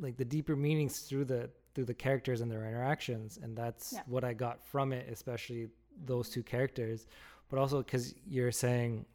like 0.00 0.16
the 0.16 0.24
deeper 0.24 0.56
meanings 0.56 1.00
through 1.00 1.24
the 1.24 1.50
through 1.74 1.84
the 1.84 1.94
characters 1.94 2.40
and 2.40 2.50
their 2.50 2.64
interactions. 2.66 3.38
And 3.42 3.56
that's 3.56 3.92
yeah. 3.92 4.02
what 4.06 4.24
i 4.24 4.32
got 4.32 4.64
from 4.64 4.92
it 4.92 5.08
especially 5.10 5.68
those 6.04 6.28
two 6.28 6.42
characters. 6.42 7.06
But 7.48 7.58
also 7.58 7.82
because 7.82 8.14
you're 8.28 8.52
saying 8.52 9.06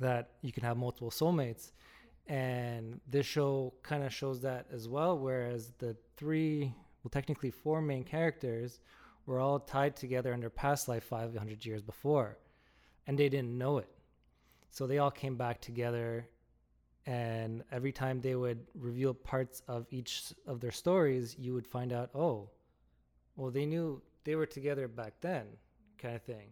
that 0.00 0.30
you 0.42 0.52
can 0.52 0.64
have 0.64 0.76
multiple 0.76 1.10
soulmates 1.10 1.72
and 2.26 3.00
this 3.08 3.26
show 3.26 3.72
kind 3.82 4.02
of 4.02 4.12
shows 4.12 4.40
that 4.40 4.66
as 4.72 4.88
well 4.88 5.18
whereas 5.18 5.72
the 5.78 5.94
three 6.16 6.72
well 7.02 7.10
technically 7.10 7.50
four 7.50 7.82
main 7.82 8.02
characters 8.02 8.80
were 9.26 9.40
all 9.40 9.58
tied 9.58 9.96
together 9.96 10.32
in 10.32 10.40
their 10.40 10.50
past 10.50 10.88
life 10.88 11.04
500 11.04 11.64
years 11.64 11.82
before 11.82 12.38
and 13.06 13.18
they 13.18 13.28
didn't 13.28 13.56
know 13.56 13.78
it. 13.78 13.88
So 14.70 14.86
they 14.86 14.98
all 14.98 15.10
came 15.10 15.36
back 15.36 15.60
together 15.60 16.26
and 17.06 17.62
every 17.70 17.92
time 17.92 18.20
they 18.20 18.34
would 18.34 18.66
reveal 18.74 19.12
parts 19.12 19.62
of 19.68 19.86
each 19.90 20.32
of 20.46 20.60
their 20.60 20.72
stories 20.72 21.36
you 21.38 21.52
would 21.52 21.66
find 21.66 21.92
out 21.92 22.08
oh 22.14 22.48
well 23.36 23.50
they 23.50 23.66
knew 23.66 24.00
they 24.24 24.34
were 24.34 24.46
together 24.46 24.88
back 24.88 25.12
then 25.20 25.44
kind 25.98 26.16
of 26.16 26.22
thing. 26.22 26.48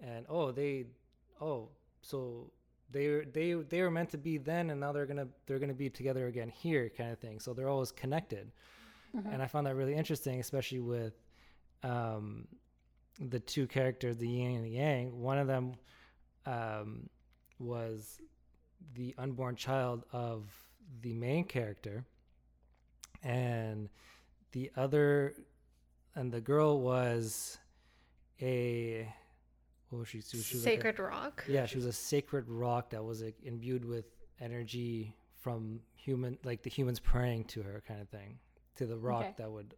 And 0.00 0.26
oh 0.28 0.50
they 0.50 0.86
oh 1.40 1.68
so 2.02 2.50
they 2.92 3.22
they 3.32 3.54
they 3.54 3.82
were 3.82 3.90
meant 3.90 4.10
to 4.10 4.18
be 4.18 4.38
then 4.38 4.70
and 4.70 4.80
now 4.80 4.92
they're 4.92 5.06
gonna 5.06 5.28
they're 5.46 5.58
gonna 5.58 5.74
be 5.74 5.90
together 5.90 6.26
again 6.26 6.48
here 6.48 6.90
kind 6.96 7.10
of 7.12 7.18
thing. 7.18 7.40
So 7.40 7.52
they're 7.54 7.68
always 7.68 7.92
connected. 7.92 8.52
Mm-hmm. 9.14 9.28
and 9.28 9.42
i 9.42 9.46
found 9.46 9.66
that 9.66 9.76
really 9.76 9.94
interesting 9.94 10.40
especially 10.40 10.80
with 10.80 11.12
um 11.82 12.48
the 13.20 13.38
two 13.38 13.66
characters 13.66 14.16
the 14.16 14.26
yin 14.28 14.56
and 14.56 14.64
the 14.64 14.70
yang. 14.70 15.20
One 15.20 15.38
of 15.38 15.46
them 15.46 15.74
um 16.46 17.10
was 17.58 18.20
the 18.94 19.14
unborn 19.18 19.56
child 19.56 20.04
of 20.12 20.44
the 21.02 21.12
main 21.12 21.44
character 21.44 22.04
and 23.22 23.88
the 24.52 24.70
other 24.76 25.34
and 26.14 26.32
the 26.32 26.40
girl 26.40 26.80
was 26.80 27.58
a 28.40 29.12
what 29.92 29.98
was 29.98 30.08
she, 30.08 30.22
she 30.22 30.36
was 30.38 30.62
sacred 30.62 30.94
like 30.94 30.98
a, 30.98 31.02
rock? 31.02 31.44
Yeah 31.46 31.66
she 31.66 31.76
was 31.76 31.84
a 31.84 31.92
sacred 31.92 32.48
rock 32.48 32.90
that 32.90 33.04
was 33.04 33.22
like 33.22 33.36
imbued 33.44 33.84
with 33.84 34.06
energy 34.40 35.14
from 35.40 35.80
human 35.94 36.38
like 36.44 36.62
the 36.62 36.70
humans 36.70 36.98
praying 36.98 37.44
to 37.44 37.62
her 37.62 37.82
kind 37.86 38.00
of 38.00 38.08
thing 38.08 38.38
to 38.76 38.86
the 38.86 38.96
rock 38.96 39.24
okay. 39.24 39.34
that 39.38 39.50
would 39.50 39.74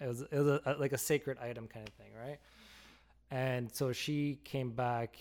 it 0.00 0.06
was, 0.06 0.22
it 0.22 0.32
was 0.32 0.46
a, 0.46 0.60
a, 0.64 0.72
like 0.78 0.92
a 0.92 0.98
sacred 0.98 1.38
item 1.38 1.66
kind 1.66 1.88
of 1.88 1.94
thing 1.94 2.12
right? 2.16 2.38
And 3.30 3.70
so 3.74 3.92
she 3.92 4.38
came 4.44 4.70
back 4.70 5.16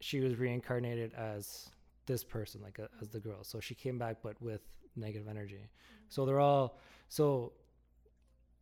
she 0.00 0.20
was 0.20 0.36
reincarnated 0.36 1.14
as 1.14 1.70
this 2.06 2.24
person 2.24 2.60
like 2.62 2.78
a, 2.78 2.88
as 3.00 3.08
the 3.08 3.20
girl. 3.20 3.42
So 3.42 3.60
she 3.60 3.74
came 3.74 3.98
back 3.98 4.16
but 4.22 4.40
with 4.42 4.62
negative 4.96 5.28
energy. 5.28 5.54
Mm-hmm. 5.54 6.04
So 6.08 6.26
they're 6.26 6.40
all 6.40 6.78
so 7.08 7.52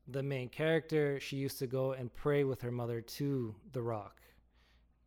the 0.09 0.23
main 0.23 0.51
character 0.51 1.19
she 1.19 1.37
used 1.37 1.59
to 1.61 1.67
go 1.67 1.93
and 1.93 2.13
pray 2.15 2.45
with 2.45 2.61
her 2.61 2.71
mother 2.71 3.01
to 3.01 3.55
the 3.73 3.81
rock 3.81 4.21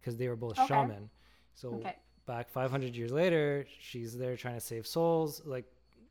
because 0.07 0.17
they 0.17 0.29
were 0.29 0.37
both 0.37 0.57
okay. 0.57 0.67
shaman 0.67 1.09
so 1.57 1.73
okay. 1.73 1.95
back 2.27 2.49
500 2.49 2.95
years 2.95 3.11
later, 3.11 3.65
she's 3.79 4.15
there 4.15 4.37
trying 4.37 4.53
to 4.53 4.61
save 4.61 4.85
souls, 4.85 5.41
like 5.43 5.65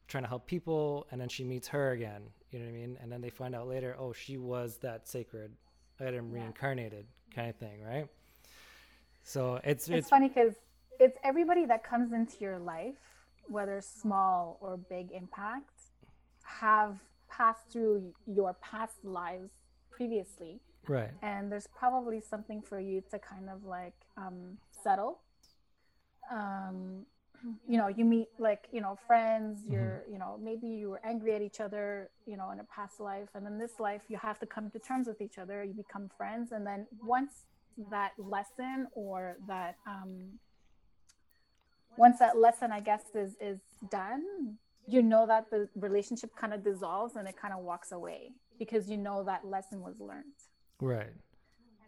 trying 0.09 0.24
to 0.24 0.28
help 0.28 0.44
people, 0.47 1.07
and 1.12 1.20
then 1.20 1.28
she 1.28 1.44
meets 1.44 1.68
her 1.68 1.92
again. 1.92 2.22
You 2.51 2.59
know 2.59 2.64
what 2.64 2.74
I 2.74 2.78
mean? 2.78 2.99
And 3.01 3.12
then 3.12 3.20
they 3.20 3.30
find 3.30 3.55
out 3.55 3.68
later, 3.68 3.97
oh, 3.97 4.12
she 4.12 4.38
was 4.38 4.78
that 4.78 5.07
sacred 5.07 5.53
item 6.01 6.32
Yeah. 6.32 6.40
reincarnated 6.40 7.07
kind 7.32 7.49
of 7.49 7.57
thing, 7.57 7.80
right? 7.80 8.09
So 9.22 9.61
it's 9.62 9.88
it's, 9.88 9.99
it's, 9.99 10.09
funny 10.09 10.28
because 10.28 10.55
it's 10.99 11.16
everybody 11.22 11.64
that 11.66 11.84
comes 11.84 12.12
into 12.12 12.38
your 12.40 12.59
life 12.59 12.99
whether 13.49 13.80
small 13.80 14.59
or 14.61 14.76
big 14.76 15.12
impact 15.12 15.70
have 16.42 16.99
passed 17.28 17.70
through 17.70 18.12
your 18.26 18.55
past 18.55 19.05
lives 19.05 19.53
previously 19.90 20.61
right, 20.89 21.11
and 21.22 21.51
there's 21.51 21.66
probably 21.66 22.20
something 22.20 22.62
for 22.62 22.80
you 22.80 23.03
to 23.11 23.18
kind 23.18 23.49
of 23.49 23.64
like 23.64 23.95
um, 24.16 24.59
settle. 24.82 25.20
Um, 26.30 27.07
you 27.68 27.78
know 27.78 27.89
you 27.89 28.05
meet 28.05 28.28
like 28.39 28.66
you 28.72 28.80
know 28.80 28.99
friends 29.07 29.61
you're 29.68 30.03
you 30.11 30.18
know 30.18 30.39
maybe 30.43 30.66
you 30.66 30.91
were 30.91 31.01
angry 31.05 31.34
at 31.34 31.43
each 31.43 31.61
other 31.61 32.11
you 32.26 32.37
know 32.37 32.51
in 32.51 32.61
a 32.61 32.64
past 32.64 33.01
life 33.01 33.28
and 33.34 33.47
in 33.47 33.59
this 33.59 33.72
life 33.78 34.03
you 34.09 34.16
have 34.16 34.39
to 34.39 34.47
come 34.47 34.70
to 34.70 34.78
terms 34.78 35.07
with 35.07 35.20
each 35.20 35.39
other 35.39 35.62
you 35.62 35.74
become 35.74 36.11
friends 36.16 36.53
and 36.53 36.66
then 36.66 36.87
once 37.03 37.45
that 37.91 38.12
lesson 38.18 38.87
or 38.93 39.37
that 39.47 39.76
um, 39.87 40.39
once 41.97 42.18
that 42.18 42.39
lesson 42.39 42.72
i 42.72 42.80
guess 42.80 43.03
is 43.14 43.37
is 43.41 43.59
done 43.91 44.57
you 44.87 45.03
know 45.03 45.26
that 45.26 45.51
the 45.51 45.68
relationship 45.74 46.30
kind 46.37 46.55
of 46.55 46.64
dissolves 46.64 47.16
and 47.16 47.28
it 47.28 47.37
kind 47.37 47.53
of 47.53 47.61
walks 47.61 47.93
away 47.93 48.32
because 48.59 48.89
you 48.89 48.97
know 48.97 49.22
that 49.24 49.45
lesson 49.45 49.80
was 49.80 50.01
learned 50.01 50.24
right, 50.81 51.12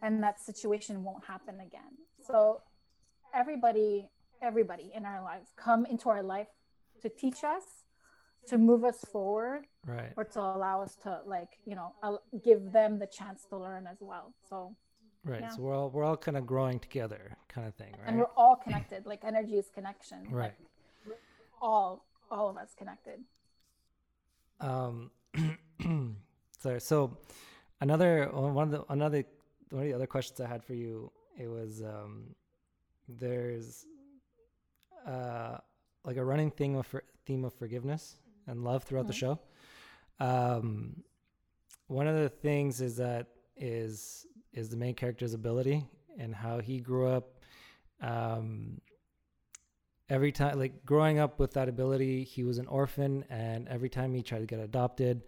and 0.01 0.23
that 0.23 0.39
situation 0.39 1.03
won't 1.03 1.25
happen 1.25 1.55
again. 1.55 1.97
So 2.25 2.61
everybody, 3.33 4.09
everybody 4.41 4.91
in 4.95 5.05
our 5.05 5.23
lives 5.23 5.49
come 5.55 5.85
into 5.85 6.09
our 6.09 6.23
life 6.23 6.47
to 7.01 7.09
teach 7.09 7.43
us, 7.43 7.63
to 8.47 8.57
move 8.57 8.83
us 8.83 9.03
forward, 9.11 9.65
right. 9.85 10.13
or 10.17 10.23
to 10.23 10.39
allow 10.39 10.81
us 10.81 10.95
to 11.03 11.19
like, 11.25 11.57
you 11.65 11.75
know, 11.75 12.19
give 12.43 12.71
them 12.71 12.99
the 12.99 13.07
chance 13.07 13.45
to 13.49 13.57
learn 13.57 13.87
as 13.87 13.97
well. 14.01 14.33
So 14.49 14.75
Right. 15.25 15.41
Yeah. 15.41 15.49
So 15.49 15.61
we're 15.61 15.75
all 15.75 15.89
we're 15.89 16.03
all 16.03 16.17
kind 16.17 16.37
of 16.37 16.47
growing 16.47 16.79
together, 16.79 17.35
kind 17.49 17.67
of 17.67 17.75
thing, 17.75 17.91
right? 17.91 18.07
and 18.07 18.17
we're 18.17 18.33
all 18.37 18.55
connected. 18.55 19.05
Like 19.05 19.23
energy 19.23 19.57
is 19.57 19.69
connection. 19.73 20.25
Right. 20.29 20.53
we're 21.05 21.15
all 21.61 22.05
all 22.31 22.49
of 22.49 22.57
us 22.57 22.69
connected. 22.77 23.19
Um, 24.61 25.11
sorry. 26.59 26.79
So 26.79 27.17
another 27.81 28.29
one 28.31 28.63
of 28.67 28.71
the 28.71 28.83
another 28.93 29.23
one 29.69 29.83
of 29.83 29.87
the 29.87 29.93
other 29.93 30.07
questions 30.07 30.39
I 30.41 30.47
had 30.47 30.63
for 30.63 30.73
you 30.73 31.11
it 31.37 31.47
was 31.47 31.81
um, 31.83 32.35
there's 33.07 33.85
uh 35.07 35.57
like 36.05 36.17
a 36.17 36.23
running 36.23 36.51
theme 36.51 36.75
of 36.75 36.85
for, 36.87 37.03
theme 37.25 37.43
of 37.45 37.53
forgiveness 37.53 38.17
and 38.47 38.63
love 38.63 38.83
throughout 38.83 39.07
the 39.07 39.13
Mhm. 39.13 39.17
show. 39.17 39.39
Um, 40.19 41.03
one 41.87 42.07
of 42.07 42.15
the 42.15 42.29
things 42.29 42.81
is 42.81 42.97
that 42.97 43.27
is 43.55 44.25
is 44.53 44.69
the 44.69 44.77
main 44.77 44.95
character's 44.95 45.33
ability 45.33 45.85
and 46.17 46.33
how 46.35 46.59
he 46.59 46.79
grew 46.79 47.07
up. 47.07 47.39
Um, 48.01 48.81
every 50.09 50.31
time 50.31 50.57
like 50.57 50.83
growing 50.85 51.19
up 51.19 51.37
with 51.39 51.53
that 51.53 51.69
ability 51.69 52.23
he 52.23 52.43
was 52.43 52.57
an 52.57 52.65
orphan 52.67 53.23
and 53.29 53.67
every 53.67 53.89
time 53.89 54.13
he 54.13 54.23
tried 54.23 54.39
to 54.39 54.45
get 54.47 54.59
adopted 54.59 55.21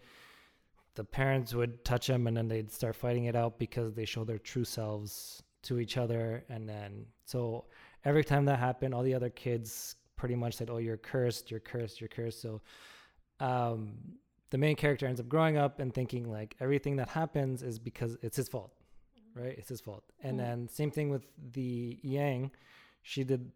the 0.96 1.04
parents 1.04 1.54
would 1.54 1.84
touch 1.86 2.10
him 2.10 2.28
and 2.28 2.36
then 2.36 2.48
they'd 2.48 2.72
start 2.72 2.96
fighting 2.96 3.26
it 3.26 3.36
out 3.36 3.58
because 3.58 3.94
they 3.94 4.06
show 4.06 4.24
their 4.24 4.38
true 4.40 4.66
selves 4.66 5.42
to 5.64 5.80
each 5.80 5.96
other 5.98 6.44
and 6.50 6.68
then 6.68 7.06
so 7.26 7.66
every 8.04 8.24
time 8.24 8.46
that 8.46 8.58
happened 8.60 8.94
all 8.94 9.04
the 9.04 9.14
other 9.14 9.30
kids 9.30 9.96
pretty 10.16 10.36
much 10.36 10.56
said 10.56 10.70
oh 10.70 10.78
you're 10.78 10.98
cursed 10.98 11.50
you're 11.52 11.60
cursed 11.60 12.02
you're 12.02 12.08
cursed 12.08 12.42
so 12.42 12.62
um 13.40 13.94
the 14.50 14.58
main 14.58 14.76
character 14.76 15.06
ends 15.08 15.20
up 15.22 15.30
growing 15.30 15.58
up 15.58 15.80
and 15.80 15.94
thinking 15.94 16.30
like 16.30 16.56
everything 16.60 16.96
that 16.98 17.10
happens 17.10 17.64
is 17.64 17.80
because 17.80 18.18
it's 18.22 18.38
his 18.38 18.48
fault 18.50 18.74
right 19.36 19.56
it's 19.58 19.70
his 19.70 19.80
fault 19.82 20.04
and 20.24 20.34
Mhm. 20.36 20.44
then 20.44 20.68
same 20.68 20.92
thing 20.92 21.10
with 21.10 21.26
the 21.54 22.00
yang 22.04 22.52
she 23.02 23.24
did 23.24 23.52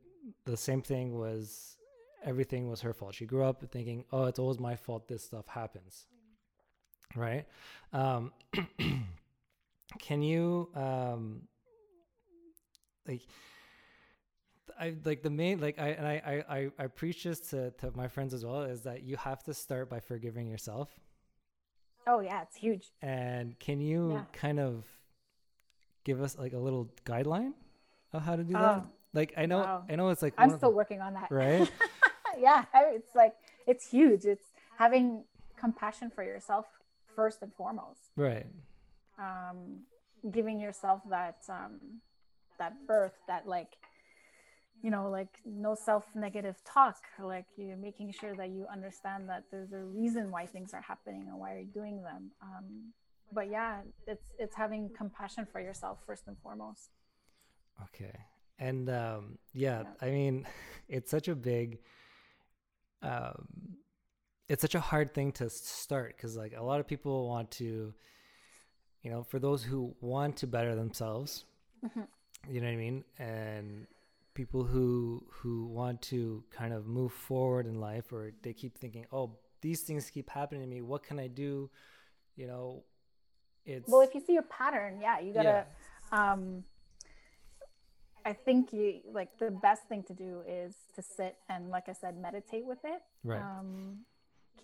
the 0.46 0.58
same 0.58 0.82
thing 0.82 1.18
was 1.18 1.78
everything 2.24 2.68
was 2.68 2.82
her 2.82 2.92
fault. 2.94 3.14
She 3.14 3.28
grew 3.28 3.44
up 3.44 3.64
thinking, 3.72 4.04
"Oh, 4.12 4.24
it's 4.24 4.40
always 4.40 4.58
my 4.60 4.76
fault 4.76 5.08
this 5.08 5.24
stuff 5.26 5.46
happens." 5.46 6.08
Right? 7.16 7.46
Um 7.94 8.32
can 10.00 10.22
you 10.22 10.70
um 10.76 11.42
like 13.08 13.22
I 14.80 14.96
like 15.06 15.22
the 15.24 15.30
main 15.30 15.60
like 15.62 15.80
I 15.80 15.90
and 15.90 16.06
I 16.08 16.44
I 16.50 16.70
I, 16.84 16.88
preach 16.88 17.24
this 17.24 17.40
to, 17.52 17.72
to 17.72 17.92
my 17.96 18.08
friends 18.08 18.34
as 18.34 18.44
well 18.44 18.64
is 18.64 18.82
that 18.82 19.04
you 19.04 19.16
have 19.18 19.44
to 19.44 19.54
start 19.54 19.90
by 19.90 20.00
forgiving 20.00 20.48
yourself. 20.48 20.90
Oh 22.08 22.20
yeah, 22.20 22.42
it's 22.42 22.56
huge. 22.58 22.92
And 23.02 23.58
can 23.60 23.80
you 23.80 24.12
Yeah. 24.14 24.24
kind 24.34 24.60
of 24.60 24.86
give 26.04 26.22
us 26.22 26.38
like 26.38 26.54
a 26.54 26.58
little 26.60 26.90
guideline 27.06 27.54
of 28.14 28.22
how 28.24 28.36
to 28.36 28.44
do 28.44 28.54
that? 28.54 28.84
Oh, 28.84 28.88
Like 29.14 29.34
I 29.38 29.46
know 29.46 29.60
wow. 29.60 29.84
I 29.90 29.96
know 29.96 30.10
it's 30.10 30.22
like 30.22 30.34
I'm 30.38 30.50
still 30.50 30.72
the- 30.72 30.76
working 30.76 31.00
on 31.02 31.14
that. 31.14 31.28
right? 31.32 31.70
yeah, 32.40 32.66
it's 32.76 33.16
like 33.16 33.36
it's 33.66 33.90
huge. 33.90 34.26
It's 34.26 34.52
having 34.78 35.24
compassion 35.58 36.10
for 36.14 36.24
yourself 36.24 36.66
first 37.16 37.42
and 37.42 37.54
foremost. 37.54 38.12
right. 38.16 38.48
Um, 39.18 39.80
giving 40.32 40.60
yourself 40.60 41.02
that 41.10 41.38
um, 41.50 41.80
that 42.60 42.74
birth, 42.88 43.14
that 43.28 43.48
like 43.48 43.78
you 44.84 44.92
know, 44.92 45.10
like 45.10 45.40
no 45.46 45.74
self-negative 45.74 46.58
talk. 46.64 46.98
Like 47.20 47.46
you're 47.58 47.78
making 47.78 48.12
sure 48.12 48.36
that 48.36 48.50
you 48.50 48.68
understand 48.72 49.30
that 49.30 49.46
there's 49.52 49.72
a 49.74 49.84
reason 49.84 50.30
why 50.30 50.46
things 50.46 50.74
are 50.74 50.82
happening 50.82 51.26
and 51.28 51.40
why 51.40 51.56
you're 51.56 51.74
doing 51.74 52.04
them. 52.04 52.32
Um, 52.42 52.94
but 53.32 53.50
yeah, 53.50 53.82
it's 54.06 54.26
it's 54.38 54.56
having 54.56 54.90
compassion 54.96 55.48
for 55.52 55.60
yourself 55.60 56.00
first 56.06 56.24
and 56.28 56.38
foremost. 56.44 56.90
Okay. 57.84 58.16
And 58.60 58.90
um 58.90 59.38
yeah, 59.54 59.84
Yeah. 59.84 60.08
I 60.08 60.12
mean, 60.12 60.48
it's 60.88 61.10
such 61.10 61.28
a 61.28 61.36
big 61.36 61.80
um 63.02 63.48
it's 64.48 64.62
such 64.62 64.76
a 64.76 64.80
hard 64.80 65.14
thing 65.14 65.32
to 65.32 65.50
start 65.50 66.18
cuz 66.18 66.36
like 66.38 66.54
a 66.56 66.64
lot 66.64 66.80
of 66.80 66.88
people 66.88 67.28
want 67.28 67.52
to 67.52 67.94
you 69.02 69.12
know, 69.12 69.22
for 69.22 69.38
those 69.38 69.64
who 69.64 69.96
want 70.02 70.36
to 70.38 70.48
better 70.48 70.74
themselves, 70.74 71.46
Mhm. 71.84 72.08
you 72.50 72.60
know 72.60 72.66
what 72.66 72.74
I 72.74 72.76
mean? 72.76 73.04
And 73.20 73.86
people 74.34 74.64
who 74.64 75.24
who 75.30 75.68
want 75.68 76.02
to 76.02 76.44
kind 76.50 76.74
of 76.74 76.88
move 76.88 77.14
forward 77.14 77.68
in 77.68 77.80
life 77.80 78.12
or 78.12 78.32
they 78.42 78.52
keep 78.54 78.78
thinking, 78.80 79.06
"Oh, 79.12 79.38
these 79.62 79.84
things 79.84 80.10
keep 80.10 80.30
happening 80.32 80.62
to 80.62 80.68
me. 80.68 80.82
What 80.82 81.04
can 81.04 81.20
I 81.20 81.28
do?" 81.28 81.70
You 82.36 82.48
know, 82.48 82.84
it's 83.64 83.88
Well, 83.92 84.02
if 84.02 84.16
you 84.16 84.22
see 84.22 84.38
a 84.38 84.42
pattern, 84.44 85.00
yeah, 85.02 85.20
you 85.20 85.34
gotta. 85.34 85.68
um 86.12 86.66
i 88.26 88.34
think 88.34 88.74
you 88.74 89.02
like 89.20 89.38
the 89.38 89.52
best 89.52 89.84
thing 89.88 90.02
to 90.04 90.14
do 90.14 90.42
is 90.48 90.76
to 90.96 91.02
sit 91.02 91.38
and 91.50 91.70
like 91.70 91.88
i 91.90 91.94
said 91.94 92.18
meditate 92.18 92.66
with 92.66 92.84
it 92.84 93.02
right. 93.24 93.42
um 93.42 94.06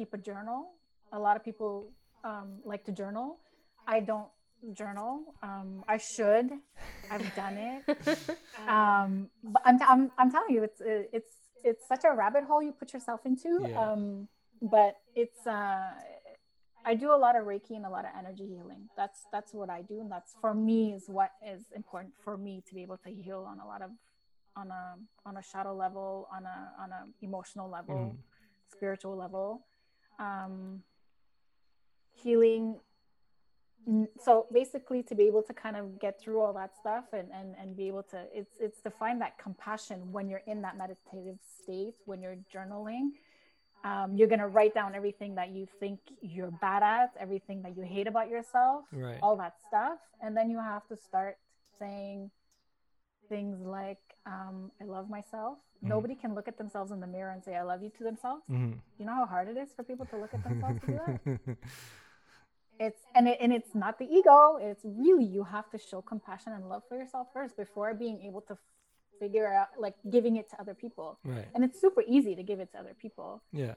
keep 0.02 0.14
a 0.14 0.18
journal. 0.18 0.60
A 1.14 1.20
lot 1.20 1.36
of 1.38 1.44
people 1.50 1.72
um 2.24 2.50
like 2.72 2.84
to 2.90 2.92
journal. 3.02 3.28
I 3.96 3.98
don't 4.12 4.30
journal. 4.82 5.12
Um 5.44 5.70
i 5.96 5.98
should. 5.98 6.48
I've 7.14 7.30
done 7.44 7.58
it. 7.70 7.82
Um 8.78 9.12
but 9.54 9.62
i'm 9.68 9.78
i'm, 9.92 10.02
I'm 10.20 10.30
telling 10.36 10.52
you 10.56 10.62
it's 10.70 10.82
it's 11.18 11.36
it's 11.70 11.84
such 11.92 12.04
a 12.10 12.12
rabbit 12.22 12.44
hole 12.50 12.62
you 12.68 12.72
put 12.82 12.90
yourself 12.96 13.22
into. 13.32 13.52
Yeah. 13.68 13.86
um 13.86 14.04
but 14.76 14.94
it's 15.22 15.42
uh 15.48 15.90
I 16.92 16.94
do 17.04 17.08
a 17.18 17.20
lot 17.26 17.34
of 17.40 17.44
Reiki 17.52 17.74
and 17.80 17.86
a 17.90 17.94
lot 17.98 18.06
of 18.10 18.12
energy 18.22 18.48
healing. 18.56 18.84
That's 19.00 19.20
that's 19.34 19.52
what 19.60 19.70
I 19.78 19.82
do, 19.92 19.96
and 20.04 20.10
that's 20.16 20.32
for 20.44 20.52
me 20.68 20.80
is 20.98 21.04
what 21.18 21.32
is 21.54 21.62
important 21.82 22.14
for 22.26 22.36
me 22.46 22.54
to 22.68 22.72
be 22.78 22.82
able 22.88 22.98
to 23.06 23.12
heal 23.26 23.42
on 23.52 23.58
a 23.66 23.68
lot 23.72 23.82
of 23.88 23.92
on 24.62 24.68
a 24.82 24.84
on 25.30 25.34
a 25.42 25.44
shadow 25.52 25.76
level, 25.86 26.28
on 26.36 26.44
a 26.56 26.58
on 26.84 26.90
a 27.00 27.02
emotional 27.28 27.68
level, 27.78 28.00
Mhm. 28.00 28.18
spiritual 28.76 29.16
level, 29.26 29.48
um, 30.26 30.84
healing. 32.24 32.80
So 34.20 34.46
basically, 34.54 35.02
to 35.04 35.16
be 35.16 35.24
able 35.24 35.42
to 35.44 35.54
kind 35.54 35.76
of 35.76 36.00
get 36.00 36.22
through 36.22 36.40
all 36.40 36.54
that 36.54 36.72
stuff 36.80 37.06
and 37.14 37.28
and 37.34 37.56
and 37.60 37.76
be 37.76 37.88
able 37.88 38.04
to 38.14 38.20
it's 38.40 38.56
it's 38.60 38.80
to 38.82 38.92
find 38.92 39.20
that 39.22 39.34
compassion 39.40 40.12
when 40.12 40.30
you're 40.30 40.44
in 40.46 40.62
that 40.62 40.78
meditative 40.78 41.40
state 41.64 41.96
when 42.06 42.22
you're 42.22 42.38
journaling 42.54 43.06
um, 43.84 44.16
you're 44.16 44.28
going 44.28 44.40
to 44.40 44.48
write 44.48 44.76
down 44.76 44.94
everything 44.94 45.36
that 45.36 45.50
you 45.50 45.68
think 45.80 46.00
you're 46.22 46.52
bad 46.52 46.84
at, 46.84 47.14
everything 47.20 47.64
that 47.64 47.76
you 47.76 47.82
hate 47.82 48.08
about 48.08 48.30
yourself, 48.30 48.86
Right. 48.92 49.18
all 49.24 49.36
that 49.38 49.56
stuff. 49.68 49.98
And 50.22 50.38
then 50.38 50.52
you 50.52 50.60
have 50.60 50.88
to 50.90 50.96
start 50.96 51.38
saying 51.80 52.30
things 53.28 53.60
like, 53.66 53.98
um, 54.28 54.72
I 54.80 54.84
love 54.84 55.10
myself. 55.10 55.58
Mhm. 55.84 55.90
Nobody 55.90 56.16
can 56.16 56.34
look 56.36 56.48
at 56.48 56.58
themselves 56.58 56.92
in 56.92 57.00
the 57.00 57.08
mirror 57.08 57.32
and 57.32 57.44
say, 57.44 57.56
I 57.56 57.64
love 57.64 57.82
you 57.84 57.90
to 57.98 58.04
themselves. 58.04 58.44
Mhm. 58.50 58.80
You 59.00 59.06
know 59.06 59.14
how 59.16 59.26
hard 59.26 59.48
it 59.48 59.58
is 59.58 59.74
for 59.74 59.84
people 59.84 60.06
to 60.08 60.18
look 60.18 60.34
at 60.34 60.44
themselves 60.44 60.80
to 60.82 60.88
do 60.88 61.00
that? 61.06 61.20
It's 62.80 63.02
and 63.14 63.28
it, 63.28 63.38
and 63.40 63.54
it's 63.54 63.76
not 63.76 64.00
the 64.00 64.06
ego. 64.06 64.58
It's 64.60 64.84
really 64.84 65.24
you 65.26 65.44
have 65.44 65.70
to 65.70 65.78
show 65.78 66.02
compassion 66.02 66.54
and 66.54 66.68
love 66.68 66.82
for 66.90 66.98
yourself 66.98 67.28
first 67.32 67.56
before 67.56 67.94
being 67.94 68.22
able 68.24 68.42
to 68.42 68.58
figure 69.20 69.46
out 69.54 69.68
like 69.78 69.94
giving 70.10 70.36
it 70.38 70.50
to 70.50 70.60
other 70.60 70.74
people 70.74 71.20
Right. 71.24 71.48
and 71.54 71.64
it's 71.64 71.80
super 71.80 72.02
easy 72.08 72.34
to 72.36 72.42
give 72.42 72.60
it 72.60 72.72
to 72.72 72.80
other 72.80 72.96
people 72.96 73.44
Yeah. 73.52 73.76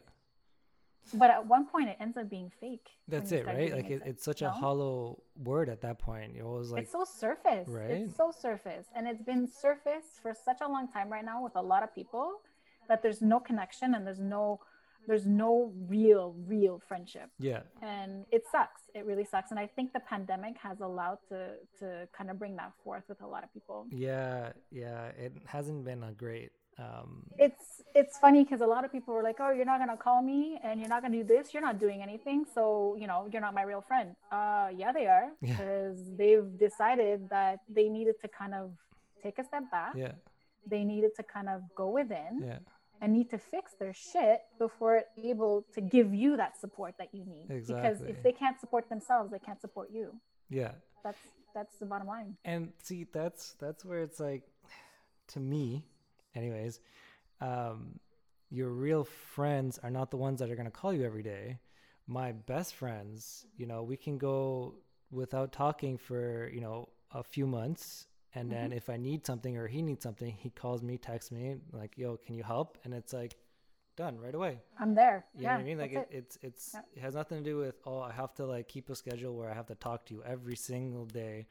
But 1.13 1.31
at 1.31 1.47
one 1.47 1.67
point 1.67 1.89
it 1.89 1.97
ends 2.01 2.17
up 2.17 2.29
being 2.31 2.51
fake 2.61 2.89
That's 3.09 3.33
it, 3.33 3.47
right? 3.47 3.73
Like 3.73 3.91
it, 3.91 4.03
it's 4.05 4.25
such 4.25 4.41
you 4.41 4.47
a 4.47 4.51
hollow 4.51 5.19
word 5.43 5.69
at 5.69 5.81
that 5.83 5.99
point. 5.99 6.35
You're 6.35 6.47
always 6.47 6.71
like, 6.71 6.85
it's 6.85 6.93
so 6.93 7.05
surface 7.05 7.69
Right? 7.69 7.91
it's 7.91 8.17
so 8.17 8.31
surface 8.31 8.87
and 8.95 9.07
it's 9.07 9.23
been 9.23 9.47
surface 9.47 10.19
for 10.23 10.35
such 10.35 10.61
a 10.61 10.69
long 10.69 10.89
time 10.89 11.11
right 11.11 11.25
now 11.25 11.43
with 11.43 11.57
a 11.57 11.63
lot 11.63 11.83
of 11.83 11.95
people 11.95 12.41
that 12.89 13.03
there's 13.03 13.23
no 13.23 13.39
connection 13.41 13.95
and 13.95 14.07
there's 14.07 14.21
no 14.21 14.61
there's 15.07 15.27
no 15.27 15.71
real 15.87 16.35
real 16.47 16.81
friendship 16.89 17.29
yeah, 17.39 17.61
and 17.83 18.25
it 18.33 18.43
sucks 18.51 18.83
it 18.95 19.05
really 19.05 19.25
sucks 19.25 19.51
and 19.51 19.61
i 19.61 19.67
think 19.67 19.93
the 19.93 20.01
pandemic 20.01 20.57
has 20.57 20.81
allowed 20.81 21.19
to 21.29 21.51
to 21.79 22.09
kind 22.17 22.31
of 22.31 22.39
bring 22.39 22.57
that 22.57 22.73
forth 22.83 23.03
with 23.09 23.21
a 23.21 23.27
lot 23.27 23.45
of 23.45 23.53
people 23.53 23.87
yeah, 23.91 24.53
yeah. 24.71 25.09
It 25.19 25.33
hasn't 25.47 25.85
been 25.85 26.03
a 26.03 26.13
great. 26.13 26.53
Um, 26.79 27.25
it's 27.39 27.83
it's 27.95 28.18
funny 28.18 28.43
because 28.43 28.61
a 28.61 28.66
lot 28.66 28.85
of 28.85 28.91
people 28.91 29.14
were 29.14 29.22
like 29.22 29.37
oh 29.41 29.51
you're 29.53 29.64
not 29.64 29.79
going 29.79 29.91
to 29.91 29.97
call 29.97 30.20
me 30.22 30.59
and 30.64 30.81
you're 30.81 30.89
not 30.89 31.03
going 31.03 31.12
to 31.12 31.18
do 31.18 31.25
this. 31.25 31.55
You're 31.55 31.62
not 31.62 31.79
doing 31.79 32.03
anything. 32.03 32.45
So 32.53 32.97
you 32.99 33.07
know 33.07 33.29
you're 33.31 33.41
not 33.43 33.55
my 33.55 33.62
real 33.62 33.81
friend. 33.81 34.16
Uh 34.33 34.68
yeah 34.77 34.91
they 34.93 35.07
are 35.07 35.29
Yeah. 35.41 35.51
because 35.57 35.99
they've 36.16 36.59
decided 36.59 37.29
that 37.31 37.61
they 37.68 37.89
needed 37.89 38.16
to 38.22 38.29
kind 38.29 38.55
of 38.55 38.72
take 39.22 39.39
a 39.39 39.45
step 39.45 39.70
back. 39.70 39.93
Yeah, 39.97 40.12
they 40.66 40.83
needed 40.85 41.12
to 41.16 41.22
kind 41.22 41.49
of 41.49 41.62
go 41.77 41.91
within 41.91 42.41
yeah, 42.43 42.59
and 43.01 43.12
need 43.12 43.31
to 43.31 43.39
fix 43.39 43.75
their 43.79 43.95
shit 43.95 44.41
before 44.59 44.97
it's 44.97 45.11
able 45.16 45.64
to 45.75 45.81
give 45.81 46.12
you 46.12 46.37
that 46.37 46.59
support 46.61 46.95
that 46.99 47.11
you 47.14 47.25
need. 47.25 47.47
Exactly. 47.51 47.75
because 47.75 48.01
if 48.03 48.22
they 48.25 48.33
can't 48.33 48.59
support 48.59 48.89
themselves 48.89 49.31
they 49.31 49.39
can't 49.39 49.61
support 49.61 49.91
you. 49.93 50.07
Yeah. 50.51 50.72
that's 51.05 51.18
that's 51.55 51.77
the 51.79 51.87
bottom 51.87 52.09
line. 52.09 52.37
And 52.45 52.72
see, 52.83 53.07
that's 53.12 53.55
that's 53.61 53.85
where 53.85 54.03
it's 54.03 54.18
like, 54.18 54.43
to 55.29 55.39
me, 55.41 55.85
anyways, 56.35 56.80
um, 57.41 57.99
your 58.51 58.70
real 58.70 59.05
friends 59.05 59.78
are 59.82 59.91
not 59.91 60.11
the 60.11 60.16
ones 60.16 60.41
that 60.41 60.51
are 60.51 60.57
gonna 60.57 60.70
call 60.70 60.93
you 60.93 61.05
every 61.05 61.22
day. 61.22 61.59
My 62.07 62.32
best 62.32 62.74
friends, 62.74 63.47
you 63.57 63.66
know, 63.66 63.82
we 63.82 63.97
can 63.97 64.18
go 64.18 64.76
without 65.11 65.53
talking 65.53 65.97
for 65.99 66.49
you 66.53 66.61
know 66.61 66.89
a 67.12 67.22
few 67.22 67.47
months, 67.47 68.07
and 68.35 68.51
then 68.51 68.72
if 68.72 68.91
I 68.91 68.97
need 68.97 69.26
something 69.26 69.57
or 69.57 69.66
he 69.66 69.82
needs 69.82 70.03
something, 70.03 70.32
he 70.32 70.51
calls 70.51 70.82
me, 70.82 70.99
texts 70.99 71.32
me, 71.32 71.57
like, 71.72 71.97
"Yo, 71.99 72.16
can 72.16 72.35
you 72.35 72.43
help?" 72.43 72.78
And 72.85 72.95
it's 72.95 73.12
like, 73.12 73.37
done 73.97 74.18
right 74.18 74.35
away. 74.35 74.61
i'm 74.78 74.95
there 74.95 75.24
You 75.37 75.43
yeah 75.43 75.49
know 75.49 75.55
what 75.55 75.61
I 75.61 75.64
mean? 75.64 75.78
Like 75.78 75.93
that's 75.93 76.09
it, 76.09 76.09
it's 76.11 76.39
it's 76.43 76.74
Yep. 76.74 76.87
it 76.95 77.01
has 77.01 77.14
nothing 77.14 77.39
to 77.39 77.45
do 77.51 77.59
with 77.59 77.76
oh 77.87 78.01
I 78.01 78.12
have 78.12 78.35
to 78.35 78.47
like 78.47 78.68
keep 78.68 78.89
a 78.91 78.95
schedule 78.95 79.37
where 79.37 79.51
I 79.51 79.55
have 79.55 79.66
to 79.66 79.74
talk 79.74 80.07
to 80.07 80.14
you 80.14 80.22
every 80.24 80.57
single 80.57 81.07
day. 81.07 81.47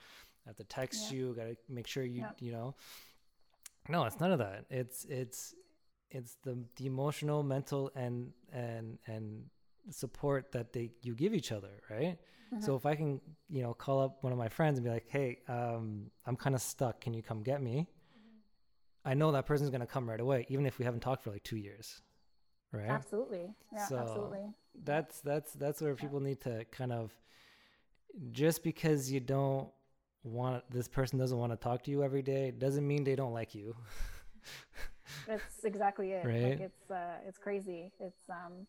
I 0.45 0.49
have 0.49 0.57
to 0.57 0.63
text 0.63 1.09
Yeah. 1.09 1.09
you, 1.09 1.33
gotta 1.37 1.57
make 1.69 1.87
sure 1.87 2.03
you 2.03 2.21
Yep. 2.21 2.35
you 2.39 2.51
know. 2.51 2.75
No, 3.89 4.05
it's 4.05 4.19
none 4.19 4.31
of 4.31 4.39
that. 4.39 4.65
It's 4.69 5.05
it's 5.05 5.53
it's 6.09 6.37
the 6.43 6.63
the 6.77 6.85
emotional, 6.85 7.43
mental 7.43 7.91
and 7.95 8.31
and 8.51 8.97
and 9.07 9.45
support 9.89 10.51
that 10.53 10.71
they 10.73 10.91
you 11.01 11.15
give 11.15 11.33
each 11.33 11.51
other, 11.51 11.81
right? 11.89 12.17
So 12.59 12.75
if 12.75 12.85
I 12.85 12.93
can, 12.95 13.19
you 13.49 13.63
know, 13.63 13.73
call 13.73 13.99
up 13.99 14.23
one 14.23 14.31
of 14.31 14.37
my 14.37 14.47
friends 14.47 14.77
and 14.77 14.85
be 14.85 14.91
like, 14.91 15.07
"Hey, 15.09 15.39
um, 15.47 16.11
I'm 16.27 16.35
kind 16.35 16.55
of 16.55 16.61
stuck. 16.61 17.01
Can 17.01 17.13
you 17.15 17.23
come 17.23 17.41
get 17.41 17.59
me?" 17.63 17.87
I 19.03 19.15
know 19.15 19.31
that 19.31 19.47
person's 19.47 19.71
gonna 19.71 19.87
come 19.87 20.07
right 20.07 20.19
away, 20.19 20.45
even 20.49 20.65
if 20.67 20.77
we 20.77 20.85
haven't 20.85 20.99
talked 21.01 21.23
for 21.23 21.31
like 21.31 21.43
two 21.43 21.57
years, 21.57 22.01
right? 22.71 22.89
absolutely 22.91 23.53
yeah 23.73 23.85
So- 23.87 23.97
absolutely 23.97 24.53
that's 24.83 25.19
that's 25.21 25.51
that's 25.53 25.81
where 25.81 25.95
people 25.95 26.19
need 26.19 26.41
to 26.41 26.65
kind 26.65 26.91
of 26.93 27.11
just 28.31 28.63
because 28.63 29.11
you 29.11 29.19
don't 29.19 29.69
want 30.23 30.63
this 30.71 30.87
person 30.87 31.19
doesn't 31.19 31.37
want 31.37 31.51
to 31.51 31.57
talk 31.57 31.83
to 31.83 31.91
you 31.91 32.03
every 32.03 32.21
day 32.21 32.51
doesn't 32.51 32.87
mean 32.87 33.03
they 33.03 33.15
don't 33.15 33.33
like 33.33 33.53
you. 33.53 33.75
That's 35.27 35.63
exactly 35.63 36.11
it. 36.11 36.25
Right? 36.25 36.43
like 36.43 36.59
it's 36.59 36.91
uh 36.91 37.17
it's 37.27 37.37
crazy. 37.37 37.91
It's 37.99 38.29
um 38.29 38.65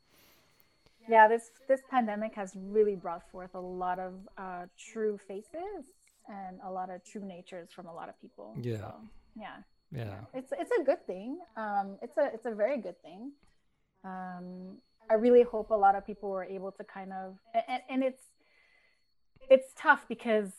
yeah 1.08 1.28
this 1.28 1.50
this 1.68 1.80
pandemic 1.90 2.34
has 2.34 2.52
really 2.56 2.96
brought 2.96 3.28
forth 3.30 3.54
a 3.54 3.60
lot 3.60 3.98
of 3.98 4.14
uh 4.36 4.66
true 4.78 5.18
faces 5.28 5.92
and 6.28 6.58
a 6.64 6.70
lot 6.70 6.90
of 6.90 7.04
true 7.04 7.24
natures 7.24 7.70
from 7.70 7.86
a 7.86 7.94
lot 7.94 8.08
of 8.08 8.20
people. 8.20 8.56
Yeah. 8.60 8.78
so, 8.78 8.94
yeah. 9.36 9.56
Yeah. 9.92 10.16
It's 10.32 10.52
it's 10.58 10.72
a 10.80 10.82
good 10.82 11.06
thing. 11.06 11.38
Um 11.56 11.98
it's 12.02 12.16
a 12.16 12.30
it's 12.34 12.46
a 12.46 12.54
very 12.54 12.78
good 12.78 13.00
thing. 13.02 13.32
Um 14.04 14.78
i 15.10 15.14
really 15.14 15.42
hope 15.42 15.68
a 15.68 15.74
lot 15.74 15.94
of 15.94 16.06
people 16.06 16.30
were 16.30 16.44
able 16.44 16.72
to 16.72 16.82
kind 16.82 17.12
of 17.12 17.36
and, 17.68 17.82
and 17.90 18.02
it's 18.02 18.22
it's 19.50 19.72
tough 19.76 20.06
because 20.08 20.50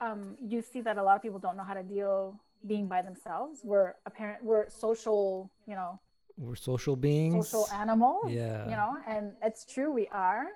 um 0.00 0.36
you 0.46 0.62
see 0.62 0.80
that 0.80 0.96
a 0.98 1.02
lot 1.02 1.16
of 1.16 1.22
people 1.22 1.38
don't 1.38 1.56
know 1.56 1.64
how 1.64 1.74
to 1.74 1.82
deal 1.82 2.38
being 2.66 2.86
by 2.86 3.00
themselves. 3.02 3.60
We're 3.64 3.94
apparent 4.06 4.42
we're 4.44 4.68
social 4.68 5.50
you 5.66 5.74
know 5.74 5.98
we're 6.38 6.56
social 6.56 6.96
beings. 6.96 7.48
social 7.48 7.68
animals 7.74 8.24
Yeah. 8.30 8.64
you 8.64 8.76
know 8.76 8.96
and 9.06 9.32
it's 9.42 9.64
true 9.64 9.90
we 9.92 10.08
are. 10.08 10.46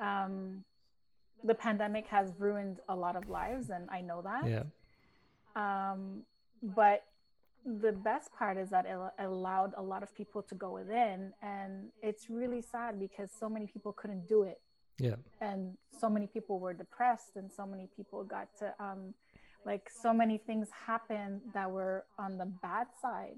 Um 0.00 0.64
the 1.44 1.54
pandemic 1.54 2.06
has 2.06 2.32
ruined 2.38 2.78
a 2.88 2.94
lot 2.94 3.16
of 3.16 3.28
lives 3.28 3.70
and 3.70 3.88
i 3.90 4.00
know 4.00 4.22
that. 4.22 4.48
Yeah. 4.48 4.62
Um, 5.54 6.22
but 6.62 7.04
the 7.64 7.92
best 7.92 8.32
part 8.32 8.56
is 8.56 8.70
that 8.70 8.86
it 8.86 8.96
allowed 9.24 9.72
a 9.76 9.82
lot 9.82 10.02
of 10.02 10.14
people 10.16 10.42
to 10.42 10.54
go 10.54 10.72
within 10.72 11.32
and 11.42 11.88
it's 12.02 12.28
really 12.30 12.62
sad 12.62 12.98
because 12.98 13.30
so 13.38 13.48
many 13.48 13.66
people 13.66 13.92
couldn't 13.92 14.26
do 14.26 14.42
it 14.42 14.60
yeah. 14.98 15.16
And 15.40 15.76
so 15.98 16.08
many 16.08 16.26
people 16.26 16.58
were 16.58 16.74
depressed 16.74 17.36
and 17.36 17.50
so 17.50 17.66
many 17.66 17.88
people 17.96 18.24
got 18.24 18.48
to 18.58 18.74
um, 18.80 19.14
like 19.64 19.88
so 19.90 20.12
many 20.12 20.38
things 20.38 20.68
happened 20.86 21.40
that 21.54 21.70
were 21.70 22.04
on 22.18 22.38
the 22.38 22.46
bad 22.46 22.88
side. 23.00 23.36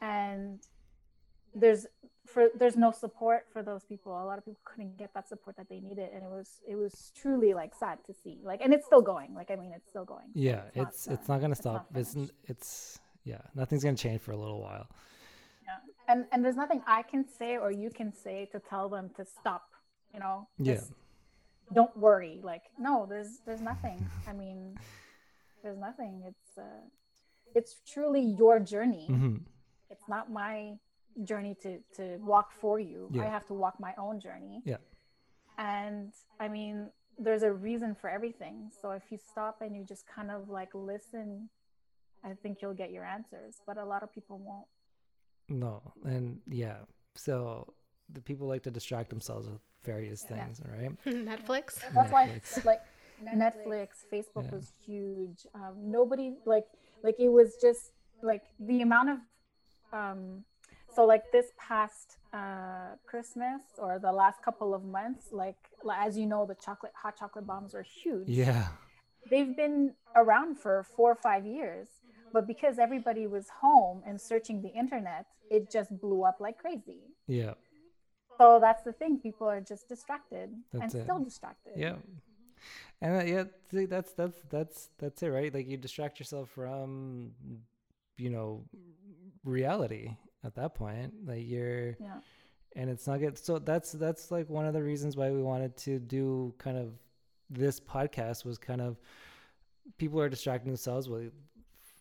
And 0.00 0.60
there's 1.54 1.86
for 2.26 2.48
there's 2.54 2.76
no 2.76 2.92
support 2.92 3.46
for 3.52 3.62
those 3.62 3.84
people. 3.84 4.12
A 4.12 4.24
lot 4.24 4.38
of 4.38 4.44
people 4.44 4.60
couldn't 4.64 4.96
get 4.98 5.14
that 5.14 5.28
support 5.28 5.56
that 5.56 5.68
they 5.68 5.80
needed. 5.80 6.10
And 6.14 6.22
it 6.22 6.30
was 6.30 6.60
it 6.68 6.76
was 6.76 7.12
truly 7.20 7.54
like 7.54 7.74
sad 7.74 7.98
to 8.06 8.14
see. 8.14 8.38
Like 8.42 8.60
and 8.62 8.72
it's 8.72 8.86
still 8.86 9.02
going. 9.02 9.34
Like 9.34 9.50
i 9.50 9.56
mean 9.56 9.72
it's 9.74 9.88
still 9.88 10.04
going. 10.04 10.26
So 10.34 10.40
yeah 10.40 10.62
it's 10.74 11.06
not, 11.06 11.14
it's 11.14 11.28
not 11.28 11.40
gonna 11.40 11.52
it's 11.52 11.64
not 11.64 11.86
stop. 11.86 11.96
It's 11.96 12.16
it's 12.44 13.00
yeah 13.24 13.40
nothing's 13.54 13.82
gonna 13.82 13.96
change 13.96 14.20
for 14.20 14.32
a 14.32 14.36
little 14.36 14.60
while. 14.60 14.86
Yeah. 15.64 16.14
and 16.14 16.26
and 16.32 16.42
there's 16.42 16.56
nothing 16.56 16.80
i 16.86 17.02
can 17.02 17.26
say 17.28 17.58
or 17.58 17.70
you 17.70 17.90
can 17.90 18.10
say 18.10 18.48
to 18.52 18.58
tell 18.58 18.88
them 18.88 19.10
to 19.16 19.26
stop 19.26 19.67
you 20.14 20.20
know 20.20 20.48
Yeah. 20.58 20.80
don't 21.72 21.96
worry. 21.96 22.40
Like 22.42 22.62
no 22.78 23.06
there's 23.08 23.40
there's 23.46 23.60
nothing. 23.60 23.98
I 24.28 24.32
mean 24.32 24.78
there's 25.62 25.78
nothing. 25.78 26.22
It's 26.26 26.58
uh 26.58 26.82
it's 27.54 27.76
truly 27.86 28.20
your 28.22 28.60
journey. 28.60 29.06
Hmm 29.06 29.36
it's 29.90 30.06
not 30.08 30.30
my 30.30 30.74
journey 31.24 31.54
to 31.62 31.78
to 31.96 32.18
walk 32.18 32.52
for 32.52 32.78
you. 32.78 33.10
I 33.20 33.24
have 33.24 33.46
to 33.46 33.54
walk 33.54 33.80
my 33.80 33.94
own 33.98 34.20
journey. 34.20 34.62
Yeah. 34.64 34.76
and 35.56 36.12
i 36.38 36.46
mean 36.48 36.90
there's 37.20 37.42
a 37.42 37.52
reason 37.52 37.94
for 38.00 38.08
everything. 38.08 38.70
So 38.80 38.90
if 38.92 39.02
you 39.10 39.18
stop 39.18 39.60
and 39.60 39.74
you 39.76 39.82
just 39.84 40.04
kind 40.06 40.30
of 40.30 40.48
like 40.48 40.70
listen 40.74 41.48
i 42.24 42.30
think 42.42 42.52
you'll 42.62 42.74
get 42.84 42.90
your 42.96 43.04
answers 43.04 43.54
but 43.66 43.76
a 43.76 43.84
lot 43.92 44.02
of 44.04 44.12
people 44.12 44.38
won't. 44.38 44.66
No. 45.48 45.74
And 46.04 46.38
yeah. 46.62 46.78
So 47.16 47.36
the 48.12 48.20
people 48.20 48.46
like 48.46 48.62
to 48.64 48.70
distract 48.70 49.08
themselves 49.10 49.48
with 49.48 49.62
various 49.92 50.20
Yeah. 50.24 50.30
things 50.32 50.56
right? 50.74 50.92
Netflix. 51.32 51.66
that's 51.96 52.12
why 52.16 52.24
like 52.72 52.82
netflix 53.44 53.88
facebook 54.12 54.46
Yeah. 54.48 54.56
was 54.58 54.66
huge. 54.86 55.40
Um, 55.60 55.74
nobody 55.98 56.28
like 56.54 56.68
like 57.06 57.16
it 57.26 57.32
was 57.38 57.48
just 57.66 57.82
like 58.30 58.44
the 58.70 58.78
amount 58.88 59.08
of 59.14 59.18
um 60.00 60.20
so 60.94 61.00
like 61.12 61.24
this 61.36 61.48
past 61.68 62.06
uh 62.40 62.90
christmas 63.10 63.62
or 63.84 63.92
the 64.08 64.14
last 64.22 64.38
couple 64.46 64.70
of 64.78 64.82
months 64.98 65.24
like 65.42 65.60
as 66.06 66.12
you 66.20 66.26
know 66.32 66.42
the 66.52 66.58
chocolate 66.66 66.94
hot 67.02 67.14
chocolate 67.20 67.46
bombs 67.52 67.72
are 67.78 67.86
huge. 68.02 68.28
Yeah. 68.44 68.66
They've 69.30 69.54
been 69.64 69.78
around 70.22 70.50
for 70.64 70.74
four 70.96 71.08
or 71.16 71.20
five 71.30 71.44
years 71.58 71.88
but 72.34 72.42
because 72.52 72.74
everybody 72.86 73.24
was 73.36 73.46
home 73.64 73.98
and 74.08 74.14
searching 74.30 74.56
the 74.66 74.72
internet 74.82 75.24
it 75.56 75.62
just 75.76 75.90
blew 76.02 76.20
up 76.28 76.36
like 76.46 76.56
crazy. 76.64 77.00
Yeah 77.40 77.54
so 78.38 78.58
that's 78.60 78.82
the 78.84 78.92
thing. 78.92 79.18
People 79.18 79.48
are 79.48 79.60
just 79.60 79.88
distracted 79.88 80.50
That's 80.72 80.94
and 80.94 81.02
it. 81.02 81.04
still 81.04 81.18
distracted. 81.18 81.72
Yeah. 81.76 81.96
And 83.00 83.20
uh, 83.20 83.24
yeah 83.24 83.44
see, 83.70 83.86
that's 83.86 84.12
that's 84.12 84.38
that's 84.50 84.90
that's 84.98 85.22
it 85.22 85.28
right? 85.28 85.52
Like 85.52 85.68
you 85.68 85.76
distract 85.76 86.18
yourself 86.18 86.50
from 86.50 87.32
you 88.16 88.30
know 88.30 88.64
reality 89.44 90.16
at 90.44 90.54
that 90.56 90.74
point. 90.74 91.12
Like 91.26 91.46
you're 91.46 91.96
yeah. 92.00 92.18
and 92.76 92.88
it's 92.90 93.06
not 93.06 93.20
good. 93.20 93.38
So 93.38 93.58
that's 93.58 93.92
that's 93.92 94.30
like 94.30 94.48
one 94.48 94.66
of 94.66 94.74
the 94.74 94.82
reasons 94.82 95.16
why 95.16 95.30
we 95.30 95.42
wanted 95.42 95.76
to 95.78 95.98
do 95.98 96.54
kind 96.58 96.78
of 96.78 96.92
this 97.50 97.80
podcast 97.80 98.44
was 98.44 98.58
kind 98.58 98.80
of 98.80 98.98
people 99.96 100.20
are 100.20 100.28
distracting 100.28 100.68
themselves 100.68 101.08
with 101.08 101.32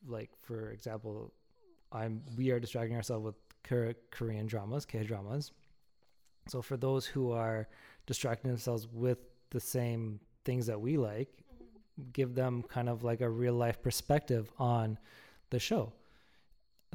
like 0.07 0.29
for 0.41 0.71
example 0.71 1.31
i'm 1.91 2.21
we 2.35 2.51
are 2.51 2.59
distracting 2.59 2.95
ourselves 2.95 3.23
with 3.23 3.35
korean 4.11 4.45
dramas 4.45 4.85
k 4.85 5.03
dramas 5.03 5.51
so 6.47 6.61
for 6.61 6.77
those 6.77 7.05
who 7.05 7.31
are 7.31 7.67
distracting 8.05 8.49
themselves 8.51 8.87
with 8.91 9.19
the 9.51 9.59
same 9.59 10.19
things 10.45 10.65
that 10.67 10.79
we 10.79 10.97
like 10.97 11.29
give 12.13 12.35
them 12.35 12.63
kind 12.63 12.89
of 12.89 13.03
like 13.03 13.21
a 13.21 13.29
real 13.29 13.53
life 13.53 13.81
perspective 13.81 14.51
on 14.59 14.97
the 15.49 15.59
show 15.59 15.91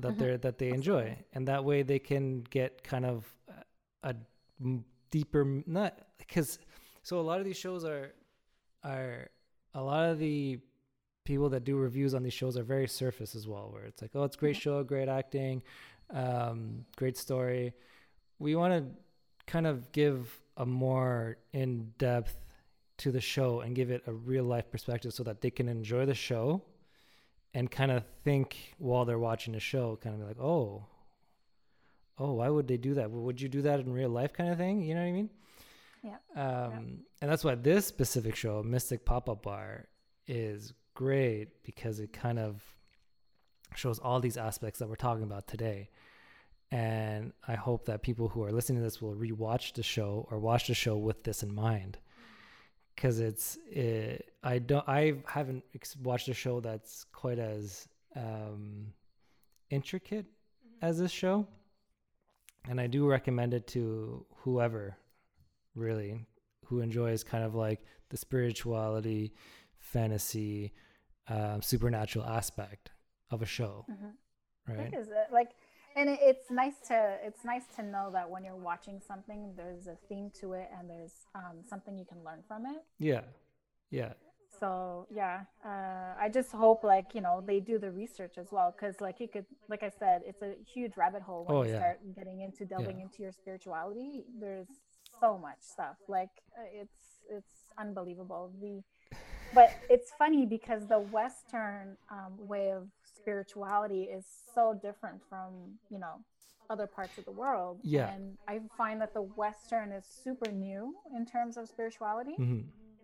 that 0.01 0.13
Mhm. 0.13 0.19
they're 0.19 0.39
that 0.39 0.59
they 0.59 0.71
enjoy, 0.71 1.17
and 1.35 1.49
that 1.49 1.65
way 1.65 1.83
they 1.83 1.99
can 1.99 2.41
get 2.51 2.83
kind 2.83 3.05
of 3.05 3.27
a 4.03 4.15
deeper 5.11 5.63
not 5.67 5.99
because 6.19 6.59
so 7.03 7.21
a 7.21 7.23
lot 7.23 7.39
of 7.39 7.45
these 7.45 7.57
shows 7.57 7.85
are 7.85 8.13
are 8.85 9.29
a 9.75 9.83
lot 9.83 10.09
of 10.11 10.19
the 10.19 10.59
people 11.25 11.49
that 11.51 11.65
do 11.65 11.77
reviews 11.77 12.15
on 12.15 12.23
these 12.23 12.33
shows 12.33 12.57
are 12.57 12.63
very 12.65 12.89
surface 12.89 13.35
as 13.35 13.47
well 13.47 13.71
where 13.73 13.85
it's 13.85 14.03
like 14.03 14.11
oh 14.15 14.25
it's 14.25 14.37
a 14.37 14.39
great 14.39 14.57
Mhm. 14.57 14.61
show 14.61 14.83
great 14.83 15.09
acting 15.09 15.63
um, 16.11 16.85
great 16.97 17.17
story 17.17 17.73
we 18.39 18.55
want 18.57 18.73
to 18.73 19.02
kind 19.47 19.66
of 19.66 19.93
give 19.93 20.40
a 20.57 20.66
more 20.66 21.36
in 21.53 21.93
depth 21.99 22.36
to 22.99 23.11
the 23.11 23.20
show 23.20 23.61
and 23.61 23.74
give 23.74 23.90
it 23.90 24.03
a 24.07 24.12
real 24.12 24.45
life 24.45 24.70
perspective 24.70 25.12
so 25.12 25.22
that 25.24 25.40
they 25.40 25.51
can 25.51 25.68
enjoy 25.68 26.07
the 26.07 26.14
show 26.14 26.62
and 27.55 27.70
kind 27.70 27.90
of 27.90 28.05
think 28.24 28.74
while 28.78 29.05
they're 29.05 29.18
watching 29.18 29.53
the 29.53 29.61
show, 29.61 29.99
kind 30.03 30.14
of 30.14 30.20
be 30.20 30.26
like, 30.26 30.40
oh, 30.40 30.86
oh, 32.18 32.32
why 32.34 32.49
would 32.49 32.68
they 32.68 32.76
do 32.76 32.95
that? 32.95 33.11
Would 33.11 33.40
you 33.40 33.49
do 33.49 33.62
that 33.62 33.80
in 33.80 33.93
real 33.93 34.09
life, 34.09 34.32
kind 34.32 34.51
of 34.51 34.59
thing? 34.59 34.82
You 34.82 34.95
know 34.95 35.01
what 35.01 35.09
I 35.09 35.12
mean? 35.12 35.30
Yeah. 36.03 36.16
Um, 36.34 37.01
and 37.20 37.30
that's 37.30 37.45
why 37.45 37.55
this 37.55 37.86
specific 37.86 38.36
show, 38.36 38.62
Mystic 38.62 39.05
Pop-Up 39.05 39.43
Bar, 39.43 39.86
is 40.26 40.72
great 40.95 41.62
because 41.62 42.01
it 42.01 42.12
kind 42.12 42.38
of 42.38 42.62
shows 43.74 43.99
all 43.99 44.20
these 44.20 44.36
aspects 44.36 44.78
that 44.78 44.88
we're 44.88 44.97
talking 44.97 45.24
about 45.24 45.47
today. 45.47 45.90
And 46.73 47.33
I 47.47 47.55
hope 47.55 47.85
that 47.85 48.03
people 48.03 48.29
who 48.29 48.43
are 48.45 48.51
listening 48.51 48.79
to 48.79 48.83
this 48.85 49.01
will 49.03 49.14
rewatch 49.14 49.75
the 49.75 49.83
show 49.83 50.27
or 50.31 50.39
watch 50.39 50.68
the 50.68 50.75
show 50.75 50.97
with 50.97 51.23
this 51.23 51.43
in 51.43 51.55
mind. 51.55 51.99
Because 52.97 53.20
it's, 53.20 53.59
it, 53.70 54.33
I 54.43 54.59
don't, 54.59 54.87
I 54.89 55.14
haven't 55.27 55.64
ex- 55.75 55.97
watched 55.97 56.29
a 56.29 56.35
show 56.35 56.61
that's 56.61 57.05
quite 57.12 57.39
as 57.39 57.87
um, 58.16 58.87
intricate 59.70 60.25
as 60.81 60.99
this 60.99 61.11
show. 61.12 61.47
And 62.68 62.81
I 62.81 62.87
do 62.87 63.07
recommend 63.07 63.53
it 63.55 63.66
to 63.68 64.25
whoever 64.37 64.97
really 65.75 66.25
who 66.66 66.81
enjoys 66.81 67.23
kind 67.23 67.45
of 67.45 67.55
like 67.55 67.81
the 68.09 68.16
spirituality, 68.16 69.35
fantasy, 69.79 70.73
um, 71.29 71.61
supernatural 71.61 72.25
aspect 72.25 72.93
of 73.31 73.43
a 73.43 73.47
show, 73.47 73.85
Mhm. 73.91 74.12
right? 74.68 74.93
It 74.93 74.97
is 74.99 75.09
uh, 75.09 75.25
like, 75.33 75.51
and 75.97 76.09
it, 76.11 76.18
it's 76.22 76.51
nice 76.51 76.74
to 76.88 77.18
it's 77.22 77.45
nice 77.45 77.64
to 77.76 77.82
know 77.82 78.11
that 78.12 78.30
when 78.30 78.45
you're 78.45 78.57
watching 78.57 79.01
something, 79.07 79.55
there's 79.57 79.86
a 79.86 79.97
theme 80.09 80.30
to 80.40 80.53
it, 80.55 80.68
and 80.78 80.88
there's 80.90 81.12
um, 81.34 81.62
something 81.68 81.97
you 81.99 82.05
can 82.05 82.22
learn 82.24 82.43
from 82.49 82.66
it. 82.66 82.82
Yeah, 82.99 83.22
yeah, 83.90 84.14
So 84.61 85.07
yeah, 85.11 85.43
uh, 85.64 86.14
I 86.20 86.28
just 86.32 86.53
hope 86.53 86.84
like 86.84 87.14
you 87.14 87.20
know 87.20 87.43
they 87.45 87.59
do 87.61 87.78
the 87.78 87.90
research 87.90 88.38
as 88.38 88.49
well, 88.53 88.74
because 88.76 89.01
like 89.01 89.18
you 89.20 89.28
could, 89.28 89.47
like 89.68 89.82
I 89.82 89.90
said, 89.99 90.22
it's 90.26 90.43
a 90.43 90.55
huge 90.72 90.97
rabbit 90.97 91.22
hole 91.22 91.45
when 91.45 91.57
Oh, 91.57 91.62
you 91.62 91.68
yeah. 91.68 91.76
start 91.76 91.99
getting 92.14 92.40
into 92.40 92.64
delving 92.64 93.01
into 93.01 93.22
your 93.22 93.32
spirituality. 93.32 94.24
There's 94.38 94.68
so 95.20 95.38
much 95.38 95.59
stuff. 95.61 95.97
Like 96.09 96.30
uh, 96.57 96.62
it's 96.72 97.20
it's 97.30 97.72
unbelievable. 97.78 98.53
The 98.61 98.82
but 99.53 99.82
it's 99.88 100.12
funny 100.18 100.47
because 100.47 100.86
the 100.88 101.01
Western 101.01 101.97
um, 102.11 102.34
way 102.38 102.72
of 102.72 102.88
spirituality 103.23 104.03
is 104.16 104.25
so 104.55 104.64
different 104.87 105.18
from 105.29 105.49
you 105.91 105.99
know 106.05 106.14
other 106.70 106.87
parts 106.87 107.14
of 107.18 107.25
the 107.25 107.37
world. 107.43 107.81
Yeah. 107.83 108.09
And 108.12 108.23
I 108.49 108.61
find 108.81 108.97
that 109.03 109.12
the 109.18 109.23
Western 109.43 109.89
is 109.99 110.05
super 110.25 110.51
new 110.51 110.95
in 111.16 111.27
terms 111.27 111.57
of 111.59 111.68
spirituality. 111.75 112.35
hmm 112.37 112.61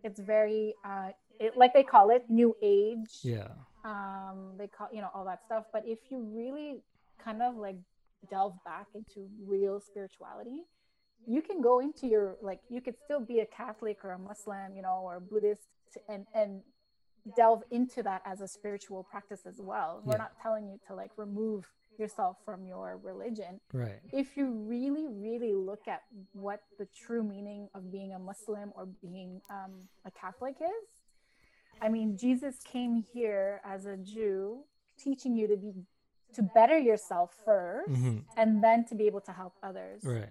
It's 0.07 0.21
very 0.35 0.65
uh, 0.91 1.11
it, 1.45 1.51
like 1.63 1.73
they 1.79 1.83
call 1.95 2.07
it 2.17 2.23
new 2.41 2.51
age. 2.63 3.13
yeah, 3.23 3.51
Um, 3.85 4.39
they 4.59 4.69
call 4.77 4.89
you 4.97 5.01
know 5.03 5.11
all 5.15 5.25
that 5.31 5.41
stuff. 5.49 5.65
But 5.75 5.83
if 5.95 5.99
you 6.11 6.19
really 6.41 6.71
kind 7.27 7.41
of 7.43 7.51
like 7.67 7.79
delve 8.31 8.57
back 8.65 8.87
into 8.99 9.19
real 9.53 9.77
spirituality, 9.91 10.61
you 11.35 11.41
can 11.49 11.59
go 11.61 11.75
into 11.87 12.05
your 12.07 12.27
like 12.49 12.61
you 12.75 12.81
could 12.81 12.97
still 13.05 13.21
be 13.33 13.41
a 13.41 13.47
Catholic 13.61 13.99
or 14.05 14.11
a 14.13 14.21
Muslim, 14.31 14.69
you 14.77 14.83
know, 14.87 14.97
or 15.07 15.17
a 15.17 15.21
Buddhist, 15.31 15.69
and 16.09 16.23
and 16.41 16.51
delve 17.37 17.63
into 17.71 18.03
that 18.03 18.23
as 18.25 18.41
a 18.41 18.49
spiritual 18.49 19.05
practice 19.05 19.47
as 19.47 19.61
well. 19.61 20.03
We're 20.05 20.15
Yeah. 20.15 20.19
not 20.19 20.33
telling 20.43 20.69
you 20.69 20.79
to 20.89 20.95
like 20.95 21.11
remove 21.17 21.67
yourself 21.99 22.37
from 22.45 22.65
your 22.67 22.97
religion. 22.99 23.61
right, 23.73 24.01
If 24.13 24.37
you 24.37 24.51
really, 24.51 25.09
really 25.09 25.53
look 25.55 25.89
at 25.89 26.03
what 26.33 26.63
the 26.79 26.87
true 26.87 27.23
meaning 27.25 27.69
of 27.75 27.91
being 27.91 28.13
a 28.15 28.19
Muslim 28.19 28.73
or 28.77 28.87
being 28.87 29.41
um, 29.51 29.89
a 30.05 30.11
Catholic 30.13 30.57
is, 30.61 30.89
I 31.81 31.89
mean, 31.89 32.17
Jesus 32.17 32.63
came 32.63 32.95
here 33.13 33.61
as 33.65 33.87
a 33.87 33.97
Jew, 33.97 34.65
teaching 34.99 35.37
you 35.37 35.47
to 35.49 35.57
be 35.57 35.73
to 36.35 36.43
better 36.43 36.79
yourself 36.79 37.35
1st 37.47 37.89
Mhm. 37.91 38.25
and 38.37 38.63
then 38.63 38.85
to 38.85 38.95
be 38.95 39.07
able 39.07 39.23
to 39.23 39.33
help 39.33 39.55
others. 39.63 40.05
right, 40.05 40.29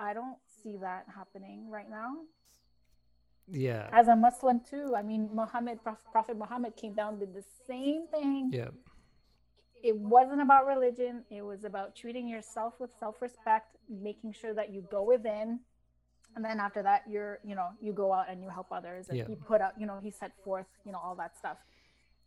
I 0.00 0.12
don't 0.12 0.38
see 0.46 0.76
that 0.78 1.06
happening 1.14 1.70
right 1.70 1.88
now. 1.88 2.24
Yeah, 3.50 3.88
As 3.92 4.08
a 4.08 4.16
Muslim 4.16 4.60
too, 4.60 4.94
I 4.96 5.02
mean, 5.02 5.28
Muhammad, 5.32 5.78
Prophet, 6.12 6.36
Muhammad 6.36 6.76
came 6.76 6.94
down 6.94 7.18
did 7.18 7.34
the 7.34 7.44
same 7.66 8.06
thing. 8.08 8.50
yeah, 8.52 8.68
It 9.82 9.96
wasn't 9.96 10.40
about 10.40 10.66
religion. 10.66 11.24
It 11.30 11.42
was 11.42 11.64
about 11.64 11.94
treating 11.96 12.28
yourself 12.28 12.74
with 12.80 12.90
self-respect, 12.98 13.76
making 13.88 14.32
sure 14.32 14.54
that 14.54 14.70
you 14.72 14.86
go 14.90 15.02
within, 15.02 15.60
and 16.36 16.44
then 16.44 16.60
after 16.60 16.82
that, 16.82 17.02
you're, 17.08 17.38
you 17.44 17.54
know, 17.54 17.68
you 17.80 17.92
go 17.92 18.12
out 18.12 18.26
and 18.30 18.42
you 18.42 18.48
help 18.50 18.70
others, 18.70 19.08
and 19.08 19.18
Yeah. 19.18 19.26
he 19.26 19.34
put 19.34 19.60
out, 19.60 19.72
you 19.80 19.86
know, 19.86 19.98
he 20.00 20.10
set 20.10 20.32
forth, 20.44 20.66
you 20.84 20.92
know, 20.92 20.98
all 20.98 21.14
that 21.16 21.36
stuff. 21.36 21.58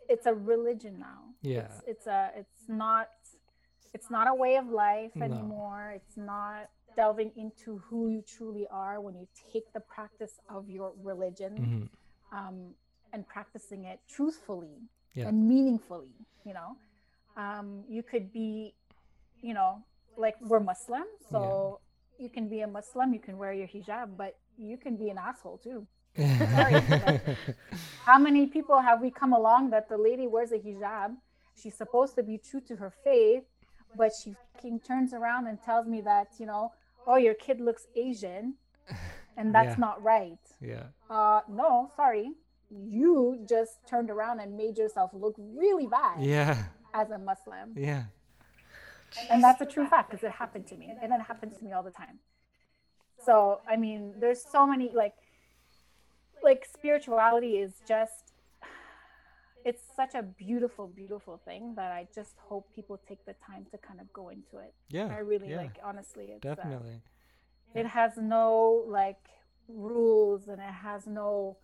It's 0.10 0.26
a 0.26 0.34
religion 0.34 0.98
now. 1.00 1.20
Yeah. 1.42 1.60
It's, 1.66 1.82
it's 1.88 2.08
a, 2.08 2.32
it's 2.36 2.68
not, 2.68 3.10
it's 3.94 4.10
not 4.10 4.28
a 4.28 4.34
way 4.34 4.56
of 4.58 4.68
life 4.70 5.12
No. 5.16 5.26
anymore. 5.26 5.94
It's 5.96 6.18
not 6.18 6.70
delving 6.96 7.32
into 7.36 7.78
who 7.90 8.10
you 8.10 8.22
truly 8.22 8.68
are 8.72 9.00
when 9.02 9.16
you 9.16 9.28
take 9.52 9.72
the 9.74 9.80
practice 9.80 10.40
of 10.50 10.70
your 10.70 10.94
religion 11.04 11.56
hmm 11.58 11.84
um, 12.38 12.74
and 13.14 13.28
practicing 13.28 13.84
it 13.86 14.00
truthfully 14.08 14.78
Yeah. 15.16 15.28
and 15.28 15.48
meaningfully 15.50 16.14
you 16.46 16.54
know? 16.54 16.78
Um, 17.38 17.84
you 17.90 18.04
could 18.04 18.32
be 18.32 18.74
you 19.42 19.54
know 19.54 19.84
like 20.18 20.36
we're 20.42 20.60
muslim 20.60 21.04
so 21.32 21.80
you 22.20 22.30
can 22.30 22.48
be 22.50 22.62
a 22.62 22.68
muslim 22.68 23.14
you 23.14 23.20
can 23.20 23.38
wear 23.38 23.54
your 23.54 23.68
hijab 23.68 24.16
but 24.18 24.38
you 24.58 24.78
can 24.78 24.96
be 24.96 25.10
an 25.10 25.18
asshole 25.18 25.58
too. 25.58 25.88
Sorry 26.56 26.76
how 28.06 28.18
many 28.20 28.48
people 28.48 28.80
have 28.80 29.02
we 29.02 29.10
come 29.12 29.34
along 29.34 29.70
that 29.72 29.90
the 29.90 29.98
lady 29.98 30.28
wears 30.28 30.52
a 30.52 30.60
hijab? 30.60 31.16
She's 31.56 31.76
supposed 31.76 32.16
to 32.16 32.24
be 32.24 32.38
true 32.38 32.62
to 32.62 32.76
her 32.76 32.92
faith 33.04 33.44
but 33.96 34.12
she 34.24 34.36
fucking 34.54 34.80
turns 34.82 35.14
around 35.14 35.48
and 35.48 35.62
tells 35.62 35.88
me 35.88 36.02
that 36.02 36.28
you 36.40 36.46
know 36.46 36.72
oh 37.08 37.16
your 37.16 37.34
kid 37.34 37.60
looks 37.62 37.88
asian 37.96 38.56
and 39.38 39.54
that's 39.56 39.78
Yeah. 39.78 39.86
not 39.88 40.04
right. 40.04 40.40
Yeah, 40.62 40.88
uh 41.10 41.42
no 41.50 41.90
sorry. 41.96 42.32
You 42.70 43.46
just 43.48 43.86
turned 43.88 44.10
around 44.10 44.40
and 44.40 44.56
made 44.58 44.78
yourself 44.78 45.12
look 45.14 45.36
really 45.38 45.88
bad 45.88 46.22
yeah, 46.24 46.66
as 46.94 47.12
a 47.12 47.18
muslim. 47.18 47.74
Yeah, 47.76 48.06
and 49.30 49.44
that's 49.44 49.62
a 49.62 49.66
true 49.66 49.88
fact 49.88 50.10
because 50.12 50.24
it 50.24 50.32
happened 50.32 50.68
to 50.68 50.76
me 50.76 50.94
and 51.02 51.12
it 51.14 51.22
happens 51.22 51.58
to 51.58 51.64
me 51.66 51.72
all 51.74 51.84
the 51.84 51.92
time. 51.92 52.20
So 53.26 53.62
i 53.68 53.76
mean 53.78 54.16
there's 54.20 54.44
so 54.44 54.66
many 54.66 54.90
like 54.94 55.14
like 56.44 56.66
spirituality 56.66 57.58
is 57.58 57.74
just 57.88 58.31
it's 59.66 59.84
such 59.96 60.16
a 60.16 60.24
beautiful 60.24 60.88
beautiful 60.88 61.40
thing 61.46 61.74
that 61.76 61.92
i 61.92 62.08
just 62.14 62.36
hope 62.50 62.68
people 62.74 63.00
take 63.08 63.24
the 63.26 63.36
time 63.46 63.66
to 63.72 63.78
kind 63.78 64.00
of 64.00 64.12
go 64.14 64.30
into 64.30 64.58
it 64.58 64.74
yeah. 64.90 65.08
i 65.10 65.18
really 65.18 65.50
yeah, 65.50 65.58
like 65.58 65.80
honestly 65.84 66.26
it's 66.36 66.46
uh, 66.46 66.56
definitely. 66.56 67.02
it 67.76 67.86
has 67.86 68.18
no 68.18 68.84
like 68.88 69.30
rules 69.68 70.48
and 70.48 70.60
it 70.60 70.74
has 70.84 71.08
no 71.08 71.58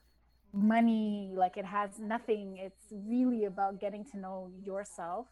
money 0.53 1.31
like 1.35 1.57
it 1.57 1.65
has 1.65 1.99
nothing 1.99 2.57
it's 2.57 2.85
really 2.91 3.45
about 3.45 3.79
getting 3.79 4.03
to 4.05 4.17
know 4.17 4.49
yourself 4.63 5.27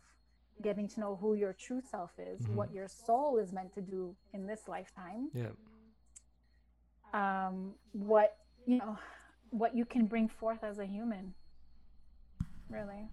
getting 0.61 0.87
to 0.87 0.99
know 0.99 1.17
who 1.21 1.35
your 1.35 1.53
true 1.53 1.81
self 1.81 2.11
is 2.17 2.47
Mhm. 2.47 2.55
what 2.55 2.73
your 2.73 2.87
soul 2.87 3.37
is 3.37 3.51
meant 3.51 3.73
to 3.73 3.81
do 3.81 4.15
in 4.33 4.45
this 4.45 4.67
lifetime 4.67 5.29
Yeah, 5.33 5.51
um 7.13 7.75
what 7.93 8.37
you 8.65 8.77
know 8.77 8.97
what 9.51 9.75
you 9.75 9.85
can 9.85 10.05
bring 10.05 10.27
forth 10.27 10.63
as 10.63 10.79
a 10.79 10.85
human 10.85 11.33
really 12.69 13.09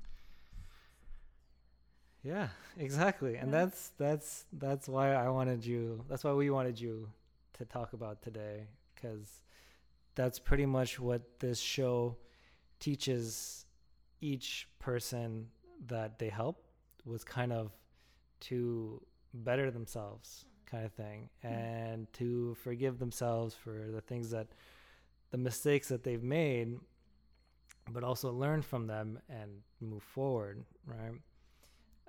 yeah, 2.23 2.49
exactly. 2.79 3.37
And 3.37 3.51
Yeah. 3.51 3.65
that's 3.65 3.91
that's 3.99 4.45
that's 4.53 4.89
why 4.89 5.13
I 5.13 5.29
wanted 5.29 5.65
you. 5.65 6.05
That's 6.09 6.25
why 6.25 6.33
we 6.33 6.51
wanted 6.51 6.81
you 6.81 7.09
to 7.55 7.65
talk 7.65 7.93
about 7.93 8.23
today, 8.23 8.69
because 8.95 9.43
that's 10.15 10.39
pretty 10.39 10.67
much 10.67 11.01
what 11.01 11.41
this 11.41 11.59
show 11.59 12.17
teaches 12.79 13.67
each 14.21 14.69
person 14.79 15.49
that 15.87 16.19
they 16.19 16.29
help 16.29 16.65
was 17.05 17.25
kind 17.25 17.53
of 17.53 17.73
to 18.41 19.03
better 19.35 19.71
themselves 19.71 20.45
kind 20.67 20.85
of 20.85 20.93
thing 20.93 21.29
mm-hmm. 21.45 21.55
and 21.55 22.13
to 22.13 22.55
forgive 22.63 22.99
themselves 22.99 23.55
for 23.55 23.89
the 23.91 24.01
things 24.01 24.31
that 24.31 24.49
the 25.31 25.39
mistakes 25.39 25.89
that 25.89 26.05
they've 26.05 26.23
made 26.23 26.79
but 27.91 28.05
also 28.05 28.31
learn 28.31 28.63
from 28.63 28.87
them 28.87 29.19
and 29.29 29.51
move 29.81 30.03
forward 30.03 30.63
right 30.87 31.21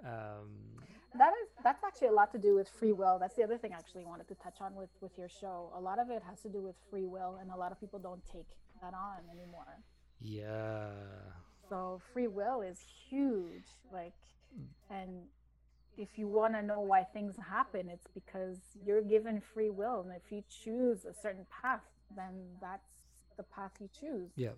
um 0.06 0.84
that 1.18 1.34
is 1.42 1.50
that's 1.64 1.84
actually 1.84 2.08
a 2.08 2.12
lot 2.12 2.32
to 2.32 2.38
do 2.38 2.56
with 2.56 2.68
free 2.68 2.92
will. 2.92 3.20
That's 3.20 3.36
the 3.36 3.44
other 3.44 3.58
thing 3.58 3.74
I 3.74 3.78
actually 3.78 4.06
wanted 4.06 4.28
to 4.30 4.36
touch 4.36 4.58
on 4.62 4.76
with 4.76 4.90
with 5.02 5.12
your 5.18 5.30
show. 5.30 5.72
A 5.76 5.80
lot 5.80 6.00
of 6.00 6.10
it 6.10 6.22
has 6.28 6.42
to 6.42 6.50
do 6.50 6.62
with 6.62 6.76
free 6.90 7.06
will, 7.06 7.38
and 7.40 7.52
a 7.52 7.56
lot 7.56 7.72
of 7.72 7.80
people 7.80 8.00
don't 8.00 8.22
take 8.32 8.48
that 8.82 8.94
on 8.94 9.20
anymore. 9.32 9.78
Yeah. 10.20 10.90
So 11.70 12.02
free 12.14 12.28
will 12.28 12.62
is 12.62 12.80
huge. 13.10 13.66
Like, 13.92 14.14
and 14.90 15.24
if 15.98 16.18
you 16.18 16.28
want 16.28 16.54
to 16.56 16.64
know 16.64 16.80
why 16.80 17.04
things 17.04 17.36
happen, 17.38 17.90
it's 17.90 18.08
because 18.14 18.58
you're 18.86 19.02
given 19.02 19.40
free 19.40 19.70
will, 19.70 20.02
and 20.02 20.12
if 20.16 20.32
you 20.32 20.44
choose 20.50 21.06
a 21.06 21.14
certain 21.14 21.46
path, 21.62 21.84
then 22.16 22.34
that's 22.60 22.90
the 23.38 23.44
path 23.44 23.72
you 23.80 23.90
choose. 24.00 24.32
Yeah. 24.36 24.50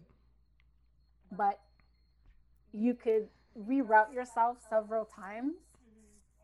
But 1.31 1.59
you 2.71 2.93
could 2.93 3.27
reroute 3.57 4.13
yourself 4.13 4.57
several 4.69 5.05
times 5.05 5.55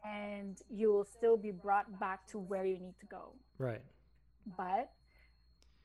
and 0.04 0.58
you 0.70 0.92
will 0.92 1.06
still 1.06 1.38
be 1.38 1.52
brought 1.52 2.00
back 2.00 2.26
to 2.28 2.40
where 2.40 2.66
you 2.66 2.80
need 2.80 2.96
to 3.00 3.06
go. 3.06 3.34
Right. 3.58 3.82
But 4.58 4.90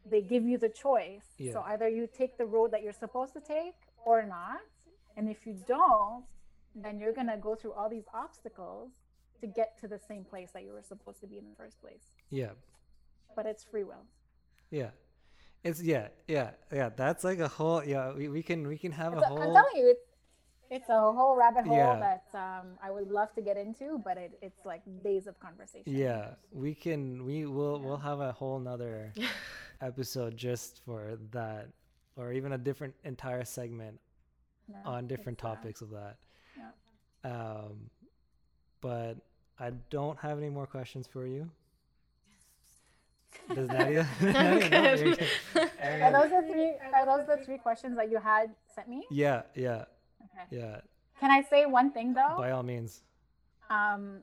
they 0.09 0.23
give 0.23 0.45
you 0.45 0.57
the 0.57 0.69
choice. 0.69 1.25
Yeah. 1.39 1.53
So 1.53 1.63
either 1.67 1.89
you 1.89 2.09
take 2.17 2.39
the 2.39 2.47
road 2.47 2.71
that 2.73 2.83
you're 2.83 2.93
supposed 2.93 3.35
to 3.35 3.41
take 3.41 3.75
or 4.05 4.25
not. 4.25 4.61
And 5.17 5.29
if 5.29 5.47
you 5.47 5.57
don't, 5.67 6.25
then 6.75 6.99
you're 6.99 7.13
going 7.13 7.27
to 7.29 7.37
go 7.37 7.55
through 7.55 7.73
all 7.73 7.89
these 7.89 8.07
obstacles 8.15 8.91
to 9.41 9.47
get 9.47 9.79
to 9.81 9.89
the 9.89 9.99
same 9.99 10.25
place 10.25 10.51
that 10.53 10.65
you 10.65 10.73
were 10.73 10.83
supposed 10.83 11.21
to 11.21 11.27
be 11.27 11.39
in 11.39 11.45
the 11.45 11.57
first 11.57 11.81
place. 11.81 12.13
Yeah. 12.31 12.51
But 13.35 13.47
it's 13.47 13.65
free 13.65 13.85
will. 13.85 14.05
Yeah. 14.71 14.91
It's 15.69 15.83
yeah, 15.83 16.09
yeah, 16.29 16.51
yeah. 16.73 16.91
That's 16.95 17.25
like 17.25 17.39
a 17.41 17.49
whole 17.49 17.83
yeah, 17.85 18.13
we, 18.13 18.29
we 18.29 18.43
can 18.43 18.67
we 18.67 18.79
can 18.79 18.93
have 18.93 19.13
It's 19.15 19.23
a 19.23 19.25
a, 19.25 19.29
I'm 19.31 19.37
whole 19.43 19.55
telling 19.55 19.77
you, 19.77 19.89
it's 19.91 20.07
it's 20.71 20.89
a 20.89 21.01
whole 21.01 21.37
rabbit 21.37 21.65
hole 21.67 21.77
Yeah. 21.77 21.99
that 22.09 22.27
um, 22.35 22.67
I 22.83 22.91
would 22.91 23.11
love 23.11 23.33
to 23.35 23.43
get 23.43 23.57
into, 23.57 24.01
but 24.05 24.17
it, 24.19 24.39
it's 24.43 24.65
like 24.65 24.83
days 25.03 25.27
of 25.27 25.39
conversation. 25.39 25.85
Yeah, 25.87 26.35
we 26.53 26.75
can. 26.75 27.25
We 27.25 27.47
will. 27.47 27.79
We'll 27.81 27.97
have 28.11 28.21
a 28.21 28.33
whole 28.33 28.59
nother 28.59 29.13
episode 29.81 30.37
just 30.37 30.81
for 30.85 31.19
that, 31.33 31.69
or 32.17 32.33
even 32.33 32.53
a 32.53 32.59
different 32.59 32.95
entire 33.05 33.45
segment 33.45 34.01
No, 34.69 34.77
on 34.85 35.07
different 35.07 35.39
topics 35.39 35.83
of 35.83 35.91
that. 35.91 36.17
yeah. 36.57 36.71
Um, 37.31 37.91
but 38.81 39.17
I 39.59 39.71
don't 39.91 40.19
have 40.19 40.39
any 40.39 40.51
more 40.51 40.67
questions 40.67 41.07
for 41.07 41.27
you. 41.27 41.51
Does 43.55 43.69
Nadia? 43.69 44.09
Nadia, 44.21 44.69
no, 44.71 44.97
good. 44.97 45.19
you're 45.55 46.13
those 46.13 46.31
the 46.31 46.45
three? 46.51 46.73
Are 46.95 47.07
those 47.07 47.27
the 47.27 47.45
three 47.45 47.59
questions 47.59 47.97
that 47.97 48.11
you 48.11 48.19
had 48.19 48.51
sent 48.75 48.89
me? 48.89 49.05
yeah, 49.11 49.43
yeah, 49.55 49.85
Okay. 50.25 50.45
yeah. 50.51 50.81
Can 51.21 51.31
I 51.31 51.43
say 51.43 51.65
one 51.67 51.91
thing 51.93 52.13
though? 52.15 52.35
By 52.39 52.51
all 52.51 52.63
means. 52.63 53.03
Um, 53.71 54.19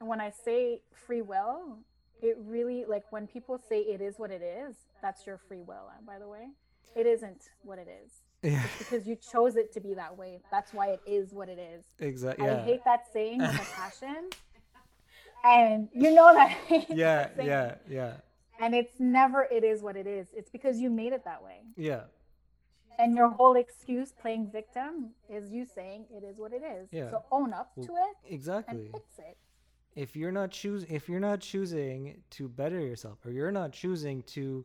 when 0.00 0.20
I 0.20 0.30
say 0.30 0.80
free 1.06 1.22
will, 1.22 1.78
it 2.22 2.36
really 2.46 2.84
like 2.86 3.04
when 3.10 3.26
people 3.26 3.58
say 3.68 3.80
it 3.80 4.00
is 4.00 4.18
what 4.18 4.30
it 4.30 4.42
is. 4.42 4.76
That's 5.02 5.26
your 5.26 5.38
free 5.38 5.62
will. 5.62 5.86
uh, 5.88 6.00
By 6.06 6.18
the 6.18 6.28
way, 6.28 6.46
it 6.96 7.06
isn't 7.06 7.50
what 7.62 7.78
it 7.78 7.88
is 8.04 8.12
Yeah, 8.42 8.62
because 8.78 9.06
you 9.06 9.16
chose 9.16 9.56
it 9.56 9.72
to 9.74 9.80
be 9.80 9.94
that 9.94 10.16
way. 10.16 10.40
That's 10.50 10.72
why 10.72 10.88
it 10.88 11.00
is 11.06 11.32
what 11.32 11.48
it 11.48 11.58
is. 11.58 11.84
exactly. 12.00 12.48
I 12.48 12.56
hate 12.62 12.84
that 12.84 13.04
saying 13.12 13.38
with 13.48 13.54
a 13.54 13.74
passion. 13.74 14.30
And 15.44 15.88
you 15.94 16.12
know 16.14 16.32
that. 16.34 16.56
Yeah, 16.90 17.28
that 17.36 17.44
yeah, 17.46 17.74
yeah, 17.88 18.12
And 18.60 18.74
it's 18.74 18.98
never 18.98 19.46
it 19.50 19.64
is 19.64 19.82
what 19.82 19.96
it 19.96 20.06
is. 20.06 20.28
It's 20.34 20.50
because 20.50 20.78
you 20.80 20.90
made 20.90 21.12
it 21.12 21.24
that 21.24 21.42
way. 21.42 21.60
yeah, 21.76 22.02
And 22.98 23.14
your 23.14 23.28
whole 23.28 23.56
excuse 23.56 24.12
playing 24.12 24.50
victim 24.50 25.10
is 25.30 25.50
you 25.50 25.64
saying 25.64 26.06
it 26.10 26.24
is 26.24 26.36
what 26.38 26.52
it 26.52 26.62
is. 26.62 26.88
Yeah. 26.90 27.10
So 27.10 27.22
own 27.30 27.52
up 27.52 27.70
Well, 27.76 27.86
to 27.86 27.92
it 27.94 28.32
Exactly. 28.34 28.80
and 28.86 28.92
fix 28.92 29.18
it. 29.18 29.36
if 29.94 30.16
you're 30.16 30.32
not 30.32 30.50
choose 30.50 30.84
if 30.88 31.08
you're 31.08 31.20
not 31.30 31.40
choosing 31.40 32.22
to 32.30 32.48
better 32.48 32.80
yourself 32.80 33.18
or 33.24 33.30
you're 33.30 33.52
not 33.52 33.72
choosing 33.72 34.22
to 34.34 34.64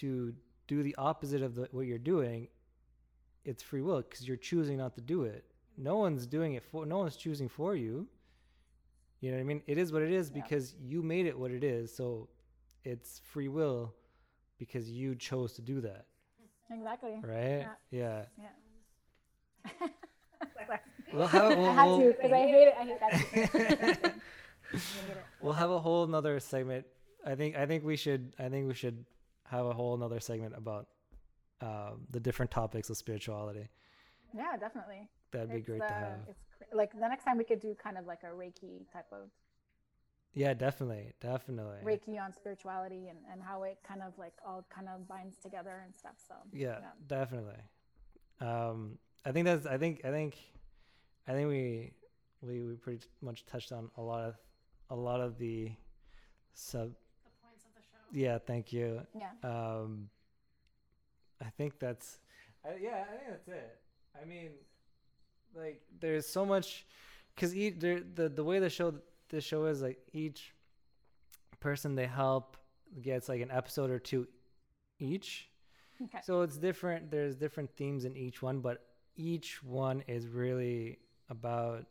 to 0.00 0.34
do 0.66 0.82
the 0.82 0.94
opposite 0.96 1.42
of 1.42 1.54
the, 1.54 1.68
what 1.72 1.86
you're 1.86 1.98
doing 2.14 2.48
it's 3.44 3.62
free 3.62 3.82
will 3.82 4.00
because 4.02 4.26
you're 4.26 4.36
choosing 4.50 4.76
not 4.78 4.94
to 4.94 5.00
do 5.00 5.24
it 5.24 5.44
no 5.76 5.96
one's 5.98 6.26
doing 6.26 6.54
it 6.54 6.62
for 6.70 6.86
no 6.86 6.98
one's 6.98 7.16
choosing 7.16 7.48
for 7.48 7.74
you 7.76 8.06
you 9.20 9.30
know 9.30 9.36
what 9.36 9.42
i 9.42 9.44
mean 9.44 9.62
it 9.66 9.76
is 9.78 9.92
what 9.92 10.02
it 10.02 10.10
is 10.20 10.26
Yeah. 10.30 10.42
because 10.42 10.74
you 10.80 11.02
made 11.02 11.26
it 11.26 11.38
what 11.38 11.50
it 11.50 11.62
is 11.62 11.94
so 11.94 12.28
it's 12.84 13.20
free 13.24 13.48
will 13.48 13.94
because 14.58 14.90
you 14.90 15.14
chose 15.14 15.52
to 15.54 15.62
do 15.62 15.80
that 15.80 16.06
Exactly. 16.70 17.20
right 17.22 17.66
yeah, 17.90 18.24
Yeah. 18.38 18.48
we'll 21.12 21.26
have 21.26 21.52
I 21.52 21.54
we'll, 21.56 21.72
had 21.72 21.84
we'll- 21.86 21.98
to 22.00 22.06
because 22.12 22.32
I 22.32 22.46
hate 22.46 22.68
it. 22.68 22.74
I 22.78 22.84
hate 22.84 23.52
that. 23.52 24.14
we'll 25.40 25.52
have 25.52 25.70
a 25.70 25.78
whole 25.78 26.06
nother 26.06 26.38
segment. 26.40 26.86
I 27.24 27.34
think 27.34 27.56
I 27.56 27.66
think 27.66 27.84
we 27.84 27.96
should 27.96 28.34
I 28.38 28.48
think 28.48 28.66
we 28.68 28.74
should 28.74 29.04
have 29.48 29.66
a 29.66 29.72
whole 29.72 29.96
nother 29.96 30.20
segment 30.20 30.54
about 30.56 30.88
um, 31.60 32.06
the 32.10 32.20
different 32.20 32.50
topics 32.50 32.90
of 32.90 32.96
spirituality. 32.96 33.68
yeah, 34.34 34.56
definitely. 34.58 35.08
That'd 35.32 35.50
be 35.50 35.56
It's, 35.58 35.66
great 35.66 35.78
to 35.80 35.84
uh, 35.86 35.88
have. 35.88 36.18
It's 36.28 36.74
like 36.74 36.92
the 36.92 37.08
next 37.08 37.24
time 37.24 37.38
we 37.38 37.44
could 37.44 37.60
do 37.60 37.74
kind 37.82 37.96
of 37.96 38.06
like 38.06 38.20
a 38.24 38.34
Reiki 38.34 38.90
type 38.92 39.06
of 39.12 39.28
Yeah, 40.34 40.52
definitely, 40.54 41.12
definitely. 41.20 41.78
Reiki 41.84 42.20
on 42.20 42.32
spirituality 42.32 43.08
and, 43.08 43.18
and 43.30 43.40
how 43.42 43.62
it 43.62 43.78
kind 43.86 44.02
of 44.02 44.18
like 44.18 44.34
all 44.46 44.64
kind 44.68 44.88
of 44.88 45.06
binds 45.08 45.36
together 45.38 45.82
and 45.84 45.94
stuff. 45.96 46.14
So 46.26 46.34
Yeah, 46.52 46.78
definitely. 47.06 47.60
Um, 48.40 48.98
I 49.24 49.32
think 49.32 49.46
that's 49.46 49.64
I 49.66 49.78
think 49.78 50.04
I 50.04 50.10
think 50.10 50.36
I 51.28 51.32
think 51.32 51.48
we 51.48 51.92
we 52.42 52.62
we 52.64 52.74
pretty 52.74 53.04
much 53.22 53.46
touched 53.46 53.72
on 53.72 53.90
a 53.96 54.02
lot 54.02 54.22
of 54.24 54.34
a 54.90 54.96
lot 54.96 55.20
of 55.20 55.38
the 55.38 55.70
sub. 56.52 56.88
The 57.24 57.30
points 57.42 57.64
of 57.64 57.70
the 57.74 57.80
show. 57.82 58.02
Yeah, 58.12 58.38
thank 58.38 58.72
you. 58.72 59.00
yeah. 59.14 59.30
Um, 59.42 60.10
I 61.40 61.50
think 61.56 61.78
that's, 61.78 62.18
I, 62.64 62.76
yeah, 62.80 63.04
I 63.08 63.16
think 63.16 63.28
that's 63.28 63.48
it. 63.48 63.78
I 64.20 64.24
mean, 64.24 64.50
like, 65.54 65.82
there's 66.00 66.26
so 66.26 66.44
much, 66.46 66.86
because 67.34 67.54
each 67.54 67.78
there, 67.78 68.00
the 68.00 68.28
the 68.28 68.44
way 68.44 68.58
the 68.60 68.70
show 68.70 68.94
the 69.28 69.40
show 69.40 69.66
is 69.66 69.82
like 69.82 69.98
each 70.12 70.52
person 71.60 71.94
they 71.94 72.06
help 72.06 72.56
gets 73.00 73.28
like 73.28 73.40
an 73.40 73.50
episode 73.50 73.90
or 73.90 73.98
two 73.98 74.26
each. 74.98 75.48
Okay. 76.02 76.18
So 76.24 76.42
it's 76.42 76.56
different. 76.56 77.10
There's 77.10 77.34
different 77.34 77.70
themes 77.76 78.04
in 78.04 78.16
each 78.16 78.42
one, 78.42 78.60
but 78.60 78.84
each 79.16 79.62
one 79.62 80.02
is 80.06 80.26
really 80.28 80.98
about, 81.30 81.86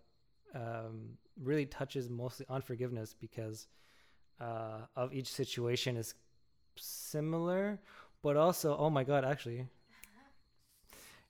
um, 0.54 1.18
really 1.42 1.66
touches 1.66 2.10
mostly 2.10 2.46
on 2.50 2.62
forgiveness 2.62 3.16
because 3.20 3.68
uh, 4.40 4.82
of 4.96 5.14
each 5.14 5.28
situation 5.32 5.98
is 5.98 6.14
similar, 6.76 7.80
but 8.22 8.36
also, 8.38 8.76
oh 8.78 8.90
my 8.90 9.04
God, 9.04 9.24
actually, 9.26 9.68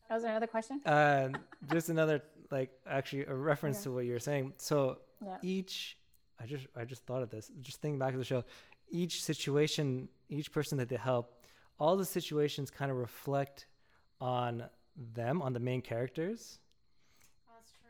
That 0.09 0.15
was 0.15 0.23
another 0.25 0.47
question. 0.47 0.81
uh, 0.85 1.29
just 1.71 1.89
another 1.89 2.21
like 2.51 2.71
actually 2.87 3.25
a 3.25 3.33
reference 3.33 3.77
Okay. 3.77 3.83
to 3.85 3.91
what 3.93 4.05
you 4.05 4.11
were 4.13 4.19
saying. 4.19 4.53
So 4.57 4.99
Yeah. 5.25 5.37
each, 5.41 5.97
I 6.39 6.45
just 6.45 6.67
I 6.75 6.85
just 6.85 7.05
thought 7.05 7.23
of 7.23 7.29
this. 7.29 7.51
Just 7.61 7.81
thinking 7.81 7.99
back 7.99 8.11
to 8.11 8.17
the 8.17 8.25
show, 8.25 8.43
each 8.89 9.23
situation, 9.23 10.09
each 10.29 10.51
person 10.51 10.77
that 10.77 10.89
they 10.89 10.95
help, 10.95 11.43
all 11.79 11.95
the 11.97 12.05
situations 12.05 12.69
kind 12.69 12.91
of 12.91 12.97
reflect 12.97 13.67
on 14.21 14.65
them, 15.13 15.41
on 15.41 15.53
the 15.53 15.59
main 15.59 15.81
characters, 15.81 16.59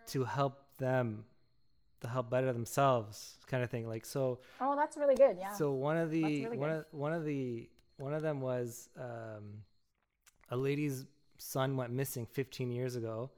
to 0.08 0.24
help 0.24 0.64
them, 0.78 1.26
to 2.02 2.08
help 2.08 2.30
better 2.30 2.52
themselves, 2.54 3.38
kind 3.48 3.64
of 3.64 3.70
thing. 3.70 3.88
Like 3.88 4.06
so. 4.06 4.40
Oh, 4.62 4.76
that's 4.76 4.98
really 4.98 5.16
good. 5.16 5.38
Yeah. 5.40 5.54
So 5.54 5.72
one 5.72 5.98
of 5.98 6.12
the 6.12 6.46
really 6.46 6.58
one 6.58 6.70
good. 6.70 6.80
of 6.80 6.86
one 6.92 7.14
of 7.14 7.26
the 7.26 7.70
one 7.98 8.14
of 8.14 8.22
them 8.22 8.42
was 8.42 8.90
um, 9.00 9.64
a 10.50 10.58
lady's 10.58 11.06
son 11.38 11.76
went 11.76 11.92
missing 11.92 12.26
15 12.26 12.72
years 12.72 12.96
ago, 12.96 13.30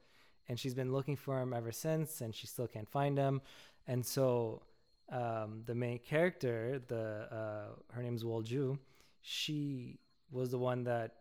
and 0.48 0.58
she's 0.58 0.74
been 0.74 0.92
looking 0.92 1.16
for 1.16 1.40
him 1.40 1.52
ever 1.52 1.72
since, 1.72 2.20
and 2.20 2.34
she 2.34 2.46
still 2.46 2.66
can't 2.66 2.88
find 2.88 3.18
him. 3.18 3.40
And 3.86 4.04
so 4.04 4.62
um, 5.10 5.62
the 5.66 5.74
main 5.74 5.98
character, 5.98 6.80
the 6.88 7.28
uh, 7.30 7.66
her 7.92 8.02
name's 8.02 8.24
Wolju, 8.24 8.78
she 9.22 9.98
was 10.30 10.50
the 10.50 10.58
one 10.58 10.84
that 10.84 11.14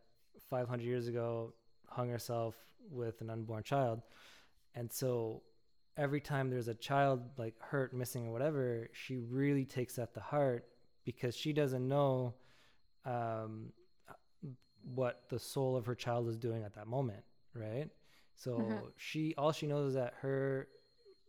500 0.50 0.84
years 0.84 1.08
ago 1.08 1.54
hung 1.88 2.10
herself 2.10 2.56
with 2.90 3.22
an 3.22 3.30
unborn 3.30 3.64
child, 3.64 4.02
and 4.76 4.92
so 4.92 5.42
every 5.98 6.20
time 6.22 6.50
there's 6.50 6.68
a 6.68 6.74
child 6.76 7.22
like 7.38 7.56
hurt, 7.60 7.94
missing, 7.94 8.28
or 8.28 8.32
whatever, 8.32 8.90
she 8.94 9.18
really 9.18 9.66
takes 9.66 9.96
that 9.96 10.14
to 10.14 10.20
heart 10.20 10.66
because 11.06 11.36
she 11.36 11.54
doesn't 11.54 11.88
know 11.88 12.34
um, 13.06 13.72
what 14.94 15.24
the 15.30 15.40
soul 15.40 15.76
of 15.76 15.86
her 15.86 15.96
child 15.96 16.28
is 16.30 16.38
doing 16.38 16.64
at 16.64 16.74
that 16.76 16.88
moment, 16.88 17.24
right? 17.54 17.90
So 18.36 18.90
Mhm. 18.90 18.94
she 18.98 19.34
all 19.38 19.52
she 19.52 19.68
knows 19.68 19.90
is 19.90 19.94
that 19.96 20.14
her 20.16 20.68